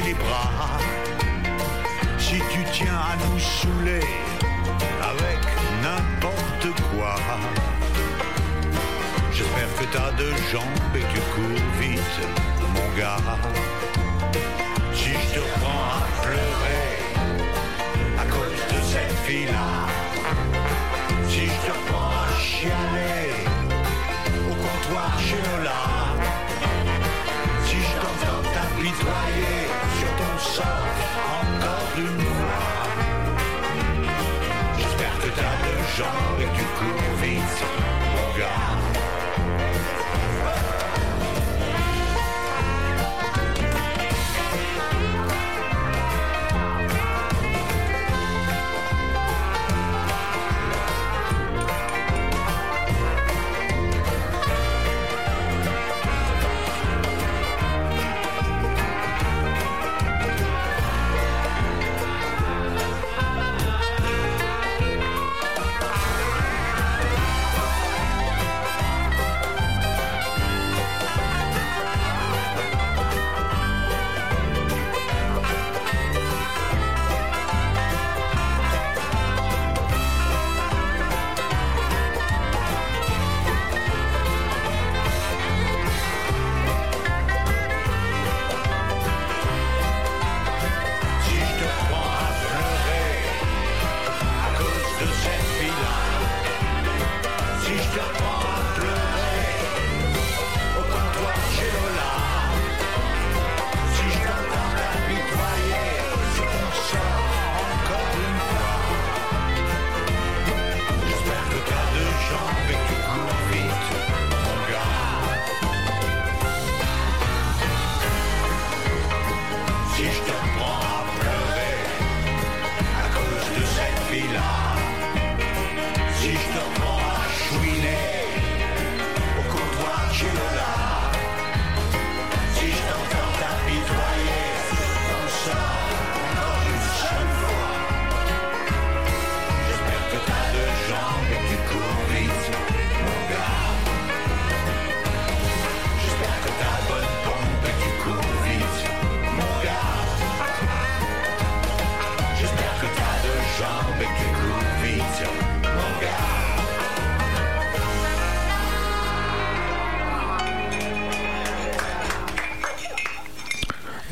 Les 0.00 0.14
bras. 0.14 0.78
Si 2.18 2.36
tu 2.50 2.64
tiens 2.72 2.98
à 3.12 3.16
nous 3.16 3.38
saouler 3.38 4.06
avec 5.02 5.40
n'importe 5.82 6.80
quoi. 6.90 7.14
J'espère 9.32 9.74
que 9.78 9.84
t'as 9.92 10.12
deux 10.12 10.34
jambes 10.52 10.96
et 10.96 11.04
tu 11.12 11.20
cours 11.34 11.64
vite, 11.80 12.20
mon 12.74 12.98
gars. 12.98 13.16
Si 14.92 15.10
je 15.10 15.34
te 15.34 15.44
prends 15.60 15.84
à 15.98 16.22
pleurer 16.22 16.90
à 18.18 18.24
cause 18.24 18.62
de 18.72 18.80
cette 18.90 19.16
fille-là. 19.24 19.70
Si 21.28 21.46
je 21.46 21.60
te 21.66 21.76
prends 21.88 22.10
à 22.10 22.40
chialer 22.40 23.30
au 24.50 24.54
comptoir 24.54 25.18
chez 25.20 25.40
Lola. 25.46 25.82
Si 27.66 27.76
je 27.76 27.92
t'entends 28.00 28.42
t'apitoyer 28.54 29.63
sort 30.54 30.64
encore 31.42 31.90
une 31.98 32.20
fois. 32.20 32.84
J'espère 34.78 35.14
que 35.22 35.30
t'as 35.38 35.54
deux 35.66 35.84
jambes 35.98 36.40
et 36.44 36.50
que 36.56 36.64
tu 36.78 36.93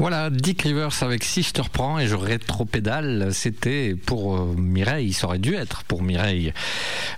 Voilà, 0.02 0.30
Dick 0.30 0.62
Rivers 0.62 1.00
avec 1.02 1.22
Si 1.22 1.44
je 1.44 1.52
te 1.52 1.60
reprends 1.60 2.00
et 2.00 2.08
je 2.08 2.16
rétro-pédale, 2.16 3.28
c'était 3.32 3.94
pour 3.94 4.36
euh, 4.36 4.52
Mireille, 4.58 5.12
ça 5.12 5.28
aurait 5.28 5.38
dû 5.38 5.54
être 5.54 5.84
pour 5.84 6.02
Mireille. 6.02 6.52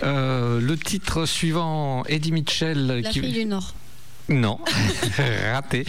Euh, 0.02 0.60
le 0.60 0.76
titre 0.76 1.24
suivant, 1.24 2.04
Eddie 2.04 2.32
Mitchell. 2.32 3.00
La 3.02 3.10
fille 3.10 3.32
du 3.32 3.46
Nord. 3.46 3.72
Non, 4.28 4.58
raté. 5.50 5.86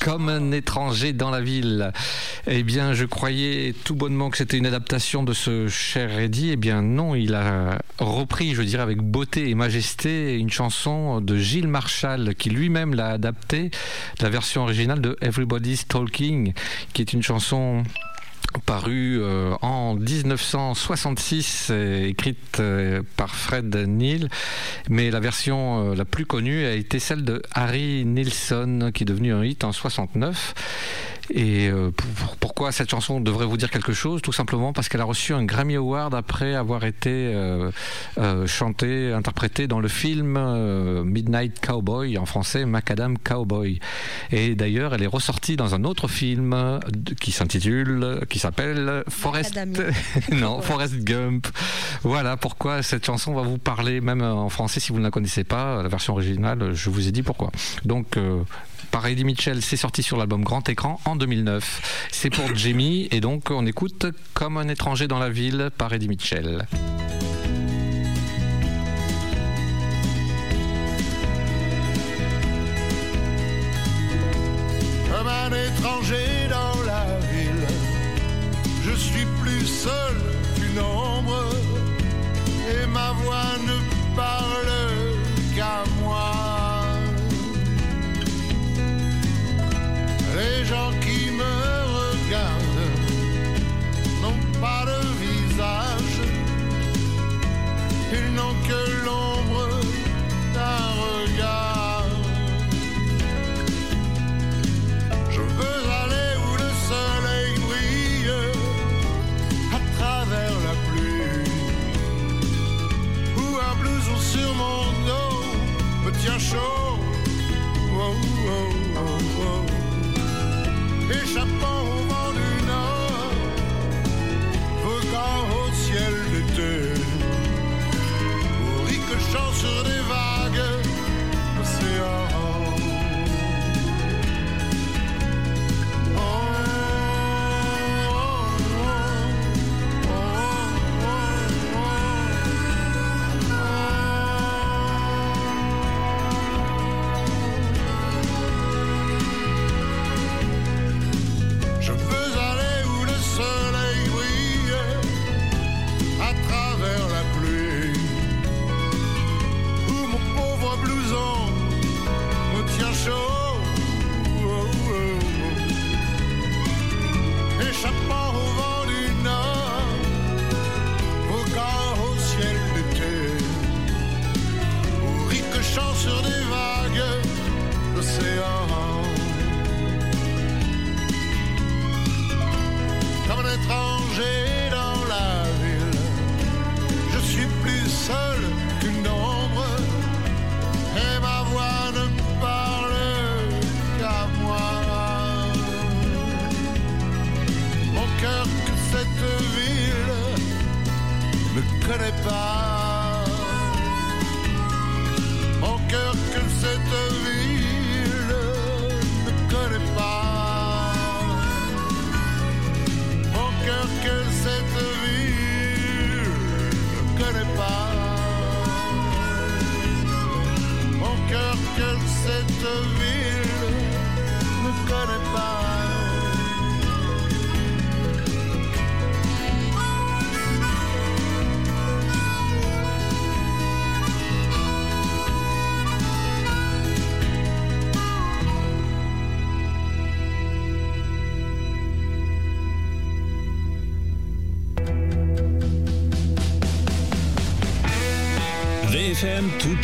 Comme 0.00 0.28
un 0.28 0.52
étranger 0.52 1.12
dans 1.12 1.30
la 1.30 1.40
ville. 1.40 1.90
Eh 2.46 2.62
bien, 2.62 2.94
je 2.94 3.06
croyais 3.06 3.74
tout 3.82 3.96
bonnement 3.96 4.30
que 4.30 4.36
c'était 4.36 4.56
une 4.56 4.66
adaptation 4.66 5.24
de 5.24 5.32
ce 5.32 5.66
cher 5.66 6.16
Eddie. 6.16 6.50
Eh 6.52 6.56
bien, 6.56 6.80
non, 6.80 7.16
il 7.16 7.34
a 7.34 7.80
repris, 7.98 8.54
je 8.54 8.62
dirais, 8.62 8.82
avec 8.82 8.98
beauté 8.98 9.48
et 9.50 9.54
majesté, 9.54 10.36
une 10.36 10.50
chanson 10.50 11.20
de 11.20 11.36
Gilles 11.36 11.68
Marshall, 11.68 12.34
qui 12.34 12.50
lui-même 12.50 12.94
l'a 12.94 13.10
adaptée, 13.10 13.70
la 14.20 14.30
version 14.30 14.62
originale 14.62 15.00
de 15.00 15.16
Everybody's 15.20 15.86
Talking, 15.88 16.52
qui 16.92 17.02
est 17.02 17.12
une 17.12 17.22
chanson 17.22 17.84
parue 18.64 19.18
euh, 19.20 19.54
en 19.60 19.94
1966, 19.94 21.68
euh, 21.70 22.06
écrite 22.06 22.62
par 23.16 23.34
Fred 23.34 23.74
Neil, 23.74 24.28
mais 24.88 25.10
la 25.10 25.20
version 25.20 25.90
euh, 25.90 25.94
la 25.94 26.04
plus 26.04 26.26
connue 26.26 26.64
a 26.64 26.72
été 26.72 26.98
celle 26.98 27.24
de 27.24 27.42
Harry 27.52 28.04
Nilsson, 28.04 28.90
qui 28.94 29.02
est 29.02 29.06
devenu 29.06 29.32
un 29.32 29.44
hit 29.44 29.64
en 29.64 29.72
69. 29.72 30.54
Et 31.30 31.68
euh, 31.68 31.90
pour- 31.90 32.06
pour- 32.14 32.36
pourquoi 32.36 32.72
cette 32.72 32.90
chanson 32.90 33.20
devrait 33.20 33.44
vous 33.46 33.56
dire 33.56 33.70
quelque 33.70 33.92
chose 33.92 34.22
Tout 34.22 34.32
simplement 34.32 34.72
parce 34.72 34.88
qu'elle 34.88 35.00
a 35.00 35.04
reçu 35.04 35.34
un 35.34 35.44
Grammy 35.44 35.76
Award 35.76 36.14
après 36.14 36.54
avoir 36.54 36.84
été 36.84 37.10
euh, 37.34 37.70
euh, 38.18 38.46
chantée, 38.46 39.12
interprétée 39.12 39.66
dans 39.66 39.80
le 39.80 39.88
film 39.88 40.38
Midnight 41.04 41.60
Cowboy, 41.60 42.16
en 42.18 42.24
français 42.26 42.64
Macadam 42.64 43.18
Cowboy. 43.18 43.78
Et 44.30 44.54
d'ailleurs, 44.54 44.94
elle 44.94 45.02
est 45.02 45.06
ressortie 45.08 45.56
dans 45.56 45.74
un 45.74 45.84
autre 45.84 46.08
film 46.08 46.80
qui 47.20 47.32
s'intitule, 47.32 48.20
qui 48.30 48.38
s'appelle 48.38 49.04
Forest, 49.08 49.58
non, 50.32 50.60
Forest 50.62 50.96
Gump. 51.04 51.46
Voilà 52.02 52.36
pourquoi 52.36 52.82
cette 52.82 53.04
chanson 53.04 53.34
va 53.34 53.42
vous 53.42 53.58
parler, 53.58 54.00
même 54.00 54.22
en 54.22 54.48
français 54.48 54.80
si 54.80 54.92
vous 54.92 54.98
ne 54.98 55.04
la 55.04 55.10
connaissez 55.10 55.44
pas, 55.44 55.82
la 55.82 55.88
version 55.88 56.14
originale, 56.14 56.72
je 56.72 56.90
vous 56.90 57.08
ai 57.08 57.12
dit 57.12 57.22
pourquoi. 57.22 57.50
Donc, 57.84 58.16
par 58.90 59.06
Eddie 59.06 59.24
Mitchell, 59.24 59.62
c'est 59.62 59.76
sorti 59.76 60.02
sur 60.02 60.16
l'album 60.16 60.42
Grand 60.44 60.68
Écran 60.68 61.00
en 61.04 61.16
2009. 61.16 62.08
C'est 62.12 62.30
pour 62.30 62.44
Jimmy 62.54 63.08
et 63.10 63.20
donc 63.20 63.50
on 63.50 63.66
écoute 63.66 64.06
Comme 64.34 64.56
un 64.56 64.68
étranger 64.68 65.08
dans 65.08 65.18
la 65.18 65.30
ville 65.30 65.70
par 65.76 65.92
Eddie 65.92 66.08
Mitchell. 66.08 66.66
Comme 75.10 75.28
un 75.28 75.50
étranger 75.50 76.48
dans 76.50 76.82
la 76.84 77.04
ville, 77.32 77.66
je 78.84 78.92
suis 78.92 79.26
plus 79.42 79.66
seul 79.66 80.16
qu'une 80.56 80.80
ombre 80.80 81.44
et 82.68 82.86
ma 82.86 83.12
voix 83.12 83.58
ne 83.66 84.16
parle 84.16 84.45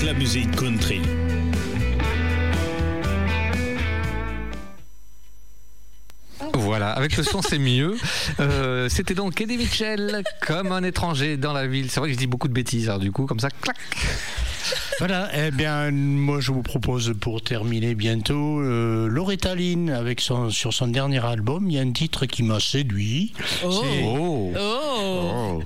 la 0.04 0.14
musique 0.14 0.50
country. 0.56 1.00
Voilà, 6.54 6.90
avec 6.90 7.16
le 7.16 7.22
son 7.22 7.40
c'est 7.42 7.58
mieux. 7.58 7.96
Euh, 8.40 8.88
c'était 8.88 9.14
donc 9.14 9.40
Eddie 9.40 9.56
Mitchell, 9.56 10.22
comme 10.46 10.72
un 10.72 10.82
étranger 10.82 11.36
dans 11.36 11.52
la 11.52 11.66
ville. 11.66 11.90
C'est 11.90 12.00
vrai 12.00 12.08
que 12.08 12.14
je 12.14 12.18
dis 12.18 12.26
beaucoup 12.26 12.48
de 12.48 12.52
bêtises, 12.52 12.88
alors 12.88 13.00
du 13.00 13.12
coup, 13.12 13.26
comme 13.26 13.40
ça, 13.40 13.48
clac, 13.50 13.76
voilà, 15.02 15.28
eh 15.34 15.50
bien, 15.50 15.90
moi 15.90 16.38
je 16.38 16.52
vous 16.52 16.62
propose 16.62 17.12
pour 17.20 17.42
terminer 17.42 17.96
bientôt 17.96 18.60
euh, 18.60 19.08
Loretta 19.08 19.52
Lynn 19.56 19.90
avec 19.90 20.20
son, 20.20 20.48
sur 20.50 20.72
son 20.72 20.86
dernier 20.86 21.18
album. 21.26 21.68
Il 21.68 21.74
y 21.74 21.78
a 21.80 21.82
un 21.82 21.90
titre 21.90 22.24
qui 22.26 22.44
m'a 22.44 22.60
séduit. 22.60 23.32
Oh. 23.64 23.82
Oh. 24.04 24.52
oh. 24.54 25.62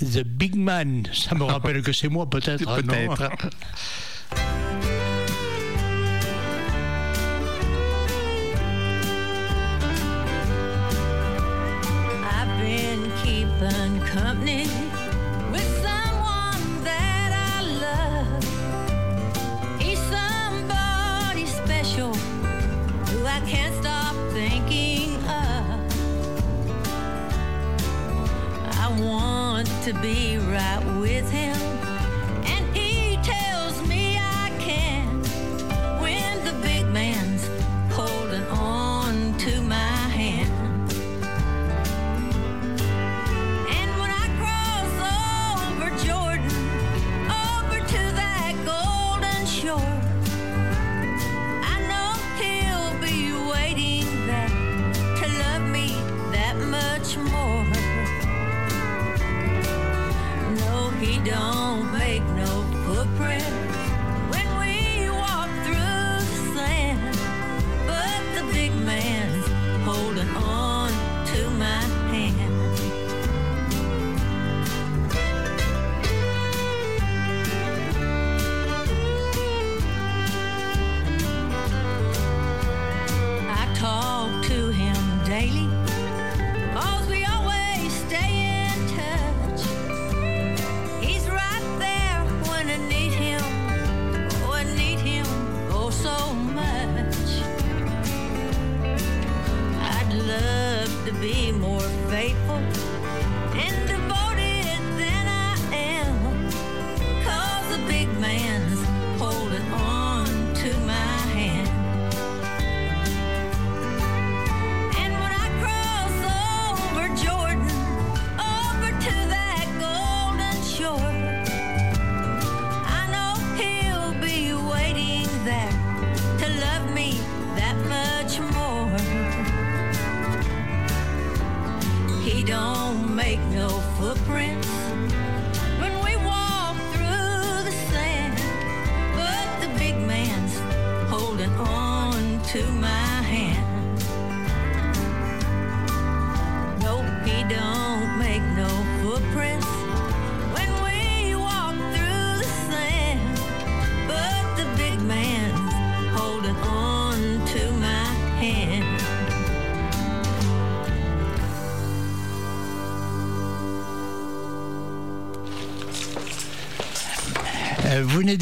The 0.00 0.24
Big 0.24 0.56
Man. 0.56 1.02
Ça 1.12 1.34
me 1.34 1.44
rappelle 1.44 1.82
que 1.82 1.92
c'est 1.92 2.08
moi 2.08 2.30
peut-être. 2.30 2.64
peut-être. 2.76 3.30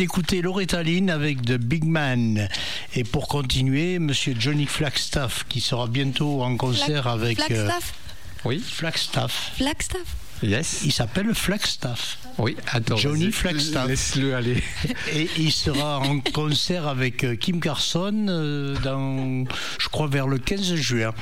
d'écouter 0.07 0.41
Loretta 0.41 0.85
Lynn 0.85 1.11
avec 1.11 1.43
The 1.43 1.55
Big 1.59 1.83
Man. 1.83 2.49
Et 2.95 3.03
pour 3.03 3.27
continuer, 3.27 3.99
Monsieur 3.99 4.37
Johnny 4.39 4.67
Flagstaff 4.67 5.45
qui 5.49 5.61
sera 5.61 5.89
bientôt 5.89 6.45
en 6.45 6.57
concert 6.57 7.03
Flag- 7.03 7.15
avec. 7.21 7.41
euh, 7.41 7.45
Flagstaff 7.67 7.95
Oui. 8.45 8.63
Flagstaff. 8.65 9.53
Flagstaff 9.57 10.17
Yes. 10.45 10.83
Il 10.85 10.93
s'appelle 10.93 11.35
Flagstaff. 11.35 12.19
Oui, 12.39 12.57
attends. 12.69 12.97
Johnny. 12.97 13.33
Flagstaff. 13.33 13.89
Laisse-le 13.89 14.37
aller. 14.37 14.63
Et 15.13 15.29
il 15.39 15.51
sera 15.51 15.99
en 15.99 16.21
concert 16.21 16.87
avec 16.87 17.25
euh, 17.25 17.35
Kim 17.35 17.59
Carson 17.59 18.27
euh, 18.29 18.77
dans, 18.85 19.45
je 19.81 19.89
crois, 19.89 20.07
vers 20.07 20.29
le 20.29 20.39
15 20.39 20.75
juin. 20.77 21.13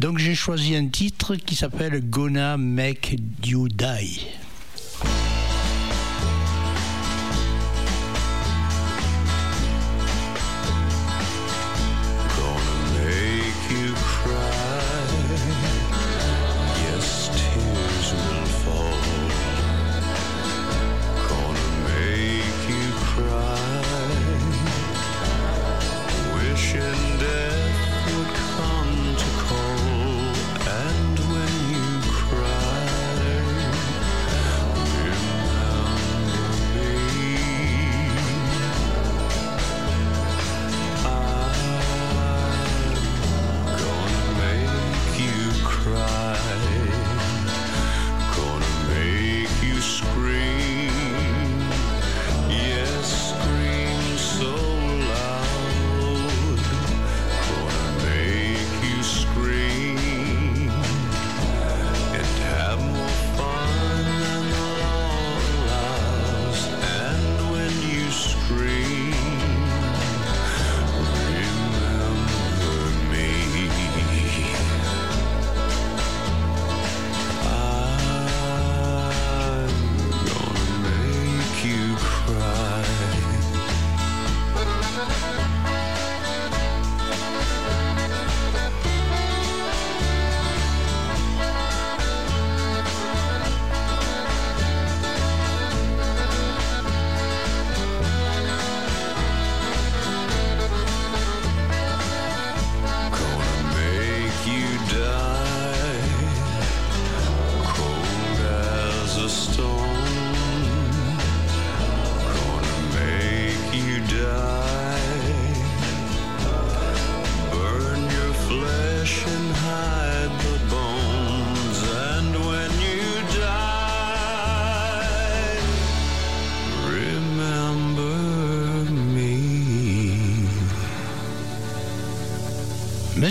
Donc 0.00 0.18
j'ai 0.18 0.34
choisi 0.36 0.76
un 0.76 0.86
titre 0.86 1.34
qui 1.34 1.56
s'appelle 1.56 2.08
Gonna 2.08 2.56
Make 2.56 3.16
You 3.44 3.68
Die. 3.68 4.26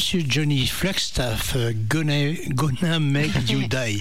Monsieur 0.07 0.25
Johnny 0.29 0.65
Flagstaff, 0.67 1.57
euh, 1.57 1.73
gonna, 1.89 2.31
gonna 2.51 2.97
make 2.97 3.33
you 3.49 3.67
die. 3.67 3.99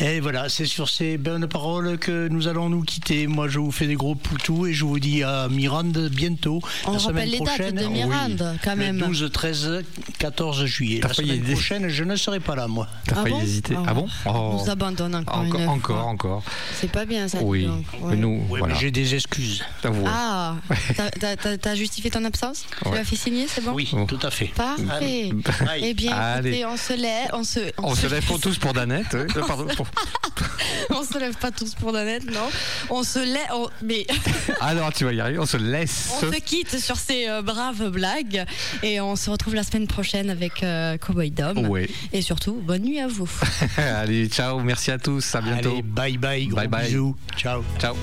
Et 0.00 0.18
voilà, 0.18 0.48
c'est 0.48 0.66
sur 0.66 0.88
ces 0.88 1.18
bonnes 1.18 1.46
paroles 1.46 1.98
que 1.98 2.26
nous 2.26 2.48
allons 2.48 2.68
nous 2.68 2.82
quitter. 2.82 3.28
Moi, 3.28 3.46
je 3.46 3.60
vous 3.60 3.70
fais 3.70 3.86
des 3.86 3.94
gros 3.94 4.16
poutous 4.16 4.66
et 4.66 4.72
je 4.72 4.84
vous 4.84 4.98
dis 4.98 5.22
à 5.22 5.46
Mirande 5.48 6.08
bientôt. 6.12 6.60
On 6.84 6.90
la 6.94 6.98
rappelle 6.98 7.28
semaine 7.28 7.28
les 7.28 7.38
dates 7.38 7.46
prochaine. 7.46 7.74
de 7.76 7.84
Mirande, 7.84 8.58
quand 8.64 8.74
Le 8.74 8.76
même. 8.76 8.98
12, 8.98 9.30
13, 9.32 9.84
14 10.24 10.66
juillet. 10.66 11.00
T'as 11.00 11.08
La 11.08 11.14
failli 11.14 11.28
semaine 11.30 11.44
aider. 11.44 11.52
prochaine, 11.54 11.88
je 11.88 12.04
ne 12.04 12.14
serai 12.14 12.40
pas 12.40 12.54
là, 12.54 12.68
moi. 12.68 12.86
T'as 13.06 13.16
Ah 13.18 13.22
failli 13.22 13.34
bon 13.34 13.40
hésiter. 13.42 13.74
Ah 13.78 13.84
Ah 13.88 13.94
bon 13.94 14.06
On 14.26 14.30
Oh. 14.30 14.60
nous 14.62 14.70
abandonne 14.70 15.14
encore, 15.14 15.38
Encore, 15.38 15.60
une 15.60 15.68
encore, 15.68 15.96
fois. 15.96 16.04
encore. 16.10 16.42
C'est 16.78 16.92
pas 16.92 17.06
bien 17.06 17.26
ça. 17.26 17.38
Oui, 17.40 17.66
Ouais. 18.02 18.16
nous, 18.16 18.44
voilà. 18.48 18.74
j'ai 18.74 18.90
des 18.90 19.14
excuses. 19.14 19.64
Ah, 20.06 20.56
t'as- 20.94 21.10
t'as- 21.10 21.36
t'as 21.36 21.56
t'as 21.56 21.74
justifié 21.74 22.10
ton 22.10 22.22
absence? 22.26 22.64
Tu 22.84 22.90
l'as 22.92 23.04
fait 23.04 23.16
signer, 23.16 23.46
c'est 23.48 23.64
bon? 23.64 23.72
Oui, 23.72 23.90
tout 24.08 24.18
à 24.22 24.30
fait. 24.30 24.46
Parfait. 24.54 24.82
Allez. 24.90 25.32
Eh 25.80 25.94
bien, 25.94 26.14
Allez. 26.14 26.50
écoutez, 26.50 26.66
on 26.66 26.76
se 26.76 26.92
lève, 26.92 27.30
on 27.32 27.42
se, 27.44 27.60
On 27.78 27.94
se 27.94 28.06
lève 28.06 28.24
pour 28.26 28.38
tous 28.40 28.58
pour 28.58 28.74
Danette. 28.74 29.14
euh, 29.14 29.26
Pardon. 29.46 29.66
pour- 29.74 29.86
on 30.90 31.02
se 31.02 31.18
lève 31.18 31.36
pas 31.36 31.50
tous 31.50 31.74
pour 31.74 31.92
Danette, 31.92 32.30
non 32.30 32.48
On 32.90 33.02
se 33.02 33.20
lève, 33.20 33.48
on- 33.54 33.68
mais 33.82 34.06
Alors, 34.60 34.92
tu 34.92 35.04
vas 35.06 35.12
y 35.14 35.20
arriver. 35.20 35.38
On 35.38 35.46
se 35.46 35.56
laisse. 35.56 36.10
on 36.22 36.30
se 36.32 36.38
quitte 36.40 36.78
sur 36.78 36.96
ces 36.96 37.26
euh, 37.26 37.40
braves 37.40 37.88
blagues 37.88 38.44
et 38.82 39.00
on 39.00 39.16
se 39.16 39.30
retrouve 39.30 39.54
la 39.54 39.62
semaine 39.62 39.86
prochaine 39.86 40.09
avec 40.14 40.62
euh, 40.62 40.96
Cowboy 40.98 41.30
Dom. 41.30 41.66
Ouais. 41.68 41.88
Et 42.12 42.22
surtout, 42.22 42.54
bonne 42.54 42.82
nuit 42.82 42.98
à 42.98 43.06
vous. 43.06 43.30
Allez, 43.76 44.28
ciao. 44.28 44.60
Merci 44.60 44.90
à 44.90 44.98
tous. 44.98 45.34
À 45.34 45.40
bientôt. 45.40 45.70
Allez, 45.70 45.82
bye 45.82 46.18
bye, 46.18 46.46
gros 46.46 46.56
Bye 46.56 46.68
bye. 46.68 46.86
bisous. 46.86 47.16
Ciao. 47.36 47.62
Ciao. 47.78 47.94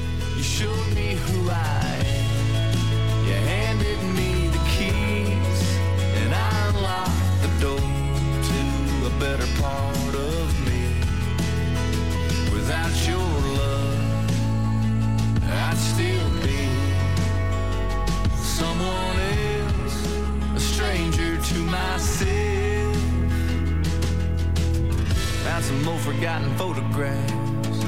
Myself. 21.97 22.95
some 25.61 25.83
more 25.83 25.99
forgotten 25.99 26.49
photographs. 26.55 27.79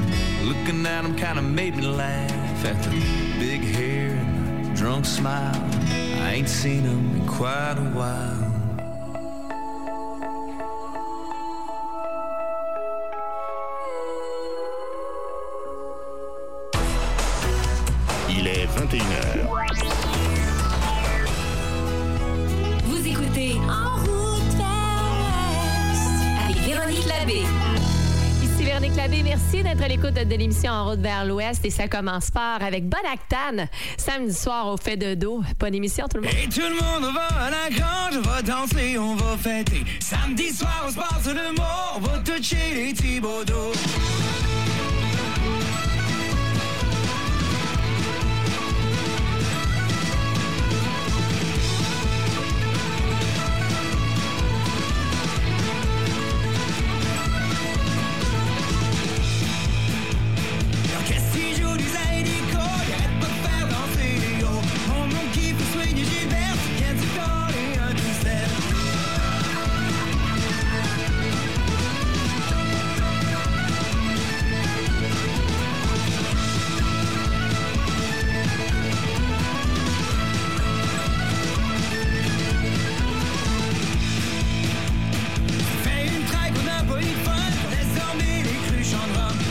Looking 0.42 0.84
at 0.86 1.02
them 1.02 1.16
kind 1.16 1.38
of 1.38 1.44
made 1.44 1.76
me 1.76 1.86
laugh 1.86 2.64
at 2.64 2.82
the 2.82 2.90
big 3.38 3.62
hair 3.62 4.10
and 4.10 4.66
the 4.66 4.74
drunk 4.74 5.04
smile. 5.06 5.62
I 6.24 6.32
ain't 6.34 6.48
seen 6.48 6.82
them 6.82 7.20
in 7.20 7.26
quite 7.26 7.78
a 7.78 7.88
while. 7.98 8.46
Il 18.28 18.46
est 18.46 18.66
21h. 18.66 19.19
Merci 29.08 29.62
d'être 29.62 29.82
à 29.82 29.88
l'écoute 29.88 30.12
de 30.12 30.36
l'émission 30.36 30.70
En 30.70 30.90
route 30.90 31.00
vers 31.00 31.24
l'Ouest 31.24 31.64
et 31.64 31.70
ça 31.70 31.88
commence 31.88 32.30
par 32.30 32.62
avec 32.62 32.86
Bonactane, 32.86 33.68
samedi 33.96 34.34
soir 34.34 34.66
au 34.66 34.76
fait 34.76 34.98
de 34.98 35.14
dos. 35.14 35.42
Bonne 35.58 35.74
émission 35.74 36.06
tout 36.06 36.18
le 36.18 36.24
monde. 36.24 36.32
Et 36.42 36.48
tout 36.48 36.60
le 36.60 36.74
monde 36.74 37.14
va 37.14 37.26
à 37.40 37.50
la 37.50 37.70
grange, 37.70 38.18
on 38.18 38.28
va 38.28 38.42
danser, 38.42 38.98
on 38.98 39.16
va 39.16 39.38
fêter. 39.38 39.84
Samedi 40.00 40.52
soir, 40.52 40.84
on 40.86 40.90
se 40.90 40.96
passe 40.96 41.26
le 41.26 41.52
mot, 41.56 41.62
on 41.96 42.00
va 42.00 42.18
toucher 42.18 42.92
les 42.92 43.20
dos. 43.20 43.72